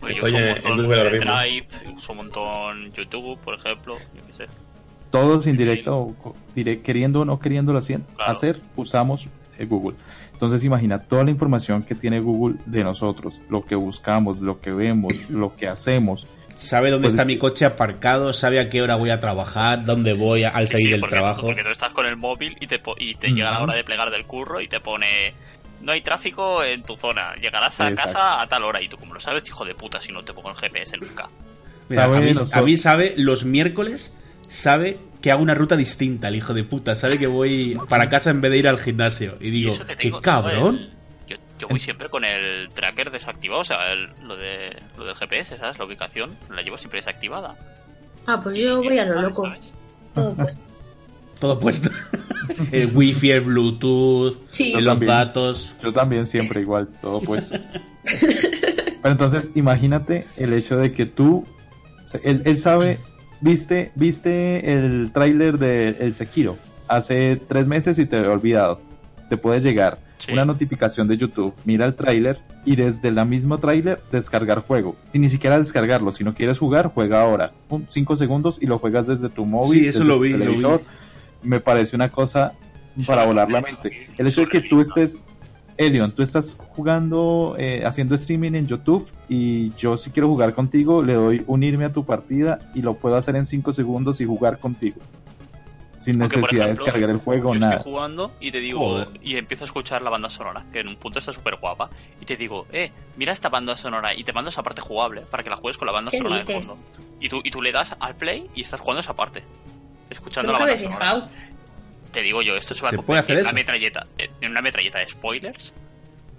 [0.00, 1.18] Pues yo Estoy uso un en- montón en Google.
[1.18, 1.66] Drive,
[1.96, 4.44] uso un montón YouTube, por ejemplo, yo qué sé.
[5.20, 8.32] Todos indirecto, o co- dire- queriendo o no queriendo hacer, Claro.
[8.32, 9.28] hacer usamos
[9.58, 9.96] eh, Google.
[10.32, 14.72] Entonces imagina toda la información que tiene Google de nosotros, lo que buscamos, lo que
[14.72, 16.26] vemos, lo que hacemos.
[16.56, 20.12] Sabe dónde Pues- está mi coche aparcado, sabe a qué hora voy a trabajar, dónde
[20.14, 21.40] voy a- al Sí, salir sí, del porque, trabajo.
[21.42, 23.84] Tú, porque tú estás con el móvil y te, y te llega la hora de
[23.84, 25.34] plegar del curro y te pone
[25.82, 28.14] no hay tráfico en tu zona, llegarás a Exacto.
[28.14, 30.32] casa a tal hora y tú como lo sabes, hijo de puta, si no te
[30.32, 31.28] pongo el GPS nunca.
[31.90, 34.16] Mira, Sabe a, mí, noso- a mí sabe los miércoles
[34.54, 36.94] sabe que hago una ruta distinta, el hijo de puta.
[36.94, 39.36] Sabe que voy para casa en vez de ir al gimnasio.
[39.40, 40.76] Y Y digo, que qué cabrón.
[40.76, 40.90] el-
[41.28, 45.16] yo, yo voy siempre con el tracker desactivado, o sea, el- lo, de, lo del
[45.16, 45.78] GPS, ¿sabes?
[45.78, 47.56] La ubicación, la llevo siempre desactivada.
[48.26, 49.50] Ah, pues yo voy a lo loco.
[50.14, 50.54] Todo pues.
[51.40, 51.90] Todo puesto.
[52.72, 54.72] el wifi, el bluetooth, Sí.
[54.72, 55.08] Los también.
[55.08, 55.74] datos.
[55.82, 57.50] Yo también siempre igual, todo pues.
[58.20, 61.46] Pero entonces, imagínate el hecho de que tú,
[62.22, 62.98] él, él sabe,
[63.44, 66.56] viste, viste el tráiler de El Sekiro
[66.88, 68.80] hace tres meses y te había olvidado.
[69.28, 70.32] Te puede llegar Sí.
[70.32, 74.96] una notificación de YouTube, mira el tráiler y desde el mismo tráiler descargar juego.
[75.02, 77.52] Sin ni siquiera descargarlo, si no quieres jugar, juega ahora.
[77.88, 80.30] Cinco segundos y lo juegas desde tu móvil, Sí, eso desde lo tu vi,
[80.62, 80.84] lo vi.
[81.42, 82.52] Me parece una cosa
[83.06, 84.08] para volar la mente.
[84.16, 85.18] El hecho de que tú estés
[85.76, 91.02] Elion, tú estás jugando, eh, haciendo streaming en YouTube y yo si quiero jugar contigo
[91.02, 94.58] le doy unirme a tu partida y lo puedo hacer en 5 segundos y jugar
[94.58, 95.00] contigo.
[95.98, 97.76] Sin Porque, necesidad de descargar el juego, Yo nada.
[97.76, 99.08] estoy jugando y te digo, Joder.
[99.22, 101.88] y empiezo a escuchar la banda sonora, que en un punto está súper guapa,
[102.20, 105.42] y te digo, eh, mira esta banda sonora, y te mando esa parte jugable, para
[105.42, 106.66] que la juegues con la banda ¿Qué sonora de dices?
[106.66, 106.84] fondo.
[107.20, 109.42] Y tú, y tú le das al play y estás jugando esa parte,
[110.10, 110.96] escuchando la banda sonora.
[110.98, 111.28] fijado.
[112.14, 114.06] Te digo yo, esto se va ¿Se a puede convertir hacer en una metralleta,
[114.40, 115.74] en una metralleta de spoilers.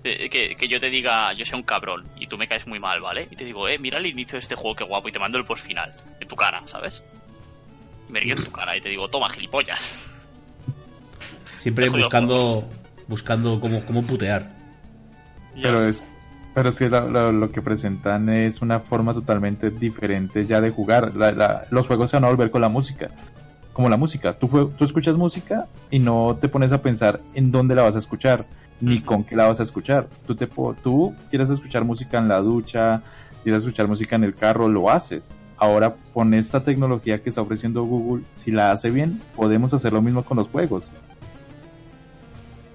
[0.03, 2.79] de- que, que yo te diga, yo soy un cabrón y tú me caes muy
[2.79, 3.27] mal, ¿vale?
[3.29, 5.37] Y te digo, eh, mira el inicio de este juego, qué guapo, y te mando
[5.37, 7.03] el post final, en tu cara, ¿sabes?
[8.07, 10.11] Me río en tu cara y te digo, toma, gilipollas.
[11.59, 12.69] Siempre buscando
[13.07, 14.49] buscando cómo, cómo putear.
[15.61, 16.15] Pero es,
[16.53, 20.69] pero es que lo, lo- lo que presentan es una forma totalmente diferente ya de
[20.69, 21.15] jugar.
[21.15, 23.09] La- la- los juegos se van a volver con la música.
[23.75, 24.31] Como la música.
[24.31, 28.45] Tú, escuchas música y no te pones a pensar en dónde la vas a escuchar,
[28.79, 30.07] ni con qué la vas a escuchar.
[30.25, 30.47] Tú, te,
[30.81, 33.01] tú quieres escuchar música en la ducha,
[33.43, 35.35] quieres escuchar música en el carro, lo haces.
[35.57, 40.01] Ahora, con esta tecnología que está ofreciendo Google, si la hace bien, podemos hacer lo
[40.01, 40.89] mismo con los juegos.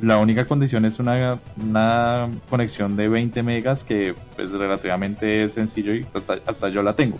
[0.02, 5.94] La única condición es una, una conexión de 20 megas que pues relativamente es sencillo
[5.94, 7.16] y hasta, hasta yo la tengo.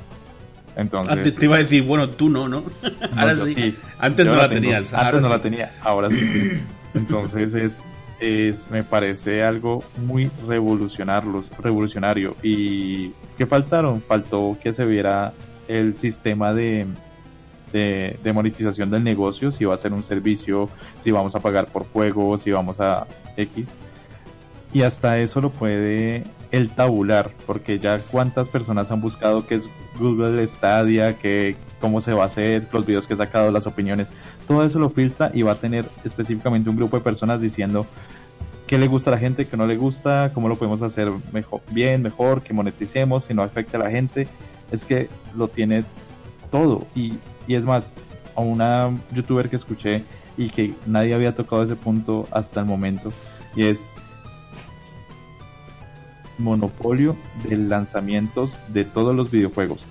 [0.77, 2.63] Entonces, Antes te iba a decir, bueno, tú no, ¿no?
[3.17, 3.77] Ahora sí.
[3.99, 4.63] Antes Yo no la tengo.
[4.63, 4.93] tenías.
[4.93, 5.33] Antes ahora no sí.
[5.33, 6.21] la tenía, ahora sí.
[6.95, 7.83] Entonces es,
[8.21, 12.37] es me parece algo muy revolucionario.
[12.43, 14.01] ¿Y qué faltaron?
[14.01, 15.33] Faltó que se viera
[15.69, 16.87] el sistema de,
[17.73, 20.69] de, de monetización del negocio, si va a ser un servicio,
[20.99, 23.07] si vamos a pagar por juego, si vamos a
[23.37, 23.69] X.
[24.73, 29.71] Y hasta eso lo puede el tabular, porque ya cuántas personas han buscado qué es
[29.99, 34.09] Google Stadia, que cómo se va a hacer, los videos que he sacado, las opiniones,
[34.49, 37.87] todo eso lo filtra y va a tener específicamente un grupo de personas diciendo
[38.67, 41.61] qué le gusta a la gente, qué no le gusta, cómo lo podemos hacer mejor,
[41.71, 44.29] bien, mejor, que moneticemos, si no afecta a la gente.
[44.71, 45.85] Es que lo tiene
[46.51, 46.87] todo.
[46.95, 47.15] Y,
[47.49, 47.95] y es más,
[48.37, 50.05] a una youtuber que escuché
[50.37, 53.13] y que nadie había tocado ese punto hasta el momento,
[53.57, 53.93] y es
[56.41, 57.17] monopolio
[57.49, 59.85] de lanzamientos de todos los videojuegos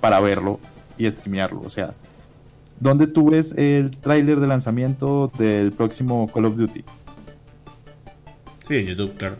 [0.00, 0.60] para verlo
[0.98, 1.62] y streamearlo.
[1.64, 1.94] O sea,
[2.80, 6.84] ¿dónde tú ves el tráiler de lanzamiento del próximo Call of Duty?
[8.68, 9.36] Sí, en YouTube, claro.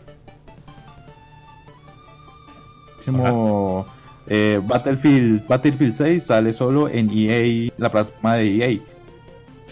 [2.93, 3.85] próximo
[4.27, 8.79] eh, Battlefield Battlefield 6 sale solo en EA, la plataforma de EA.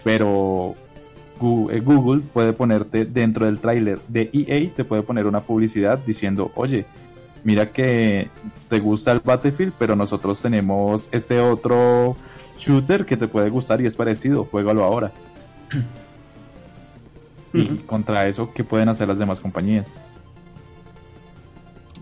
[0.03, 0.75] Pero
[1.41, 6.85] Google puede ponerte dentro del tráiler de EA, te puede poner una publicidad diciendo, oye,
[7.43, 8.29] mira que
[8.69, 12.15] te gusta el Battlefield, pero nosotros tenemos este otro
[12.59, 15.11] shooter que te puede gustar y es parecido, juégalo ahora.
[17.53, 19.93] y contra eso, ¿qué pueden hacer las demás compañías?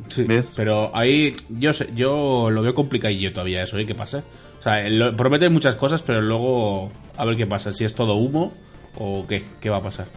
[0.09, 0.53] Sí, ¿Ves?
[0.55, 3.85] Pero ahí yo sé, yo lo veo complicadillo todavía eso, ¿eh?
[3.85, 4.23] ¿Qué pasa?
[4.59, 8.15] O sea, lo- promete muchas cosas, pero luego a ver qué pasa, si es todo
[8.15, 8.53] humo
[8.95, 10.07] o qué, qué va a pasar.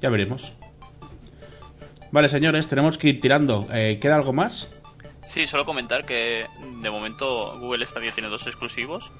[0.00, 0.52] Ya veremos.
[2.12, 3.66] Vale, señores, tenemos que ir tirando.
[3.72, 4.70] Eh, ¿Queda algo más?
[5.22, 6.46] Sí, solo comentar que
[6.80, 9.10] de momento Google Stadia tiene dos exclusivos.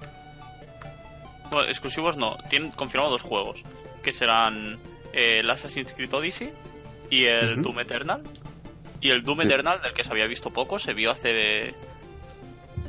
[1.51, 3.65] Bueno, exclusivos no, tienen confirmado dos juegos,
[4.03, 4.79] que serán
[5.13, 6.53] eh, el Assassin's Creed Odyssey
[7.11, 7.63] y el.
[7.63, 8.23] Doom Eternal.
[9.01, 9.47] Y el Doom Sí.
[9.47, 11.75] Eternal, del que se había visto poco, se vio hace...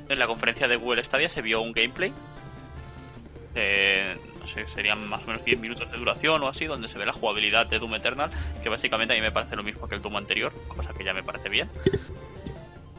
[0.10, 2.14] En la conferencia de Google Stadia se vio un gameplay.
[3.56, 4.16] Eh,
[4.48, 7.06] no sé, serían más o menos 10 minutos de duración o así, donde se ve
[7.06, 8.32] la jugabilidad de Doom Eternal,
[8.64, 11.14] que básicamente a mí me parece lo mismo que el Doom anterior, cosa que ya
[11.14, 11.70] me parece bien.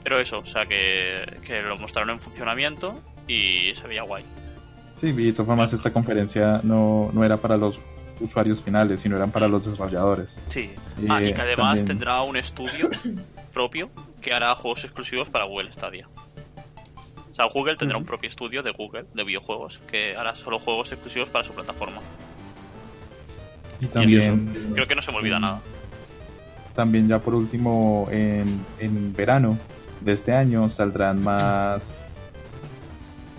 [0.04, 4.24] Pero eso, o sea, que, que lo mostraron en funcionamiento y se veía guay.
[5.00, 7.80] Sí, y de todas formas esta conferencia no, no era para los
[8.20, 10.40] usuarios finales, sino eran para los desarrolladores.
[10.48, 10.70] Sí.
[11.00, 12.90] Y, Ah, y eh, que además también- tendrá un estudio
[13.52, 16.08] propio que hará juegos exclusivos para Google Stadia.
[17.38, 21.28] Sea, Google tendrá un propio estudio de Google de videojuegos que hará solo juegos exclusivos
[21.28, 22.00] para su plataforma.
[23.80, 25.60] Y también, Creo que no se me olvida nada.
[26.74, 29.56] también ya por último, en, en verano
[30.00, 32.06] de este año saldrán más...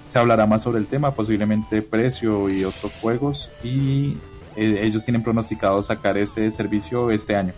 [0.05, 3.51] Se hablará más sobre el tema, posiblemente precio y otros juegos.
[3.65, 4.15] Y
[4.55, 7.51] eh, ellos tienen pronosticado sacar ese servicio este año.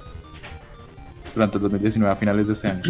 [1.35, 2.81] Durante el 2019, a finales de este año.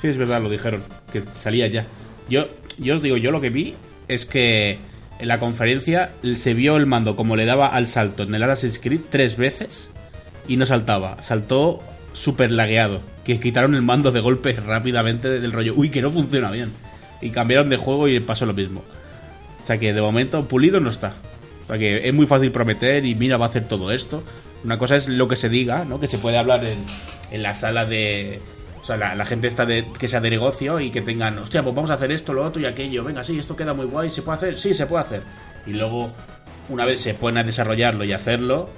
[0.00, 0.82] Sí, es verdad, lo dijeron,
[1.12, 1.86] que salía ya.
[2.28, 2.46] Yo,
[2.78, 3.74] yo os digo, yo lo que vi
[4.08, 4.78] es que
[5.18, 8.78] en la conferencia se vio el mando como le daba al salto en el Assassin's
[8.78, 9.90] Creed tres veces
[10.48, 11.22] y no saltaba.
[11.22, 11.80] Saltó
[12.12, 13.00] súper lagueado.
[13.24, 15.74] Que quitaron el mando de golpe rápidamente del rollo.
[15.76, 16.72] Uy, que no funciona bien.
[17.20, 18.82] Y cambiaron de juego y pasó lo mismo.
[19.62, 21.14] O sea que de momento pulido no está.
[21.64, 24.22] O sea que es muy fácil prometer y mira, va a hacer todo esto.
[24.62, 26.00] Una cosa es lo que se diga, ¿no?
[26.00, 26.78] Que se puede hablar en,
[27.30, 28.40] en la sala de.
[28.84, 31.62] O sea, la, la gente está de, que sea de negocio y que tengan, hostia,
[31.62, 33.02] pues vamos a hacer esto, lo otro y aquello.
[33.02, 34.58] Venga, sí, esto queda muy guay, ¿se puede hacer?
[34.58, 35.22] Sí, se puede hacer.
[35.66, 36.12] Y luego,
[36.68, 38.68] una vez se ponen a desarrollarlo y hacerlo,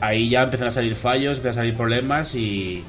[0.00, 2.82] ahí ya empiezan a salir fallos, empiezan a salir problemas y,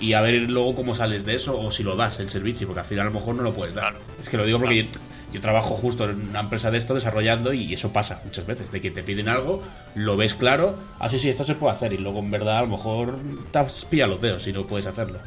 [0.00, 2.80] y a ver luego cómo sales de eso o si lo das el servicio, porque
[2.80, 3.90] al final a lo mejor no lo puedes dar.
[3.92, 4.04] Claro.
[4.22, 4.90] Es que lo digo porque yo,
[5.30, 8.80] yo trabajo justo en una empresa de esto desarrollando y eso pasa muchas veces, de
[8.80, 9.62] que te piden algo,
[9.94, 12.62] lo ves claro, ah, sí, sí, esto se puede hacer y luego en verdad a
[12.62, 13.18] lo mejor
[13.50, 15.18] te has pillado los dedos y no puedes hacerlo.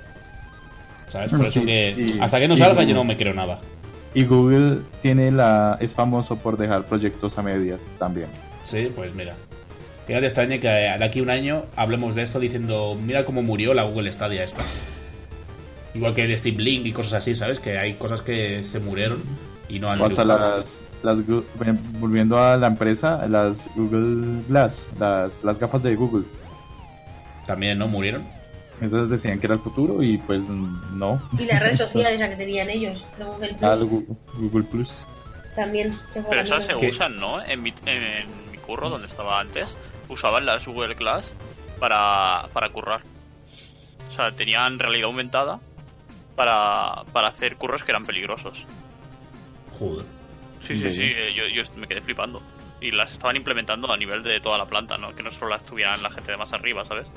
[1.15, 1.29] ¿Sabes?
[1.31, 2.87] Por eso Sí, que y- hasta que no salga Google.
[2.89, 3.59] yo no me creo nada.
[4.13, 8.27] Y Google tiene la es famoso por dejar proyectos a medias también.
[8.65, 9.33] Sí, pues mira.
[10.07, 13.23] Que no te extrañe que de aquí a un año hablemos de esto diciendo, mira
[13.25, 14.61] cómo murió la Google Stadia esta.
[15.93, 17.59] Igual que el Steam Link y cosas así, ¿sabes?
[17.61, 19.19] Que hay cosas que se murieron
[19.69, 20.57] y no han O triunfado.
[20.57, 21.21] las, las
[21.99, 26.25] volviendo a la empresa, las Google Glass, las, las gafas de Google.
[27.47, 27.87] También, ¿no?
[27.87, 28.23] Murieron.
[28.81, 31.21] Esas decían que era el futuro y pues no.
[31.39, 33.75] Y las redes sociales esa que tenían ellos, de Google Plus, Ah,
[34.37, 34.91] Google Plus.
[35.55, 37.41] también se Pero esas se usan, ¿no?
[37.43, 39.77] En mi, en mi curro, donde estaba antes,
[40.09, 41.33] usaban las Google Glass
[41.79, 43.01] para, para currar.
[44.09, 45.59] O sea, tenían realidad aumentada
[46.35, 48.65] para, para hacer curros que eran peligrosos.
[49.79, 50.05] Joder.
[50.61, 52.41] Sí, sí, sí, yo, yo me quedé flipando.
[52.81, 55.13] Y las estaban implementando a nivel de toda la planta, ¿no?
[55.15, 57.07] Que no solo las tuvieran la gente de más arriba, ¿sabes?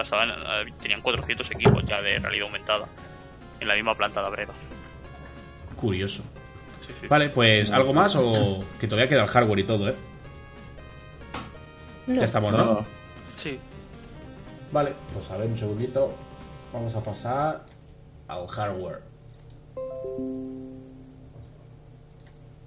[0.00, 2.86] Estaban, eh, tenían 400 equipos ya de realidad aumentada
[3.60, 4.52] en la misma planta de Abrera.
[5.76, 6.22] Curioso.
[6.86, 7.06] Sí, sí.
[7.06, 9.94] Vale, pues algo más o que todavía queda el hardware y todo, ¿eh?
[12.06, 12.14] No.
[12.14, 12.64] Ya estamos, ¿no?
[12.64, 12.86] No,
[13.36, 13.58] Sí.
[14.72, 16.14] Vale, pues a ver un segundito.
[16.72, 17.64] Vamos a pasar
[18.28, 19.02] al hardware.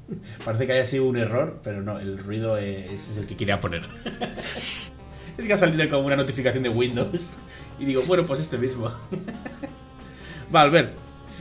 [0.46, 3.60] Parece que haya sido un error, pero no, el ruido es, es el que quería
[3.60, 3.84] poner.
[5.38, 7.30] es que ha salido como una notificación de Windows.
[7.80, 8.92] Y digo, bueno, pues este mismo.
[10.56, 10.92] Va, Albert,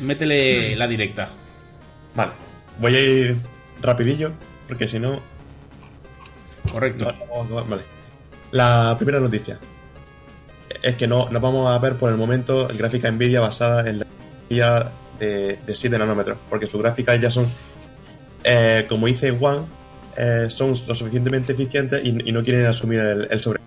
[0.00, 1.28] métele la directa.
[2.14, 2.32] Vale,
[2.80, 3.36] voy a ir
[3.82, 4.32] rapidillo,
[4.66, 5.20] porque si no...
[6.72, 7.12] Correcto.
[7.30, 7.82] no- no- Vale.
[8.52, 9.58] La primera noticia
[10.82, 14.04] es que no, no vamos a ver por el momento gráfica Nvidia basada en la
[14.04, 17.46] tecnología de, de 7 nanómetros, porque sus gráficas ya son,
[18.44, 19.66] eh, como dice Juan,
[20.16, 23.60] eh, son lo suficientemente eficientes y, y no quieren asumir el, el sobre.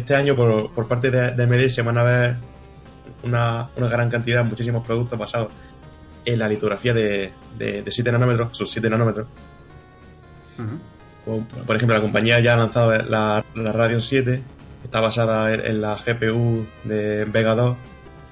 [0.00, 2.36] Este año, por, por parte de, de AMD, se van a ver
[3.22, 5.52] una, una gran cantidad, muchísimos productos basados
[6.24, 9.26] en la litografía de, de, de 7 nanómetros, sus 7 nanómetros.
[11.66, 14.42] Por ejemplo, la compañía ya ha lanzado la, la Radeon 7,
[14.80, 17.76] que está basada en, en la GPU de Vega 2,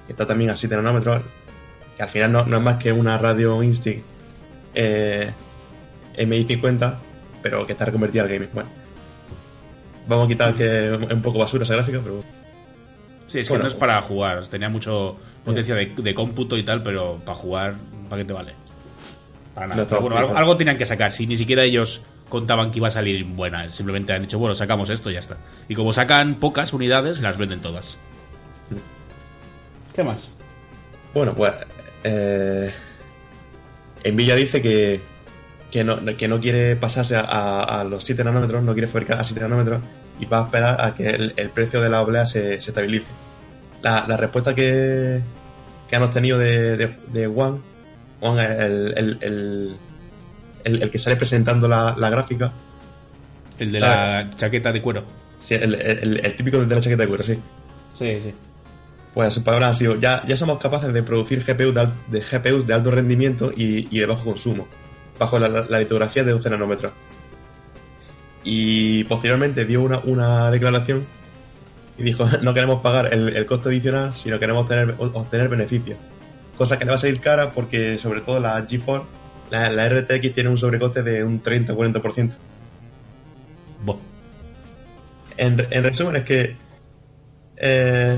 [0.07, 1.21] que está también a 7 nanómetros,
[1.95, 4.03] que al final no, no es más que una Radeon Instinct
[4.73, 5.31] eh,
[6.17, 6.95] MI50,
[7.43, 8.49] pero que está reconvertida al gaming.
[8.53, 8.69] Bueno,
[10.09, 12.21] vamos a quitar que es un poco basura esa gráfica, pero
[13.27, 13.63] Sí, es que Bueno.
[13.65, 14.45] no es para jugar.
[14.47, 15.15] Tenía mucho
[15.45, 17.75] potencia de, de cómputo y tal, pero para jugar,
[18.09, 18.53] ¿para qué te vale?
[19.53, 19.81] Para nada.
[19.83, 21.11] No Pero bueno, algo, algo tenían que sacar.
[21.11, 24.89] Si ni siquiera ellos contaban que iba a salir buena, simplemente han dicho, bueno, sacamos
[24.89, 25.37] esto y ya está.
[25.67, 27.97] Y como sacan pocas unidades, las venden todas.
[29.95, 30.29] ¿Qué más?
[31.13, 31.53] Bueno, pues
[32.03, 32.71] eh,
[34.05, 35.01] Nvidia dice que,
[35.71, 39.19] que, no, que no quiere pasarse a, a- a los 7 nanómetros, no quiere fabricar
[39.19, 39.81] a 7 nanómetros
[40.19, 43.07] y va a esperar a que el, el precio de la oblea se, se estabilice.
[43.81, 45.21] La, la respuesta que,
[45.89, 47.59] que han obtenido de, de, de Juan,
[48.19, 49.77] Juan es el, el, el,
[50.65, 52.51] el- el que sale presentando la, la gráfica,
[53.57, 55.03] El de la chaqueta de cuero.
[55.39, 57.35] sí, el, el- el típico de la chaqueta de cuero, sí.
[57.93, 58.33] Sí, sí.
[59.13, 61.73] Pues sus palabras han sido, ya, ya somos capaces de producir GPUs
[62.09, 64.67] de, GPUs de alto rendimiento y, y de bajo consumo,
[65.17, 66.91] bajo la, la- la litografía de 12 nanómetros.
[68.43, 71.05] Y posteriormente dio una, una declaración
[71.97, 75.97] y dijo, no queremos pagar el, el costo adicional, sino queremos obtener, obtener beneficios.
[76.57, 79.07] Cosa que le va a salir cara porque sobre todo la GeForce
[79.51, 82.35] la, la RTX tiene un sobrecoste de un 30-40%.
[83.83, 83.97] Buah.
[85.37, 86.55] En, en resumen, es que.
[87.57, 88.17] eh,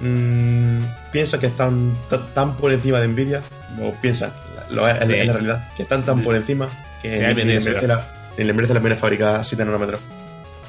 [0.00, 0.80] mm,
[1.12, 3.42] piensa que están ta- tan por encima de Nvidia,
[3.82, 4.32] o piensa,
[4.70, 5.00] lo es, Sí.
[5.26, 6.68] la realidad, que están tan por encima
[7.02, 8.06] que merece la,
[8.40, 10.00] ni le merece la pena fabricar 7 nanómetros.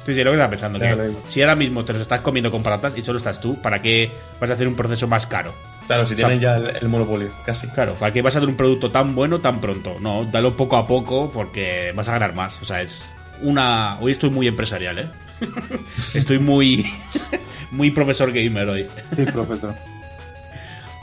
[0.04, 0.78] Sí, sí, lo que estaba pensando.
[0.78, 1.20] Que mismo.
[1.26, 4.10] si ahora mismo te los estás comiendo con patatas y solo estás tú, ¿para qué
[4.38, 5.54] vas a hacer un proceso más caro?
[5.86, 7.68] Claro, si sea, tienen ya el, el monopolio, casi.
[7.68, 9.96] Claro, ¿para qué vas a hacer un producto tan bueno tan pronto?
[10.00, 12.60] No, dalo poco a poco porque vas a ganar más.
[12.60, 13.06] O sea, es
[13.40, 13.98] una...
[14.00, 15.06] Hoy estoy muy empresarial, ¿eh?
[16.14, 16.92] estoy muy...
[17.70, 18.86] muy profesor gamer hoy.
[19.16, 19.74] Sí, profesor.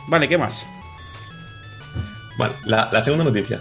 [0.08, 0.64] Vale, ¿qué más?
[2.38, 3.60] Vale, la, la segunda noticia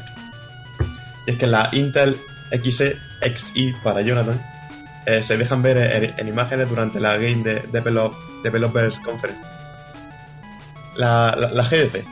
[1.26, 2.18] es que la Intel
[2.50, 4.40] XE XI para Jonathan
[5.06, 9.40] eh, se dejan ver en, en imágenes durante la Game de Develop- Developers Conference.
[10.96, 12.04] La, la, la GDC.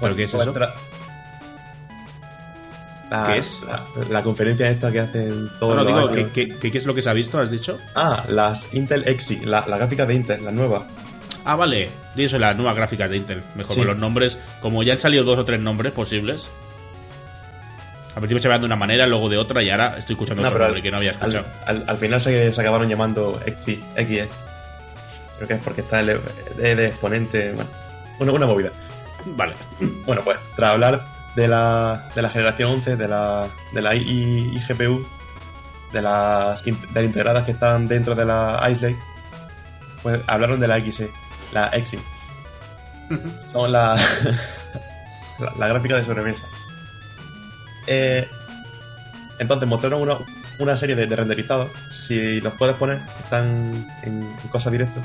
[0.00, 0.52] ¿Pero qué es eso?
[3.10, 3.50] La, ¿Qué es?
[4.08, 6.30] La, conferencia esta que hacen todos No, los digo, años.
[6.32, 7.38] ¿qué, qué, qué- qué es lo que se ha visto?
[7.40, 7.76] ¿Has dicho?
[7.96, 10.86] Ah, las Intel XI, la, gráfica de Intel, la nueva.
[11.44, 11.90] Ah, vale.
[12.16, 13.42] Eso, las nuevas gráficas de Intel.
[13.56, 13.80] Mejor Sí.
[13.80, 14.38] con los nombres.
[14.62, 16.42] Como ya han salido dos o tres nombres posibles.
[18.10, 20.48] Al principio se veían de una manera, luego de otra, y ahora estoy escuchando No,
[20.48, 21.44] otro nombre que no había escuchado.
[21.66, 24.28] al- al final se, se acabaron llamando XI, XE.
[25.36, 26.20] Creo que es porque está el
[26.56, 27.52] de, de exponente.
[27.52, 27.70] Bueno,
[28.18, 28.70] una, una movida.
[29.36, 29.52] Vale.
[30.04, 31.00] Bueno, pues tras hablar
[31.36, 35.06] de la, de la generación 11, de la, de la I- IGPU,
[35.92, 38.98] de las, de las integradas que están dentro de la Ice Lake,
[40.02, 41.08] pues hablaron de la XE,
[41.52, 41.98] la XI.
[43.50, 43.96] Son la,
[45.38, 46.46] la, la gráfica de sobremesa.
[47.86, 48.28] Eh,
[49.38, 50.16] entonces mostraron una,
[50.58, 51.70] una serie de, de renderizados.
[51.92, 55.00] Si los puedes poner, están en, en cosa directo.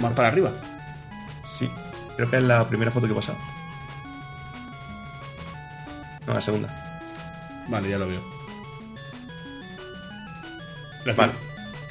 [0.00, 0.52] Más para arriba.
[1.44, 1.68] Sí,
[2.16, 3.38] creo que es la primera foto que he pasado.
[6.26, 6.68] No, la segunda.
[7.68, 8.20] Vale, ya lo veo.
[11.04, 11.32] Las Vale.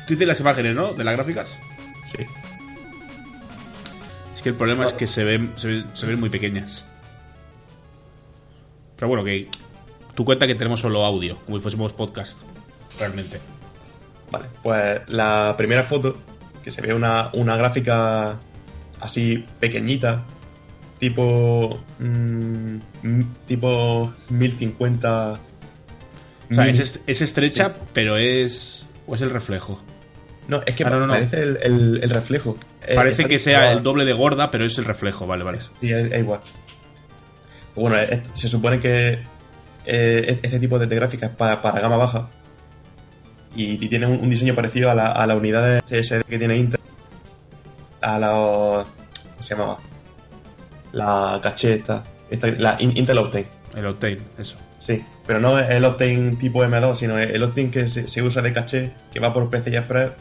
[0.05, 0.93] Tú dices las imágenes, ¿no?
[0.93, 1.49] De las gráficas.
[2.05, 2.25] Sí.
[4.35, 6.85] Es que el problema es que se ven, se ven, se ven muy pequeñas.
[8.97, 9.47] Pero bueno, que
[10.15, 12.37] tú cuenta que tenemos solo audio, como si fuésemos podcast.
[12.99, 13.39] Realmente.
[14.31, 16.17] Vale, pues la primera foto,
[16.63, 18.37] que se ve una, una gráfica
[18.99, 20.23] así pequeñita,
[20.99, 21.79] tipo.
[21.99, 25.33] mm, mm, tipo 1050.
[26.49, 28.85] O sea, es, es estrecha, pero es.
[29.05, 29.81] ¿O es el reflejo?
[30.47, 31.13] No, es que Ah, no, no, no.
[31.13, 32.57] parece el, el- el reflejo.
[32.85, 35.27] Eh, Parece está que sea tipo- el doble de gorda, pero es el reflejo.
[35.27, 35.59] Vale, vale.
[35.61, 36.39] Sí, es, es igual.
[37.77, 39.19] Bueno, es- se supone que
[39.85, 42.27] eh, este tipo de, de gráfica es para, para gama baja
[43.55, 46.37] y, y tiene un, un diseño parecido a la, a la unidad de SSD que
[46.37, 46.79] tiene Intel.
[48.01, 48.29] A la.
[48.31, 49.77] ¿Cómo se llamaba?
[50.93, 52.03] La caché esta.
[52.29, 53.45] esta la In- Intel Optane.
[53.75, 54.55] El Octane, eso.
[54.79, 58.53] Sí, pero no el Optane tipo M2, sino el Optane que se, se usa de
[58.53, 60.11] caché que va por PCI Express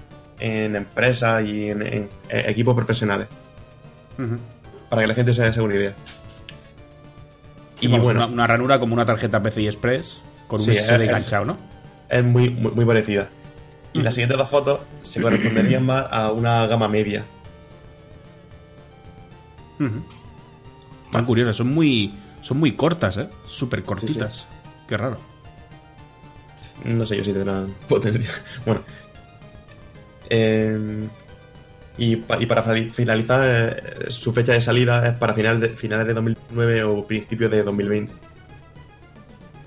[0.40, 3.28] en empresas y en, en- en equipos profesionales.
[4.88, 5.92] Para que la gente se dé una idea.
[7.80, 10.76] Y Y bueno, bueno, una, una ranura como una tarjeta PCI Express con un Sí,
[10.76, 11.56] SSD enganchado, ¿no?
[12.08, 13.28] es muy, muy, muy parecida.
[13.92, 17.24] Y las siguientes dos fotos se corresponderían más a una gama media.
[19.80, 20.02] Ujú.
[21.12, 23.28] Tan curiosas, son muy, son muy cortas, ¿eh?
[23.46, 24.46] Súper cortitas.
[24.88, 25.18] Qué raro.
[26.84, 28.30] No sé yo si tendrán potencia.
[28.64, 28.80] Bueno.
[30.30, 31.08] Eh,
[31.98, 36.06] y, pa- y para finalizar, eh, su fecha de salida es para final de, finales
[36.06, 38.12] de 2009 o principios de 2020.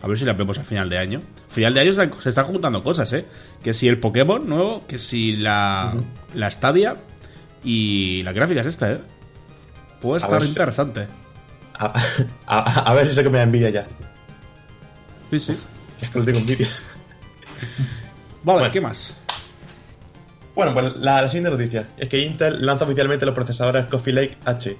[0.02, 1.22] A ver si la vemos a final de año.
[1.50, 3.26] Final de año se, se están juntando cosas, ¿eh?
[3.64, 5.94] Que si el Pokémon nuevo, que si la,
[6.36, 6.96] la Stadia
[7.64, 9.00] y la gráfica es esta, ¿eh?
[10.02, 11.08] Puede estar si- interesante.
[11.78, 11.94] A,
[12.48, 13.88] a- a ver si sé que me da envidia ya.
[15.32, 15.58] Sí, sí.
[16.00, 16.68] Que esto lo tengo envidia.
[18.44, 18.72] Vale, Bueno.
[18.72, 19.14] ¿qué más?
[20.56, 24.38] Bueno, pues la, la siguiente noticia es que Intel lanza oficialmente los procesadores Coffee Lake
[24.46, 24.76] H.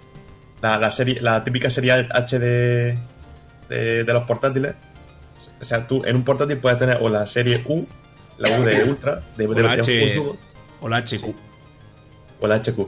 [0.62, 2.98] La, la serie, la típica serie H de,
[3.70, 4.76] de, de los portátiles.
[5.62, 7.88] O sea, tú en un portátil puedes tener o la serie U,
[8.38, 9.82] la U de Ultra, de, O de, la H-
[10.82, 11.36] O la HQ.
[12.42, 12.88] o la HQ.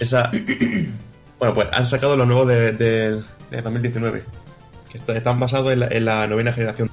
[0.00, 0.30] Esa.
[1.38, 4.22] bueno, pues han sacado los nuevos de, de, de 2019.
[4.90, 6.90] Que est- están basados en la, en la novena generación.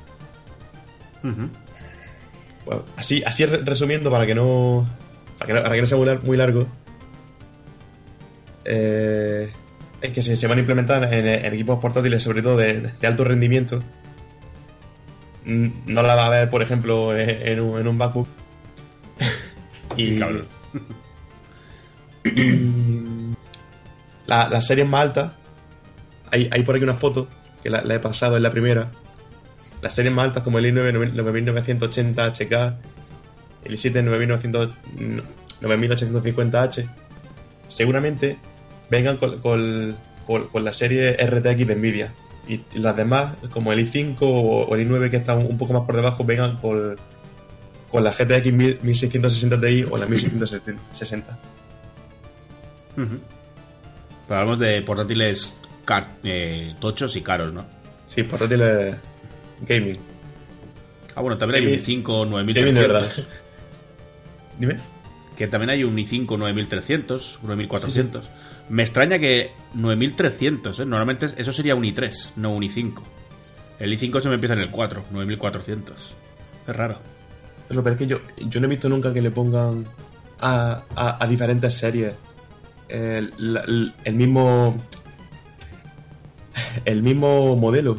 [2.65, 4.85] Bueno, así, así re- resumiendo, para que no.
[5.41, 6.67] Para que no, para que no sea muy, lar- muy largo.
[8.63, 9.51] eh,
[10.01, 13.07] es que se, se van a implementar en, en equipos portátiles, sobre todo de, de
[13.07, 13.81] alto rendimiento.
[15.45, 18.27] No la va a ver, por ejemplo, en, en un, en un MacBook.
[19.97, 20.45] y, Cabrón.
[22.23, 23.33] y
[24.27, 25.33] la- las series más altas,
[26.31, 27.27] hay, hay por aquí una foto
[27.63, 28.91] que la, la he pasado en la primera.
[29.81, 32.75] Las series más altas como el i9 9980 HK,
[33.65, 34.73] el i7 9900
[35.61, 36.87] 9850H,
[37.67, 38.37] seguramente
[38.89, 42.13] vengan con, con- con- con la serie RTX de Nvidia.
[42.47, 45.95] Y las demás, como el i5 o, el i9 que está un, poco más por
[45.95, 46.95] debajo, vengan con,
[47.91, 51.37] con la GTX 1000 1660 Ti o la 1660.
[52.97, 53.19] Ujú.
[54.27, 55.51] Pero hablamos de portátiles
[55.85, 57.65] car- eh, tochos y caros, ¿no?
[58.07, 58.95] Sí, portátiles
[59.67, 59.97] gaming.
[61.15, 63.01] Ah, bueno, también hay un Gaming- i5 Gaming de verdad.
[63.01, 63.40] 9300.
[64.61, 64.77] Dime.
[65.37, 68.29] Que también hay un i5 9300, 9400.
[68.69, 70.85] Me extraña que 9300, ¿eh?
[70.85, 73.01] Normalmente es- eso sería un i3, no un i5.
[73.79, 75.95] El i5 se me empieza en el 4, 9400.
[76.67, 76.97] Es raro.
[77.67, 79.85] Pero, pero es que yo, yo no he visto nunca que le pongan
[80.39, 82.13] a, a- a diferentes series
[82.87, 83.61] el, la-
[84.03, 84.77] el- mismo
[86.85, 87.95] el mismo modelo.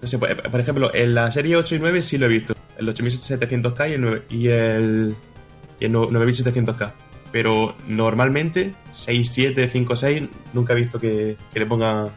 [0.00, 2.54] No sé, por por ejemplo, en la serie 8 y 9 sí lo he visto.
[2.76, 5.14] El 8700K y el, 9 y el,
[5.82, 6.92] y el 9700K.
[7.32, 10.22] Pero normalmente 6, 7, 5, 6
[10.52, 12.08] nunca he visto que, que le pongan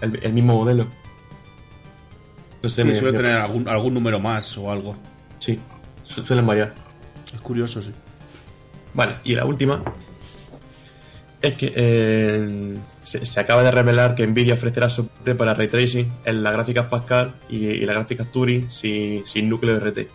[0.00, 0.86] el, el mismo modelo.
[2.62, 4.96] No sé, Sí, me- suele me- tener algún, algún número más o algo.
[5.38, 5.58] Sí,
[6.02, 6.74] su- suelen variar.
[7.34, 7.90] Es curioso, sí.
[8.92, 9.82] Vale, y la última
[11.42, 16.10] es que eh, se, se acaba de revelar que Nvidia ofrecerá soporte para ray tracing
[16.24, 20.08] en las gráficas Pascal y, y las gráficas Turing sin, sin núcleo RT.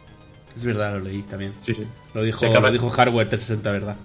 [0.59, 1.53] Es verdad, lo leí también.
[1.61, 1.87] Sí, sí.
[2.13, 3.95] Lo dijo, Se acaba- lo dijo Hardware 360, ¿verdad?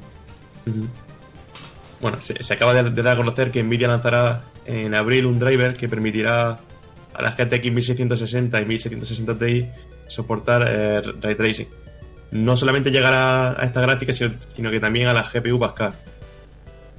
[2.01, 5.39] Bueno, se, se acaba de, de dar a conocer que Nvidia lanzará en abril un
[5.39, 6.59] driver que permitirá
[7.13, 9.67] a las GTX 1660 y 1660 Ti
[10.09, 11.67] soportar eh, ray tracing.
[12.33, 15.93] No solamente llegará a esta gráfica, sino, sino que también a la GPU Pascal.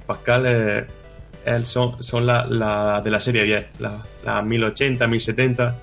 [0.06, 0.86] Pascal eh,
[1.64, 5.76] son, son la, la de la serie 10, la, la 1080, 1070,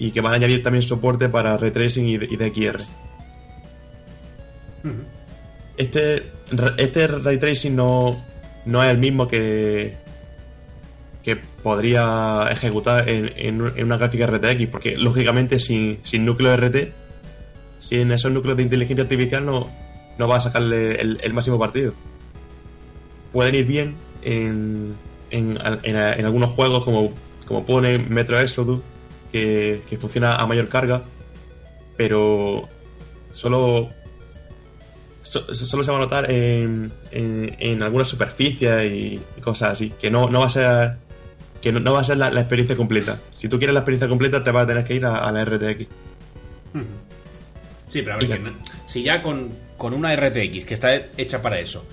[0.00, 2.80] y que van a añadir también soporte para ray tracing y, y DXR.
[5.76, 6.22] Este,
[6.78, 8.22] este ray tracing no,
[8.64, 9.94] no es el mismo que,
[11.22, 16.76] que podría ejecutar en, en- en una gráfica RTX, porque lógicamente sin, sin núcleo RT,
[17.78, 19.68] sin esos núcleos de inteligencia artificial no,
[20.18, 21.92] no va a sacarle el, el máximo partido.
[23.32, 24.94] Pueden ir bien en,
[25.30, 27.12] en, en- en algunos juegos como,
[27.46, 28.80] como pone Metro Exodus,
[29.32, 31.02] que, que funciona a mayor carga,
[31.96, 32.68] pero
[33.32, 33.88] solo
[35.22, 39.90] so- solo se va a notar en, en, en algunas superficies y, y cosas así,
[40.00, 40.92] que no, no va a ser
[41.62, 43.18] que no, no va a ser la, la experiencia completa.
[43.34, 45.44] Si tú quieres la experiencia completa te vas a tener que ir a, a la
[45.44, 45.86] RTX.
[47.88, 51.42] Sí, pero a ver, que no- si ya con, con una RTX que está hecha
[51.42, 51.84] para eso,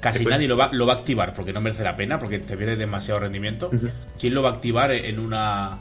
[0.00, 2.56] casi nadie lo va, lo va a activar porque no merece la pena, porque te
[2.56, 3.70] pierde demasiado rendimiento.
[4.18, 5.78] ¿quién lo va a activar en una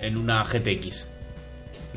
[0.00, 1.06] en una GTX?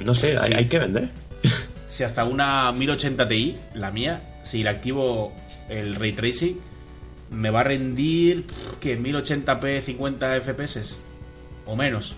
[0.04, 0.58] No sé, hay, Sí.
[0.58, 1.08] hay que vender.
[1.90, 5.34] Si hasta una 1080 Ti, la mía, si le activo
[5.70, 6.58] el ray tracing,
[7.32, 8.46] me va a rendir
[8.80, 10.96] que 1080p 50 FPS
[11.66, 12.14] o menos.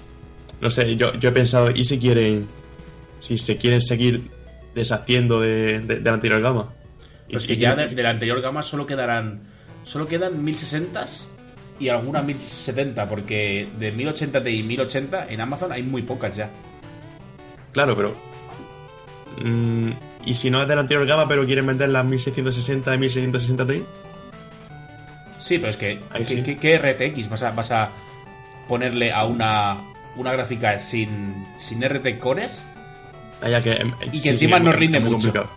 [0.59, 2.47] No sé, yo, yo he pensado, ¿y si quieren
[3.21, 4.21] si se quieren seguir
[4.75, 6.69] deshaciendo de, de- de la anterior gama?
[7.31, 9.41] Pues que ya de, de la anterior gama solo quedarán.
[9.85, 11.25] Solo quedan 1060s
[11.81, 16.49] y algunas 1070, porque de 1080 Ti y 1080 en Amazon hay muy pocas ya.
[17.73, 18.15] Claro, pero...
[19.43, 19.91] mm,
[20.25, 23.65] ¿Y si no es de la anterior gama pero quieren vender las 1660 y 1660
[23.67, 23.83] Ti?
[25.39, 25.99] Sí, pero es que.
[26.15, 26.43] ¿qué, sí.
[26.43, 27.89] qué- qué RTX vas a, vas a
[28.67, 29.77] ponerle a una,
[30.15, 32.61] una gráfica sin, sin RT cores?
[33.41, 35.13] Que, em, Y sí, que encima sí, no rinde mucho.
[35.13, 35.49] complicado.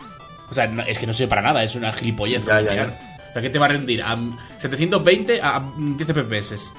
[0.51, 2.43] O sea, no- es que no sirve para nada, es una gilipollez.
[2.47, 3.14] Ya, ya.
[3.35, 4.01] Sea, ¿qué te va a rendir?
[4.01, 4.17] A
[4.59, 6.73] 720 a 10 FPS.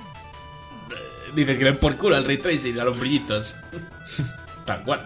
[1.36, 3.53] Dices que den por culo al ray tracing, a los brillitos.
[4.65, 5.02] Tal cual.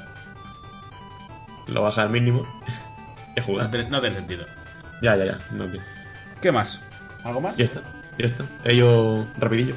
[1.68, 2.48] Lo baja al mínimo
[3.36, 4.46] y a No tiene, no tiene sentido.
[5.02, 5.40] Ya, ya, ya.
[5.52, 5.84] No, bien.
[6.40, 6.80] ¿Qué más?
[7.24, 7.58] ¿Algo más?
[7.58, 7.82] Ya está,
[8.20, 8.46] ya está.
[8.66, 9.76] Ello rapidillo.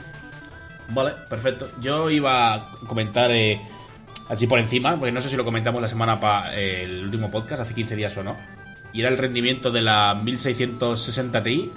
[0.91, 1.71] Vale, perfecto.
[1.81, 3.61] Yo iba a comentar eh,
[4.29, 7.63] así por encima, porque no sé si lo comentamos la semana para el último podcast,
[7.63, 8.37] hace 15 días o no.
[8.93, 11.71] Y era el rendimiento de la 1660 Ti,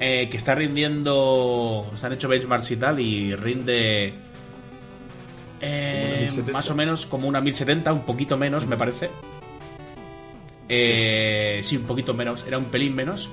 [0.00, 1.90] eh, que está rindiendo.
[1.96, 4.12] Se han hecho benchmarks y tal, y rinde.
[5.60, 6.52] eh, ¿Como una 1070?
[6.52, 9.10] más o menos como una 1070, un poquito menos, me parece.
[10.68, 13.30] Eh, sí, un poquito menos, era un pelín menos.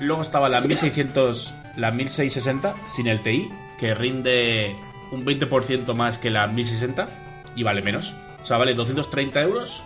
[0.00, 3.48] Luego estaba la 1600, la 1660 sin el TI,
[3.78, 4.74] que rinde
[5.12, 7.08] un 20% más que la 1060
[7.54, 8.12] y vale menos.
[8.42, 9.82] O sea, vale 230 euros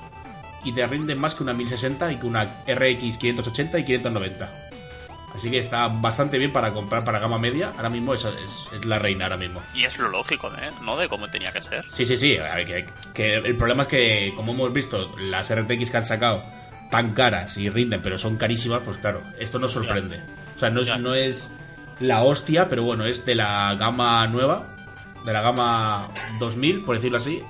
[0.64, 4.50] y te rinde más que una 1060 y que una RX 580 y 590.
[5.34, 7.72] Así que está bastante bien para comprar para gama media.
[7.76, 9.62] Ahora mismo es, es, es la reina, ahora mismo.
[9.74, 10.70] Y es lo lógico, ¿eh?
[10.82, 10.96] ¿no?
[10.96, 11.88] De cómo tenía que ser.
[11.88, 12.36] Sí, sí, sí.
[12.66, 16.42] que, que el problema es que, como hemos visto, las RTX que han sacado
[16.90, 20.20] tan caras y rinden, pero son carísimas, pues claro, esto no sorprende.
[20.56, 21.50] O sea, no es, no es
[22.00, 24.76] la hostia, pero bueno, es de la gama nueva,
[25.24, 26.08] de la gama
[26.40, 27.40] 2000, por decirlo así.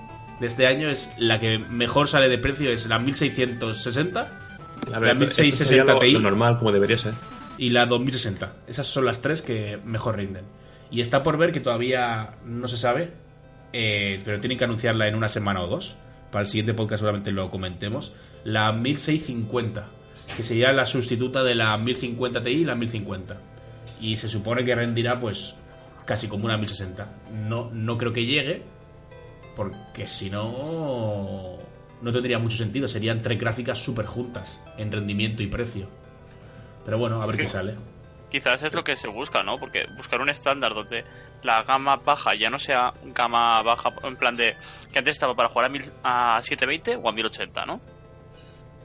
[0.41, 4.99] De este año es la que mejor sale de precio, es la 1660 A La
[4.99, 6.11] ver, esto- esto 1660 sería lo, Ti.
[6.13, 7.13] lo normal, como debería ser.
[7.59, 8.55] y la 2060.
[8.67, 10.45] Esas son las tres que mejor rinden.
[10.91, 13.13] Y está por ver que todavía no se sabe,
[13.75, 15.97] eh, pero tienen que anunciarla en una semana o dos.
[16.33, 18.13] Para el siguiente podcast seguramente lo comentemos.
[18.45, 19.85] La 1650,
[20.37, 23.37] que sería la sustituta de la 1050 Ti y la 1050.
[24.01, 25.55] Y se supone que rendirá pues
[26.07, 27.07] casi como una 1060.
[27.49, 28.63] No, no creo que llegue,
[29.61, 31.59] porque si no...
[32.01, 35.87] No tendría mucho sentido, serían tres gráficas súper juntas en rendimiento y precio.
[36.87, 37.43] Pero bueno, a ver Sí.
[37.43, 37.75] qué sale.
[38.31, 39.59] Quizás es lo que se busca, ¿no?
[39.59, 41.05] Porque buscar un estándar donde
[41.43, 44.57] la gama baja ya no sea gama baja en plan de
[44.91, 47.81] que antes estaba para jugar a, mil, a 720 o a 1080, ¿no?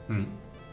[0.08, 0.24] Mm.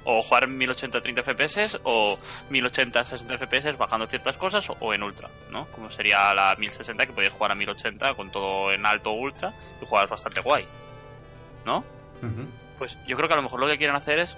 [0.05, 2.19] O jugar en 1080 30 FPS o
[2.49, 5.67] 1080 60 FPS bajando ciertas cosas o, en ultra, ¿no?
[5.67, 9.53] Como sería la 1060 que podías jugar a 1080 con todo en alto o ultra
[9.81, 10.67] y jugar bastante guay,
[11.65, 11.83] ¿no?
[12.77, 14.37] Pues yo creo que a lo mejor lo que quieren hacer es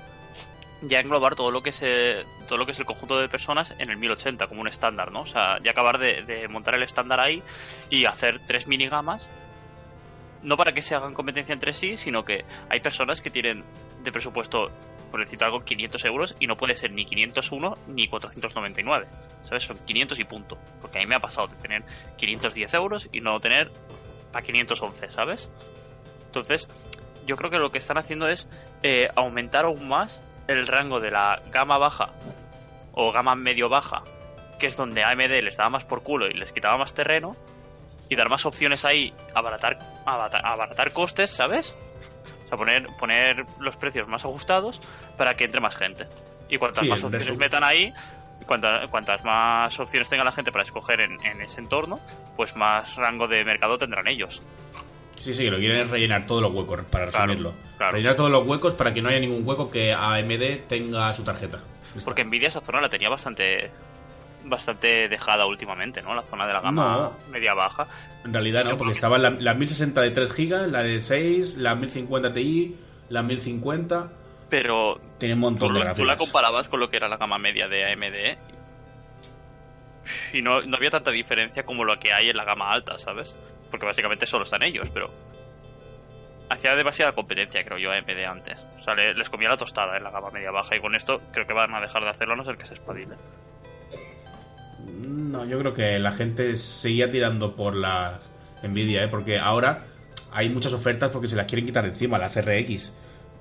[0.81, 3.73] ya englobar todo lo que es eh, todo lo que es el conjunto de personas
[3.77, 5.21] en el 1080 como un estándar, ¿no?
[5.21, 7.41] O sea, ya acabar de, de montar el estándar ahí
[7.89, 9.29] y hacer tres minigamas
[10.45, 13.63] no para que se hagan competencia entre sí, sino que hay personas que tienen
[14.03, 14.69] de presupuesto,
[15.09, 19.07] por decir algo, 500 euros y no puede ser ni 501 ni 499.
[19.41, 19.63] ¿Sabes?
[19.63, 20.57] Son 500 y punto.
[20.79, 21.83] Porque a mí me ha pasado de tener
[22.17, 23.71] 510 euros y no tener
[24.33, 25.49] a 511, ¿sabes?
[26.27, 26.67] Entonces,
[27.25, 28.47] yo creo que lo que están haciendo es
[28.83, 32.09] eh, aumentar aún más el rango de la gama baja
[32.93, 34.03] o gama medio baja,
[34.59, 37.35] que es donde AMD les daba más por culo y les quitaba más terreno,
[38.09, 41.75] y dar más opciones ahí, abaratar, abaratar, abaratar costes, ¿sabes?
[42.45, 44.79] O sea, poner, poner los precios más ajustados
[45.17, 46.07] para que entre más gente.
[46.49, 47.39] Y cuantas Sí, más opciones resumen.
[47.39, 47.91] metan ahí,
[48.45, 51.99] cuanta- cuantas más opciones tenga la gente para escoger en, en ese entorno,
[52.35, 54.41] pues más rango de mercado tendrán ellos.
[55.19, 57.53] Sí, sí, lo quieren es rellenar todos los huecos, para Claro, resumirlo.
[57.77, 57.93] claro.
[57.93, 61.61] Rellenar todos los huecos para que no haya ningún hueco que AMD tenga su tarjeta.
[62.03, 63.71] Porque Nvidia esa zona la tenía bastante
[64.45, 66.13] bastante dejada últimamente, ¿no?
[66.15, 67.31] La zona de la gama No.
[67.31, 67.87] media baja.
[68.23, 71.75] En realidad no, porque estaba la, la 1060 de 3 GB, la de 6, la
[71.75, 72.75] 1050 Ti,
[73.09, 74.11] la 1050.
[74.49, 77.37] Pero Tiene un montón de la- tú la comparabas con lo que era la gama
[77.37, 78.37] media de AMD
[80.33, 83.35] y no, no había tanta diferencia como lo que hay en la gama alta, ¿sabes?
[83.71, 85.09] Porque básicamente solo están ellos, pero
[86.49, 88.59] hacía demasiada competencia, creo yo, AMD antes.
[88.79, 91.21] O sea, le- les comía la tostada en la gama media baja y con esto
[91.31, 93.15] creo que van a dejar de hacerlo a no ser que se espabile.
[94.85, 98.29] No, yo creo que la gente seguía tirando por las
[98.63, 99.07] Nvidia, ¿eh?
[99.07, 99.85] porque ahora
[100.31, 102.91] hay muchas ofertas porque se las quieren quitar de encima, las RX.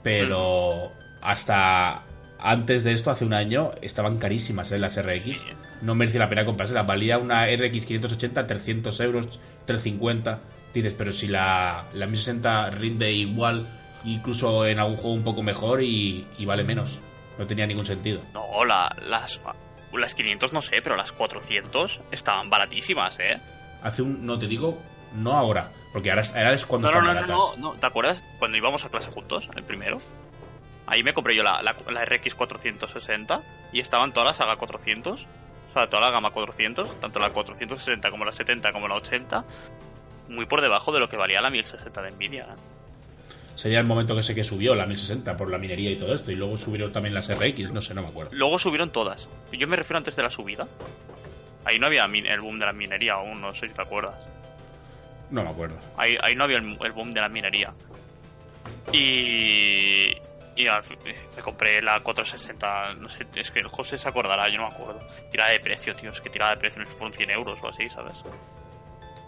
[0.03, 0.91] Pero
[1.23, 2.03] hasta
[2.39, 4.79] antes de esto, hace un año, estaban carísimas ¿eh?
[4.79, 5.45] las RX.
[5.83, 6.87] No merecía la pena comprárselas.
[6.87, 9.27] Valía una RX 580 300 euros,
[9.67, 10.41] 350.
[10.75, 13.67] Dices, pero si la, la 1060 rinde igual,
[14.05, 16.99] incluso en algún juego un poco mejor y, y vale menos.
[17.39, 18.21] No tenía ningún sentido.
[18.35, 19.41] No, la- las,
[20.01, 23.39] las 500 no sé, pero las 400 estaban baratísimas, ¿eh?
[23.83, 24.79] Hace un, no te digo,
[25.15, 27.73] no ahora, porque ahora, es- ahora es cuando No, no, no, no, no.
[27.75, 29.99] ¿Te acuerdas cuando íbamos a clase juntos, el primero?
[30.87, 33.41] Ahí me compré yo la, la, la RX 460
[33.73, 38.11] y estaban todas las saga 400, o sea, toda la gama 400, tanto la 460
[38.11, 39.45] como la 70 como la 80,
[40.29, 42.43] muy por debajo de lo que valía la 1060 de Nvidia.
[42.43, 42.57] ¿eh?
[43.57, 46.33] Sería el momento que sé que subió la 1060 por la minería y todo esto,
[46.33, 48.31] y luego subieron también las RX, no sé, no me acuerdo.
[48.35, 49.29] Luego subieron todas.
[49.53, 50.67] Yo me refiero antes de la subida.
[51.65, 54.17] Ahí no había el boom de la minería aún, no sé si te acuerdas.
[55.31, 55.77] No me acuerdo.
[55.97, 57.73] Ahí, ahí no había el, el boom de la minería.
[58.93, 60.15] Y.
[60.57, 60.99] Y al fin-
[61.37, 62.95] me compré la 460.
[63.01, 65.01] No sé, es que el José se acordará, yo no me acuerdo.
[65.31, 66.11] Tirada de precio, tío.
[66.11, 68.23] Es que tirada de precio no fueron 100 euros o así, ¿sabes?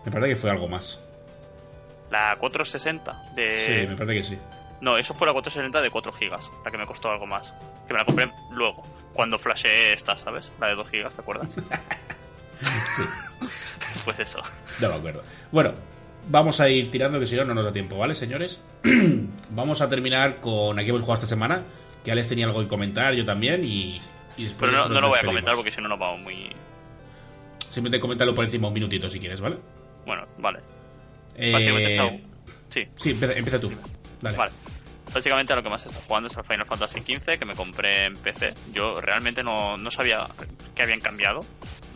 [0.05, 1.01] Me parece que fue algo más.
[2.11, 3.65] La 460 de.
[3.66, 4.39] Sí, me parece que sí.
[4.81, 7.53] No, eso fue la 460 de 4 gigas, la que me costó algo más.
[7.87, 10.53] Que me la compré luego, cuando flashé esta, ¿sabes?
[10.61, 11.49] La de 2 gigas, ¿te acuerdas?
[14.05, 14.43] pues eso.
[14.81, 15.23] No me acuerdo.
[15.51, 15.73] Bueno,
[16.28, 18.61] vamos a ir tirando que si no, no nos da tiempo, ¿vale, señores?
[19.51, 21.62] vamos a terminar con aquí hemos jugado esta semana.
[22.05, 24.01] Que Alex tenía algo que comentar, yo también, y,
[24.37, 24.70] y después.
[24.70, 26.51] Pero no, no lo voy a comentar porque si no nos vamos muy.
[27.69, 29.59] Simplemente coméntalo por encima un minutito si quieres, ¿vale?
[30.07, 30.61] Bueno, vale.
[31.37, 32.11] Eh, Básicamente está.
[32.69, 33.73] Sí, Sí, empieza, empieza tú.
[34.21, 34.37] Dale.
[34.37, 34.53] Vale.
[35.13, 38.07] básicamente a lo que más estoy jugando es al Final Fantasy XV, que me compré
[38.07, 38.55] en PC.
[38.73, 40.27] Yo realmente no, no sabía
[40.75, 41.45] que habían cambiado.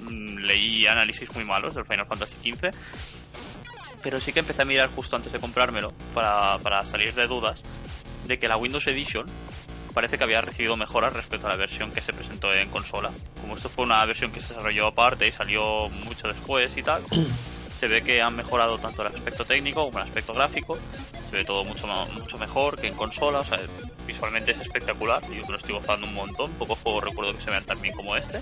[0.02, 2.70] Mm, Leí análisis muy malos del Final Fantasy XV.
[4.02, 7.62] Pero sí que empecé a mirar justo antes de comprármelo para, para salir de dudas
[8.26, 9.26] de que la Windows Edition
[9.92, 13.10] parece que había recibido mejoras respecto a la versión que se presentó en consola.
[13.40, 17.02] Como esto fue una versión que se desarrolló aparte y salió mucho después y tal,
[17.80, 20.78] se ve que han mejorado tanto el aspecto técnico como el aspecto gráfico.
[21.30, 23.58] Se ve todo mucho, mucho mejor que en consola, o sea,
[24.06, 25.22] visualmente es espectacular.
[25.30, 26.52] Yo lo estoy gozando un montón.
[26.52, 28.40] Pocos juegos recuerdo que se vean tan bien como este.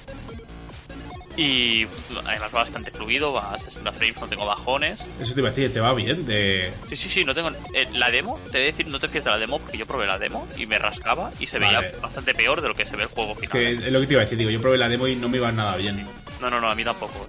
[1.36, 1.86] Y
[2.26, 5.04] además va bastante fluido, va a 60 frames, no tengo bajones.
[5.20, 6.72] Eso te iba a decir, te va bien de...
[6.88, 7.50] Sí, sí, sí, no tengo.
[7.74, 9.86] eh, la demo, te voy a decir, no te fíes de la demo porque yo
[9.86, 11.78] probé la demo y me rascaba y se Vale.
[11.78, 13.52] veía bastante peor de lo que se ve el juego Es final.
[13.52, 15.28] que es lo que te iba a decir, digo, yo probé la demo y no
[15.28, 16.04] me iba nada bien.
[16.40, 17.24] No, no, no, a mí tampoco.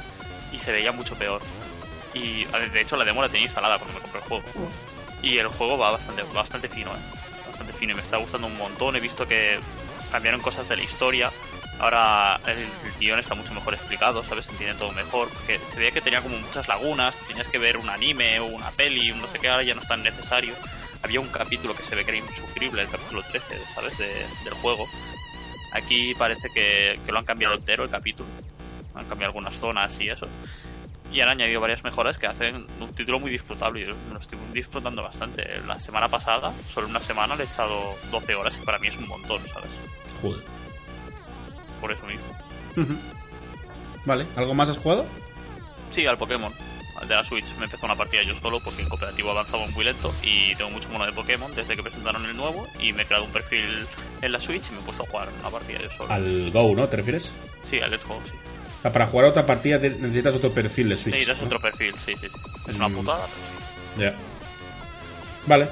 [0.52, 1.40] Y se veía mucho peor.
[2.14, 4.44] Y de hecho la demo la tenía instalada cuando me compré el juego.
[5.22, 7.00] Y el juego va bastante, bastante fino, ¿eh?
[7.48, 8.96] Bastante fino y me está gustando un montón.
[8.96, 9.60] He visto que
[10.12, 11.30] cambiaron cosas de la historia.
[11.80, 12.68] Ahora el
[13.00, 14.46] guion está mucho mejor explicado, ¿sabes?
[14.46, 15.30] Se entiende todo mejor.
[15.30, 17.18] Porque se veía que tenía como muchas lagunas.
[17.28, 19.82] Tenías que ver un anime o una peli, un no sé qué, ahora ya no
[19.82, 20.54] es tan necesario.
[21.04, 23.98] Había un capítulo que se ve que era insufrible, el capítulo 13, ¿sabes?
[23.98, 24.86] De- del juego.
[25.74, 28.28] Aquí parece que, que lo han cambiado entero el capítulo.
[28.96, 30.28] Han cambiado algunas zonas y eso.
[31.12, 33.82] Y han añadido varias mejoras que hacen un título muy disfrutable.
[33.82, 35.44] y Yo me lo estoy disfrutando bastante.
[35.68, 38.98] La semana pasada, solo una semana, le he echado 12 horas, que para mí es
[38.98, 39.70] un montón, ¿sabes?
[40.22, 40.44] Joder.
[41.82, 42.98] Por eso mismo.
[44.06, 45.06] Vale, ¿algo más has jugado?
[45.92, 46.54] Sí, al Pokémon.
[46.98, 47.46] Al de la Switch.
[47.58, 50.90] Me empezó una partida yo solo porque en cooperativo avanzaba muy lento y tengo mucho
[50.90, 53.86] mono de Pokémon desde que presentaron el nuevo y me he creado un perfil
[54.22, 56.14] en la Switch y me he puesto a jugar una partida yo solo.
[56.14, 56.88] Al Go, ¿no?
[56.88, 57.32] ¿Te refieres?
[57.64, 58.34] Sí, al Let's Go, sí.
[58.80, 61.14] O sea, para jugar otra partida necesitas otro perfil de Switch.
[61.14, 61.46] Necesitas ¿no?
[61.48, 62.36] otro perfil, sí, sí, sí.
[62.70, 62.94] Es una Mm.
[62.96, 63.26] putada.
[63.98, 64.14] Ya.
[65.48, 65.68] Vale.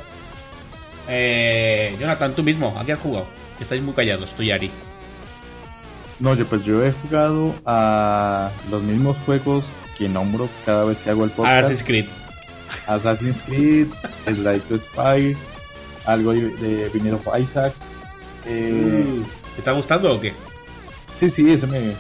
[1.08, 3.26] Eh, Jonathan, tú mismo, ¿a qué has jugado?
[3.62, 4.70] Estáis muy callados, tú y Ari.
[6.20, 9.66] No, yo pues yo he jugado a los mismos juegos
[9.98, 11.60] que nombro cada vez que hago el podcast.
[11.66, 12.06] Assassin's Creed.
[12.88, 13.88] Assassin's Creed,
[14.26, 15.38] Slide to Spy,
[16.06, 17.74] algo de, of Isaac.
[18.46, 19.06] Eh,
[19.56, 20.34] ¿Te está gustando o qué?
[21.14, 21.94] Sí, sí, ese me,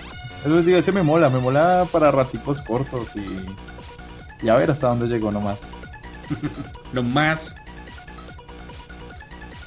[0.45, 4.87] eso digo, ese me mola, me mola para raticos cortos y, y a ver hasta
[4.87, 5.61] dónde llego nomás.
[6.93, 7.53] No más.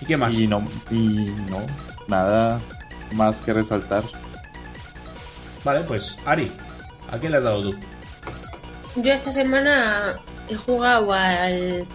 [0.01, 0.33] ¿Y qué más?
[0.33, 1.59] Y no, y no,
[2.09, 2.59] nada
[3.13, 4.03] más que resaltar.
[5.65, 6.51] Vale, pues Ari,
[7.13, 7.75] ¿a qué le has dado tú?
[8.97, 10.15] Yo esta semana
[10.49, 11.87] he jugado al.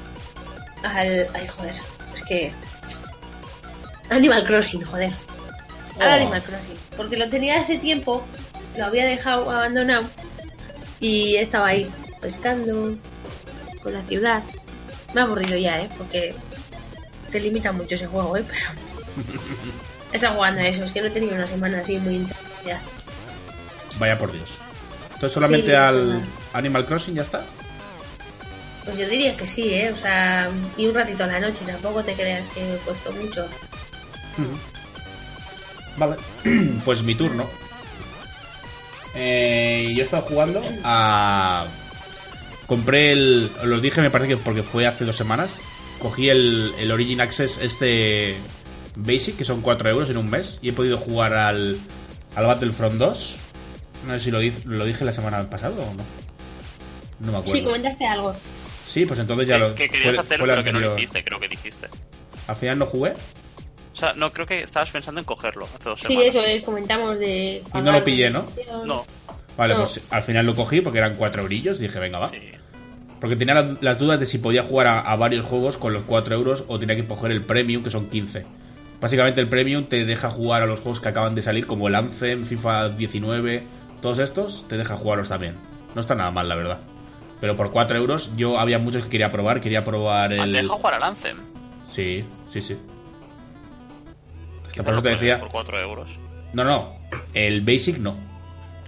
[0.83, 1.27] al.
[1.33, 1.75] Ay, joder.
[2.13, 2.53] Es que.
[4.11, 5.11] Animal Crossing, joder.
[5.99, 6.13] Al Oh.
[6.13, 6.77] Animal Crossing.
[6.95, 8.23] Porque lo tenía hace tiempo,
[8.77, 10.05] lo había dejado abandonado.
[10.99, 11.89] Y estaba ahí,
[12.21, 12.95] pescando,
[13.83, 14.43] con la ciudad.
[15.13, 15.89] Me ha aburrido ya, ¿eh?
[15.97, 16.33] Porque
[17.31, 18.43] te limita mucho ese juego, ¿eh?
[18.47, 18.71] Pero.
[20.13, 22.79] Estado jugando a eso, es que no he tenido una semana así muy intensa.
[23.99, 24.49] Vaya por Dios.
[25.13, 26.21] Entonces solamente Sí, al.
[26.53, 27.43] Animal Crossing ya está.
[28.85, 29.91] Pues yo diría que sí, ¿eh?
[29.91, 33.11] O sea, y un ratito a la noche, tampoco te creas que me he puesto
[33.13, 33.45] mucho.
[35.97, 36.15] Vale,
[36.85, 37.49] pues mi turno.
[39.15, 41.65] Eh, yo he estado jugando a...
[42.67, 43.49] Compré el...
[43.63, 45.51] Los dije, me parece que porque fue hace dos semanas.
[45.99, 48.35] Cogí el, el Origin Access este
[48.95, 50.59] Basic, que son 4 euros en un mes.
[50.61, 51.77] Y he podido jugar al,
[52.35, 53.35] al Battlefront 2.
[54.07, 56.03] No sé si lo, di- lo dije la semana pasada o no.
[57.19, 57.53] No me acuerdo.
[57.59, 58.35] Sí, comentaste algo.
[58.87, 59.75] Sí, pues entonces ya que, lo...
[59.75, 61.87] que querías fue- hacerlo, fue pero que no lo hiciste, creo que dijiste.
[62.47, 63.13] Al final no jugué.
[63.95, 66.27] O sea, no, creo que estabas pensando en cogerlo hace dos Sí, semanas.
[66.35, 67.63] eso es, comentamos de...
[67.73, 68.45] Y no lo pillé, ¿no?
[68.85, 69.05] No,
[69.55, 69.83] Vale, No.
[69.85, 71.79] pues al final lo cogí porque eran 4 eurillos.
[71.79, 72.29] Dije, venga, va.
[72.29, 72.37] sí.
[73.21, 76.03] Porque tenía la- las dudas de si podía jugar a, a varios juegos con los
[76.03, 78.45] 4 euros o tenía que coger el Premium, que son 15.
[78.99, 81.95] Básicamente el Premium te deja jugar a los juegos que acaban de salir, como el
[81.95, 83.63] Anthem, FIFA 19,
[84.01, 85.55] todos estos, te deja jugarlos también.
[85.95, 86.79] No está nada mal, la verdad.
[87.39, 89.61] Pero por 4 euros yo había muchos que quería probar.
[89.61, 90.51] Quería probar Ah, el...
[90.51, 91.37] te deja jugar al Anthem.
[91.89, 92.75] Sí, sí, sí.
[94.75, 95.39] Que por eso te decía...
[95.39, 96.09] Por 4 euros.
[96.53, 96.93] No, no.
[97.33, 98.17] El Basic no.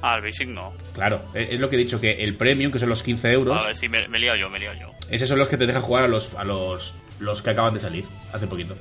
[0.02, 0.74] Ah, el Basic no.
[0.94, 3.62] Claro, es es lo que he dicho, que el Premium, que son los 15 euros...
[3.62, 4.92] A ver, sí, me, me he liado yo, me he liado yo.
[5.10, 7.80] Esos son los que te dejan jugar a los, a los, los que acaban de
[7.80, 8.76] salir hace poquito.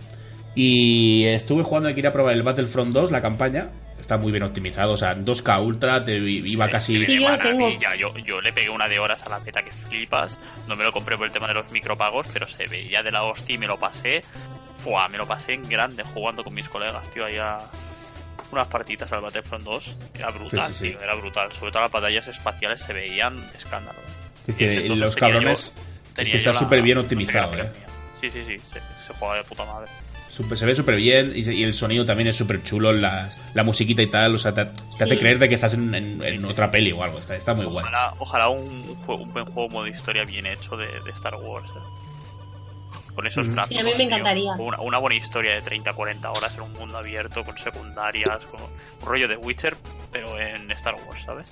[0.55, 3.71] Y estuve jugando y quería probar el Battlefront 2, la campaña.
[4.01, 7.03] Está muy bien optimizado, o sea, 2K Ultra, te iba casi...
[7.03, 7.71] Sí, yo tengo.
[7.99, 10.39] Yo, yo le pegué una de horas a la beta que flipas.
[10.69, 13.25] No me lo compré por el tema de los micropagos, pero se veía de la
[13.25, 14.23] hostia y me lo pasé.
[14.87, 17.59] Fua, me lo pasé en grande jugando con mis colegas, tío, ahí a
[18.53, 19.97] unas partitas al Battlefront 2.
[20.15, 20.91] Era brutal, Sí, sí, sí.
[20.91, 21.53] tío, era brutal.
[21.53, 23.99] Sobre todo las batallas espaciales se veían de escándalo.
[24.47, 25.73] Es que los cabrones...
[25.75, 27.71] yo- es que está súper bien optimizado, eh.
[28.21, 29.91] Sí, sí, sí, se, se juega de puta madre.
[30.55, 33.65] Se ve súper bien y, se- y el sonido también es súper chulo, la, la
[33.65, 36.25] musiquita y tal, o sea, te, te hace creer de que estás en, en- en
[36.25, 36.45] Sí, sí.
[36.45, 37.85] otra peli o algo, está, está muy guay.
[37.85, 41.71] Ojalá, ojalá un, un buen juego modo historia bien hecho de, de Star Wars.
[41.71, 42.06] eh.
[43.17, 43.69] Con esos gráficos.
[43.69, 44.07] Sí, a mí me tío.
[44.07, 44.53] encantaría.
[44.53, 48.69] Una, una buena historia de 30-40 horas en un mundo abierto, con secundarias, con un
[49.07, 49.75] rollo de Witcher,
[50.13, 51.47] pero en Star Wars, ¿sabes?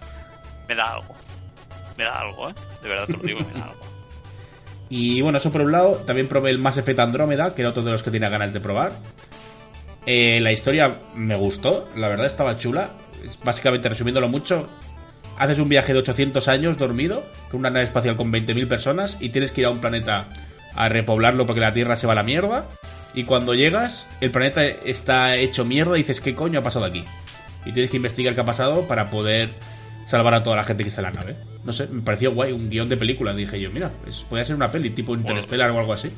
[0.68, 1.14] Me da algo.
[1.96, 2.54] Me da algo, ¿eh?
[2.82, 3.80] De verdad te lo digo, me da algo.
[4.90, 7.82] Y bueno, eso por un lado, también probé el Mass Effect Andrómeda, que era otro
[7.82, 8.92] de los que tenía ganas de probar.
[10.06, 12.90] Eh, la historia me gustó, la verdad estaba chula.
[13.24, 14.68] Es Básicamente, resumiéndolo mucho,
[15.38, 19.30] haces un viaje de 800 años dormido, con una nave espacial con 20.000 personas, y
[19.30, 20.28] tienes que ir a un planeta
[20.76, 22.66] a repoblarlo porque la Tierra se va a la mierda.
[23.14, 27.04] Y cuando llegas, el planeta está hecho mierda y dices, ¿qué coño ha pasado aquí?
[27.64, 29.50] Y tienes que investigar qué ha pasado para poder
[30.06, 31.36] salvar a toda la gente que está en la nave.
[31.64, 33.32] No sé, me pareció guay, un guion de película.
[33.32, 36.10] Dije yo, mira, pues podría ser una peli tipo Interstellar o algo así.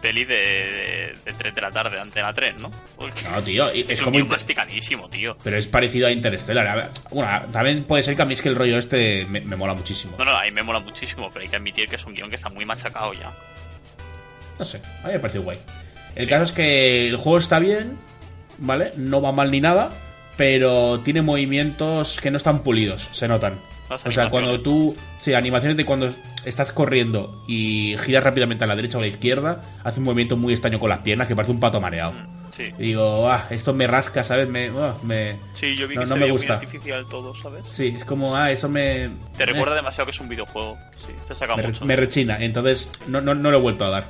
[0.00, 2.70] Peli de, de, de 3 de la tarde, de Antena 3, ¿no?
[3.00, 4.26] No, tío, es, es un como...
[4.26, 5.36] masticadísimo, tío.
[5.42, 6.92] Pero es parecido a Interstellar.
[7.10, 9.74] Bueno, también puede ser que a mí es que el rollo este me, me mola
[9.74, 10.14] muchísimo.
[10.16, 12.30] No, no, a mí me mola muchísimo, pero hay que admitir que es un guion
[12.30, 13.32] que está muy machacado ya.
[14.58, 15.58] No sé, a mí me pareció guay.
[16.14, 16.30] El Sí.
[16.30, 17.96] caso es que el juego está bien,
[18.58, 18.90] ¿vale?
[18.96, 19.90] No va mal ni nada,
[20.36, 23.54] pero tiene movimientos que no están pulidos, se notan.
[23.90, 24.94] Las O sea, cuando tú...
[25.22, 26.12] Sí, animaciones de cuando
[26.44, 30.36] estás corriendo y giras rápidamente a la derecha o a la izquierda, hace un movimiento
[30.36, 32.12] muy extraño con las piernas que parece un pato mareado.
[32.12, 32.72] Mm, Sí.
[32.78, 34.48] Y digo, ah, esto me rasca, ¿sabes?
[34.48, 35.36] Me, ah, me...
[35.54, 36.54] Sí, yo vi No, que no se me veía muy gusta.
[36.54, 37.66] artificial todo, ¿sabes?
[37.68, 39.10] Sí, es como, ah, eso me...
[39.36, 40.76] Te eh, recuerda demasiado que es un videojuego.
[41.06, 41.84] Sí, te saca me, re- mucho.
[41.84, 44.04] me rechina, entonces no, no, no lo he vuelto a dar.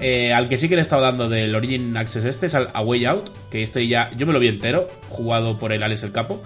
[0.00, 2.70] Eh, al que sí que le he estado dando del Origin Access este es al
[2.74, 6.02] A Way Out, que este ya, yo me lo vi entero, jugado por el Alex
[6.02, 6.42] el Capo,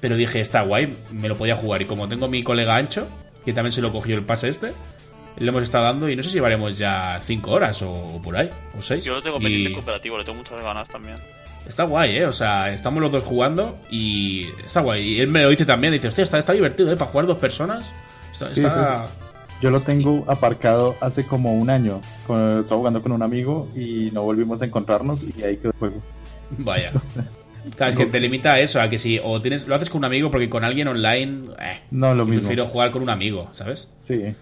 [0.00, 1.82] pero dije, está guay, me lo podía jugar.
[1.82, 3.06] Y como tengo mi colega Ancho,
[3.44, 4.72] que también se lo cogió el pase este,
[5.36, 8.48] le hemos estado dando y no sé si llevaremos ya 5 horas o, por ahí,
[8.78, 9.02] o 6.
[9.04, 11.16] Yo lo tengo pendiente en cooperativo, le tengo muchas ganas también.
[11.68, 12.26] Está guay, ¿eh?
[12.26, 15.14] O sea, estamos los dos jugando y está guay.
[15.14, 16.96] Y él me lo dice también, dice, hostia, está, está divertido, ¿eh?
[16.96, 17.84] Para jugar dos personas.
[18.34, 19.06] Está, Sí, está-
[19.60, 22.00] Yo lo tengo aparcado hace como un año.
[22.26, 25.78] Con- Estaba jugando con un amigo y no volvimos a encontrarnos y ahí quedó el
[25.78, 26.02] juego.
[26.58, 26.86] Vaya.
[26.94, 27.24] Entonces,
[27.76, 30.00] Claro, es que te limita a eso, a que si o tienes, lo haces con
[30.00, 32.40] un amigo, porque con alguien online, eh, no, lo mismo.
[32.48, 33.88] prefiero jugar con un amigo, ¿sabes?
[34.00, 34.34] Sí.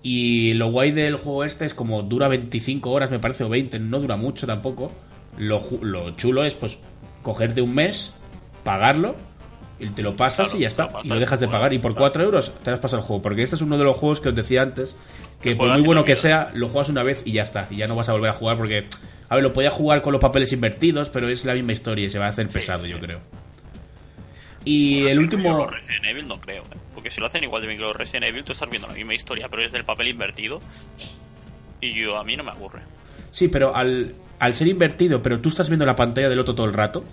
[0.00, 3.80] Y lo guay del juego este es como dura 25 horas, me parece, o 20,
[3.80, 4.92] no dura mucho tampoco.
[5.38, 6.78] Lo, lo chulo es, pues,
[7.24, 8.12] cogerte un mes,
[8.62, 9.16] pagarlo,
[9.80, 10.84] y te lo pasas Claro, y ya está.
[10.84, 11.72] lo pasas, y lo dejas de bueno, pagar.
[11.72, 12.12] Y por claro.
[12.12, 13.22] 4 euros te has pasado el juego.
[13.22, 14.96] Porque este es uno de los juegos que os decía antes,
[15.42, 17.66] que por muy bueno que sea, lo juegas una vez y ya está.
[17.70, 18.86] Y ya no vas a volver a jugar porque,
[19.28, 22.10] a ver, lo podía jugar con los papeles invertidos, pero es la misma historia y
[22.10, 23.02] se va a hacer pesado, yo sí.
[23.02, 23.20] creo.
[24.64, 25.66] Y Bueno, el si último...
[25.68, 26.76] Resident Evil no creo, ¿eh?
[26.94, 28.94] Porque si lo hacen igual de bien que los Resident Evil, tú estás viendo la
[28.94, 30.58] misma historia, pero es del papel invertido.
[31.80, 32.80] Y yo, a mí no me aburre.
[33.30, 36.66] Sí, pero al, al ser invertido, pero tú estás viendo la pantalla del otro todo
[36.66, 37.04] el rato,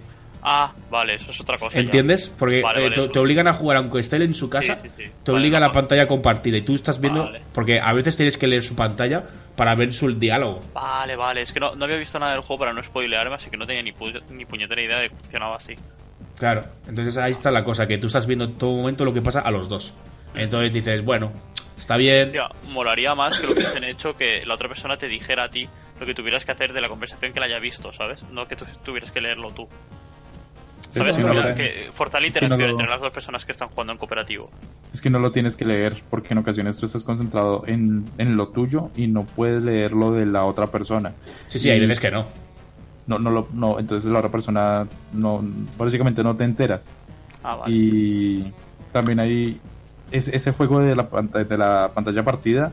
[0.48, 1.76] Ah, vale, eso es otra cosa.
[1.78, 1.82] ya.
[1.84, 2.28] ¿entiendes?
[2.38, 4.84] Porque Vale, eh, vale, te, obligan a jugar, aunque esté él en su casa, Sí,
[4.84, 5.12] sí, sí.
[5.24, 7.42] te Vale, obliga a la pantalla compartida y tú estás viendo, Vale.
[7.54, 9.24] porque a veces tienes que leer su pantalla
[9.56, 10.62] para ver su diálogo.
[10.74, 13.50] Vale, vale, es que no, no había visto nada del juego para no spoilearme, así
[13.50, 15.74] que no tenía ni, pu- ni puñetera idea de que funcionaba así.
[16.38, 19.22] Claro, entonces ahí está la cosa, que tú estás viendo en todo momento lo que
[19.22, 19.94] pasa a los dos.
[20.36, 21.32] Entonces dices, bueno,
[21.78, 22.24] está bien.
[22.28, 25.68] Hostia, molaría más que lo hubiesen hecho que la otra persona te dijera a ti
[25.98, 28.22] lo que tuvieras que hacer de la conversación que la haya visto, ¿sabes?
[28.32, 29.70] No que tú tuvieras que leerlo tú.
[31.00, 31.16] ¿Sabes?
[31.16, 33.52] sí, no lo que forzar la Es que no lo- entre las dos personas que
[33.52, 34.50] están jugando en cooperativo.
[34.94, 38.38] Es que no lo tienes que leer porque en ocasiones tú estás concentrado en, en
[38.38, 41.14] lo tuyo y no puedes leer lo de la otra persona.
[41.48, 42.26] Sí, sí, hay Y veces que no.
[43.08, 45.44] No, no, lo, no, entonces la otra persona no,
[45.78, 46.90] básicamente no te enteras.
[47.44, 47.76] Ah, vale.
[47.76, 48.54] Y
[48.92, 49.60] también hay
[50.12, 52.72] es- ese juego de la, pantalla, de la pantalla partida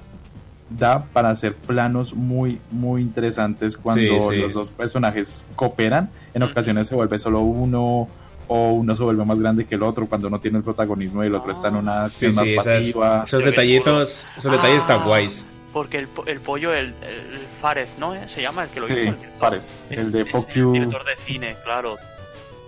[0.79, 4.37] da para hacer planos muy muy interesantes cuando Sí, sí.
[4.37, 6.11] los dos personajes cooperan.
[6.35, 6.53] En Ujú.
[6.53, 8.09] ocasiones se vuelve solo uno
[8.49, 11.29] o uno se vuelve más grande que el otro cuando uno tiene el protagonismo y
[11.29, 13.23] el otro está en una Sí, acción más sí, esas- pasiva.
[13.27, 15.45] esos detallitos, esos detalles están Ah, guays.
[15.73, 18.15] Porque el, po- el pollo, el, el Fares, ¿no?
[18.15, 18.29] ¿Eh?
[18.29, 19.03] Se llama el que lo Sí, hizo.
[19.03, 19.39] el director.
[19.41, 20.73] Fares, Es- el de el You.
[20.73, 21.97] director de cine, claro.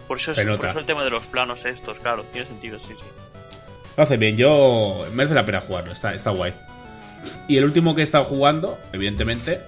[0.09, 2.95] Por eso, es, por eso el tema de los planos estos, claro, tiene sentido, sí,
[2.97, 3.05] sí.
[3.97, 6.53] Lo hace bien, yo merece la pena jugarlo, está, está guay.
[7.49, 9.61] Y el último que he estado jugando, evidentemente,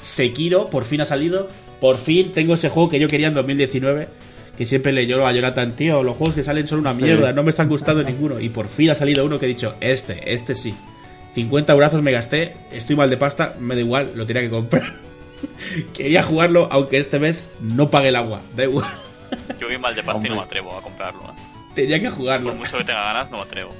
[0.00, 1.48] Sekiro, por fin ha salido.
[1.80, 4.08] Por fin tengo ese juego que yo quería en 2019.
[4.56, 7.02] Que siempre le lloro a Jonathan, tío, los juegos que salen son una Sí.
[7.04, 8.38] mierda, no me están gustando ninguno.
[8.40, 10.74] Y por fin ha salido uno que he dicho, este, este sí.
[11.34, 14.96] 50 brazos me gasté, estoy mal de pasta, me da igual, lo tenía que comprar.
[15.94, 18.90] Quería jugarlo, aunque este mes no pague el agua, da igual.
[19.60, 21.20] Yo voy mal de pasta y no me atrevo a comprarlo.
[21.22, 21.40] ¿eh?
[21.74, 22.50] Tenía que jugarlo.
[22.50, 23.74] Por mucho que tenga ganas, no me atrevo.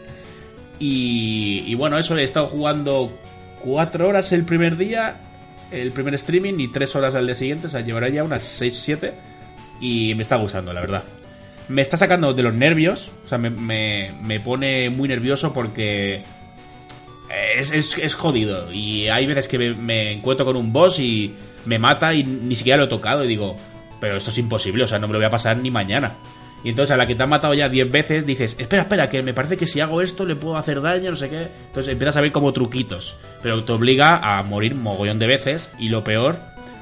[0.81, 3.13] Y, y bueno, eso he estado jugando
[3.63, 5.17] cuatro horas el primer día,
[5.71, 9.13] el primer streaming y 3 horas al día siguiente, o sea, llevaré ya unas 6-7
[9.81, 11.05] y me está gustando, la verdad.
[11.69, 16.23] Me está sacando de los nervios, o sea, me, me, pone muy nervioso porque
[17.57, 18.73] es, es, es jodido.
[18.73, 21.33] Y hay veces que me, me encuentro con un boss y
[21.67, 23.57] me mata y ni siquiera lo he tocado y digo,
[24.01, 26.15] pero esto es imposible, o sea, no me lo voy a pasar ni mañana.
[26.65, 29.23] Y entonces a la que te han matado ya 10 veces dices, espera, espera, que
[29.23, 31.47] me parece que si hago esto le puedo hacer daño, no sé qué.
[31.69, 33.17] Entonces empiezas a ver como truquitos.
[33.43, 35.71] Pero te obliga a morir mogollón de veces.
[35.79, 36.37] Y lo peor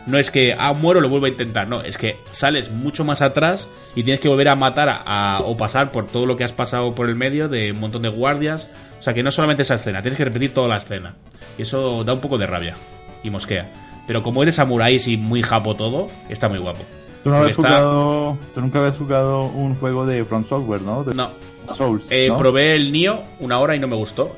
[0.06, 1.68] no es que, ah, muero, lo vuelvo a intentar.
[1.68, 5.56] No, es que sales mucho más atrás y tienes que volver a matar a- o
[5.56, 8.68] pasar por todo lo que has pasado por el medio de un montón de guardias.
[8.98, 11.14] O sea que no solamente esa escena, tienes que repetir toda la escena.
[11.56, 12.74] Y eso da un poco de rabia
[13.22, 13.66] y mosquea.
[14.08, 16.84] Pero como eres samuráis y muy japo todo, está muy guapo.
[17.24, 21.04] Tú, no habías está- jugado, tú nunca habías jugado un juego de Front Software, ¿no?
[21.04, 21.30] De No,
[21.74, 22.06] Souls.
[22.10, 22.36] Eh, ¿no?
[22.36, 24.36] Probé el Nio una hora y no me gustó.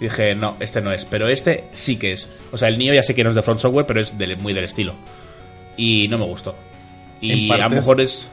[0.00, 1.04] Dije, no, este no es.
[1.04, 2.28] Pero este sí que es.
[2.52, 4.36] O sea, el Nio ya sé que no es de Front Software, pero es del-
[4.38, 4.92] muy del estilo.
[5.76, 6.54] Y no me gustó.
[7.20, 8.28] Y En a lo partes- mejor es.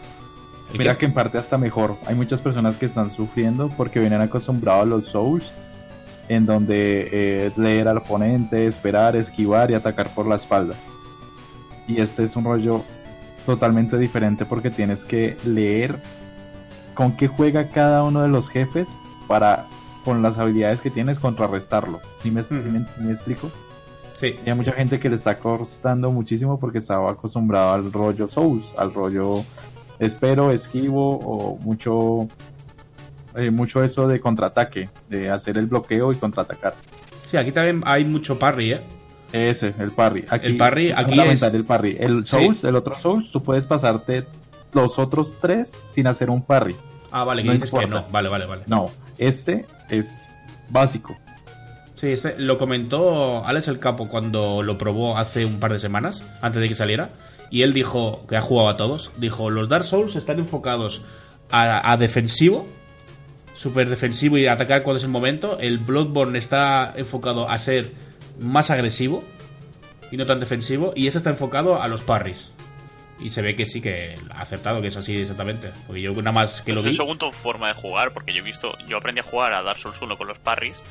[0.72, 1.00] ¿El Mira qué?
[1.00, 1.96] que en parte hasta mejor.
[2.08, 5.52] Hay muchas personas que están sufriendo porque vienen acostumbrados a los Souls,
[6.30, 10.74] en donde eh, leer al oponente, esperar, esquivar y atacar por la espalda.
[11.88, 12.82] Y este es un rollo
[13.46, 15.96] totalmente diferente porque tienes que leer
[16.94, 18.96] con qué juega cada uno de los jefes
[19.28, 19.66] para,
[20.06, 22.00] con las habilidades que tienes, contrarrestarlo.
[22.18, 23.50] ¿Sí me, sí me- sí me explico?
[24.20, 24.36] Sí.
[24.46, 28.74] Y hay mucha gente que le está costando muchísimo porque estaba acostumbrado al rollo Souls,
[28.78, 29.44] al rollo
[30.00, 32.28] espero, esquivo o mucho
[33.36, 36.76] eh, mucho eso de contraataque, de hacer el bloqueo y contraatacar.
[37.32, 38.82] Sí, aquí también hay mucho parry, ¿eh?
[39.34, 40.26] Ese, el parry.
[40.30, 41.98] Aquí, El parry, aquí es- el parry.
[42.00, 44.24] El Souls, el otro Souls, tú puedes pasarte
[44.74, 46.76] los otros tres sin hacer un parry.
[47.12, 48.06] Ah, vale, que No dices que no.
[48.12, 48.64] Vale, vale, vale.
[48.68, 48.86] No,
[49.18, 50.30] este es
[50.70, 51.18] básico.
[51.96, 56.24] Sí, este lo comentó Alex el Capo cuando lo probó hace un par de semanas,
[56.42, 57.10] antes de que saliera.
[57.50, 61.02] Y él dijo, que ha jugado a todos, dijo, los Dark Souls están enfocados
[61.52, 62.68] a, a defensivo,
[63.56, 65.58] super defensivo y atacar cuando es el momento.
[65.60, 67.92] El Bloodborne está enfocado a ser
[68.40, 69.24] más agresivo
[70.12, 70.94] y no tan defensivo.
[70.96, 72.52] Y este está enfocado a los parries.
[73.20, 75.72] Y se ve que sí que ha acertado, que es así exactamente.
[75.88, 76.94] Porque yo nada más que lo vi...
[76.94, 79.80] según tu forma de jugar, porque yo he visto, yo aprendí a jugar a Dark
[79.80, 80.82] Souls 1 con los parries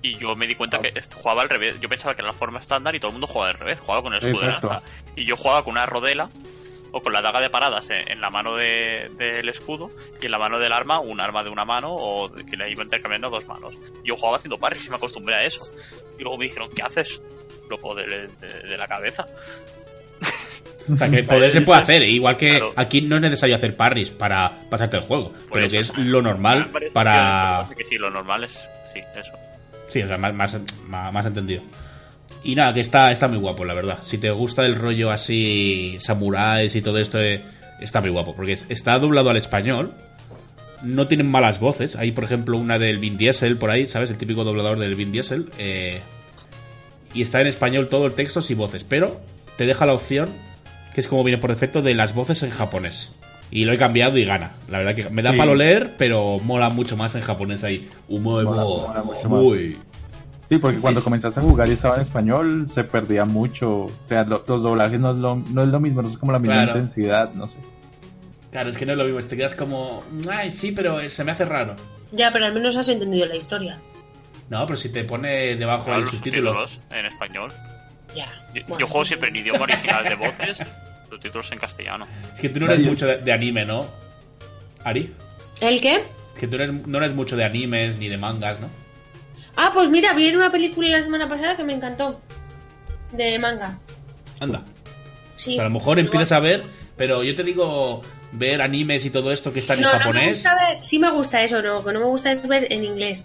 [0.00, 1.78] y yo me di cuenta que est- jugaba al revés.
[1.80, 4.02] Yo pensaba que era la forma estándar y todo el mundo jugaba al revés, jugaba
[4.02, 4.82] con el escudo de lanza.
[5.16, 6.28] Y yo jugaba con una rodela
[6.92, 9.90] o con la daga de paradas en, en la mano de- del escudo
[10.20, 12.70] y en la mano del arma un arma de una mano o de- que le
[12.70, 13.74] iba intercambiando dos manos.
[14.04, 15.64] Yo jugaba haciendo parries y me acostumbré a eso.
[16.18, 17.20] Y luego me dijeron, ¿qué haces?
[17.70, 19.26] Loco de, de- de la cabeza.
[20.92, 22.02] O sea, que el poder se puede hacer.
[22.02, 22.70] Igual que claro.
[22.76, 25.30] aquí no es necesario hacer parries para pasarte el juego.
[25.30, 25.72] Por pero eso.
[25.72, 27.66] que es lo normal para.
[27.76, 28.68] que sí, lo normal es.
[28.92, 29.32] Sí, eso.
[29.90, 30.54] Sí, o sea, más, más,
[30.88, 31.62] más- más entendido.
[32.44, 33.98] Y nada, que está, está muy guapo, la verdad.
[34.02, 37.40] Si te gusta el rollo así, samuráis y todo esto, eh,
[37.80, 38.34] está muy guapo.
[38.34, 39.92] Porque es- está doblado al español.
[40.82, 41.94] No tienen malas voces.
[41.94, 44.10] Hay, por ejemplo, una del Vin Diesel por ahí, ¿sabes?
[44.10, 45.50] El típico doblador del Vin Diesel.
[45.58, 46.00] eh,
[47.14, 48.84] y está en español todo el texto sin voces.
[48.84, 49.20] Pero
[49.56, 50.28] te deja la opción,
[50.94, 53.12] que es como viene por defecto, de las voces en japonés.
[53.50, 54.52] Y lo he cambiado y gana.
[54.70, 55.36] La verdad que me da Sí.
[55.38, 57.88] palo leer, pero mola mucho más en japonés ahí.
[58.08, 58.86] Umoe Mola- mo.
[58.88, 59.40] mola mucho más.
[59.42, 59.76] Uy.
[60.52, 63.84] Sí, porque cuando comenzaste a jugar y estaba en español, se perdía mucho.
[63.86, 66.30] O sea, lo- los doblajes no es, lo, no es lo mismo, no es como
[66.30, 66.72] la misma Claro.
[66.72, 67.56] intensidad, no sé.
[68.50, 69.18] Claro, es que no es lo mismo.
[69.26, 71.74] Te quedas como, ay, sí, pero se me hace raro.
[72.10, 73.78] Ya, pero al menos has entendido la historia.
[74.50, 76.52] No, pero si te pone debajo Claro, el los subtítulo.
[76.52, 77.50] subtítulos en español.
[78.14, 78.26] Ya.
[78.54, 80.62] Yo, Bueno, yo juego siempre en idioma original de voces,
[81.08, 82.06] subtítulos en castellano.
[82.34, 83.86] Es que tú no eres Nadie mucho es- de, de anime, ¿no?
[84.84, 85.14] Ari.
[85.62, 85.96] ¿El qué?
[85.96, 88.68] Es que tú eres- no eres mucho de animes ni de mangas, ¿no?
[89.56, 92.20] Ah, pues mira, vi una película la semana pasada que me encantó.
[93.12, 93.78] De manga.
[94.40, 94.62] Anda.
[95.36, 95.52] Sí.
[95.52, 96.62] O sea, a lo mejor empiezas a ver,
[96.96, 98.00] pero yo te digo,
[98.32, 100.30] ver animes y todo esto que están no, en no me japonés.
[100.38, 100.84] gusta ver.
[100.84, 101.84] Sí me gusta eso, no.
[101.84, 103.24] Que no me gusta es ver en inglés.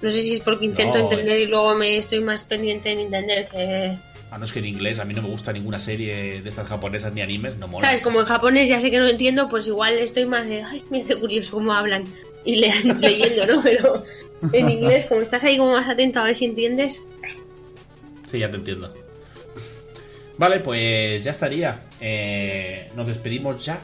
[0.00, 3.00] No sé si es porque intento No, entender y luego me estoy más pendiente en
[3.00, 3.98] entender que...
[4.30, 6.68] Ah, no es que en inglés a mí no me gusta ninguna serie de estas
[6.68, 7.86] japonesas ni animes, no mola.
[7.88, 8.02] ¿Sabes?
[8.02, 10.62] Como en japonés ya sé que no lo entiendo, pues igual estoy más de...
[10.62, 12.04] Ay, me hace curioso cómo hablan.
[12.44, 13.60] Y le- leyendo, ¿no?
[13.62, 14.04] Pero
[14.52, 17.02] en inglés, como estás ahí como más atento a ver si entiendes...
[18.30, 18.92] Sí, ya te entiendo.
[20.36, 21.80] Vale, pues ya estaría.
[22.00, 23.80] Eh, nos despedimos ya.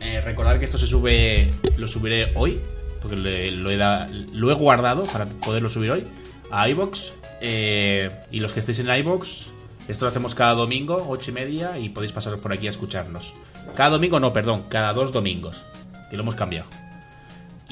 [0.00, 2.58] Eh, recordar que esto se sube, lo subiré hoy,
[3.00, 6.04] porque lo, he guardado para poderlo subir hoy
[6.50, 7.12] a iBox.
[7.40, 9.46] y los que estéis en iBox,
[9.88, 13.32] esto lo hacemos cada domingo, ocho y media, y podéis pasaros por aquí a escucharnos.
[13.74, 15.64] Cada domingo, no, perdón, cada dos domingos,
[16.10, 16.68] que lo hemos cambiado.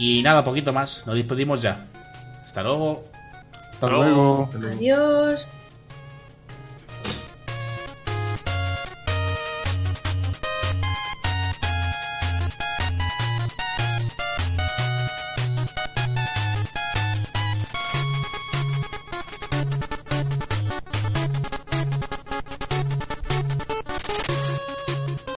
[0.03, 1.77] Y nada, poquito más, nos despedimos ya.
[2.45, 3.05] Hasta luego.
[3.70, 4.51] Hasta Luego.
[4.53, 4.74] luego.
[4.77, 5.47] Adiós.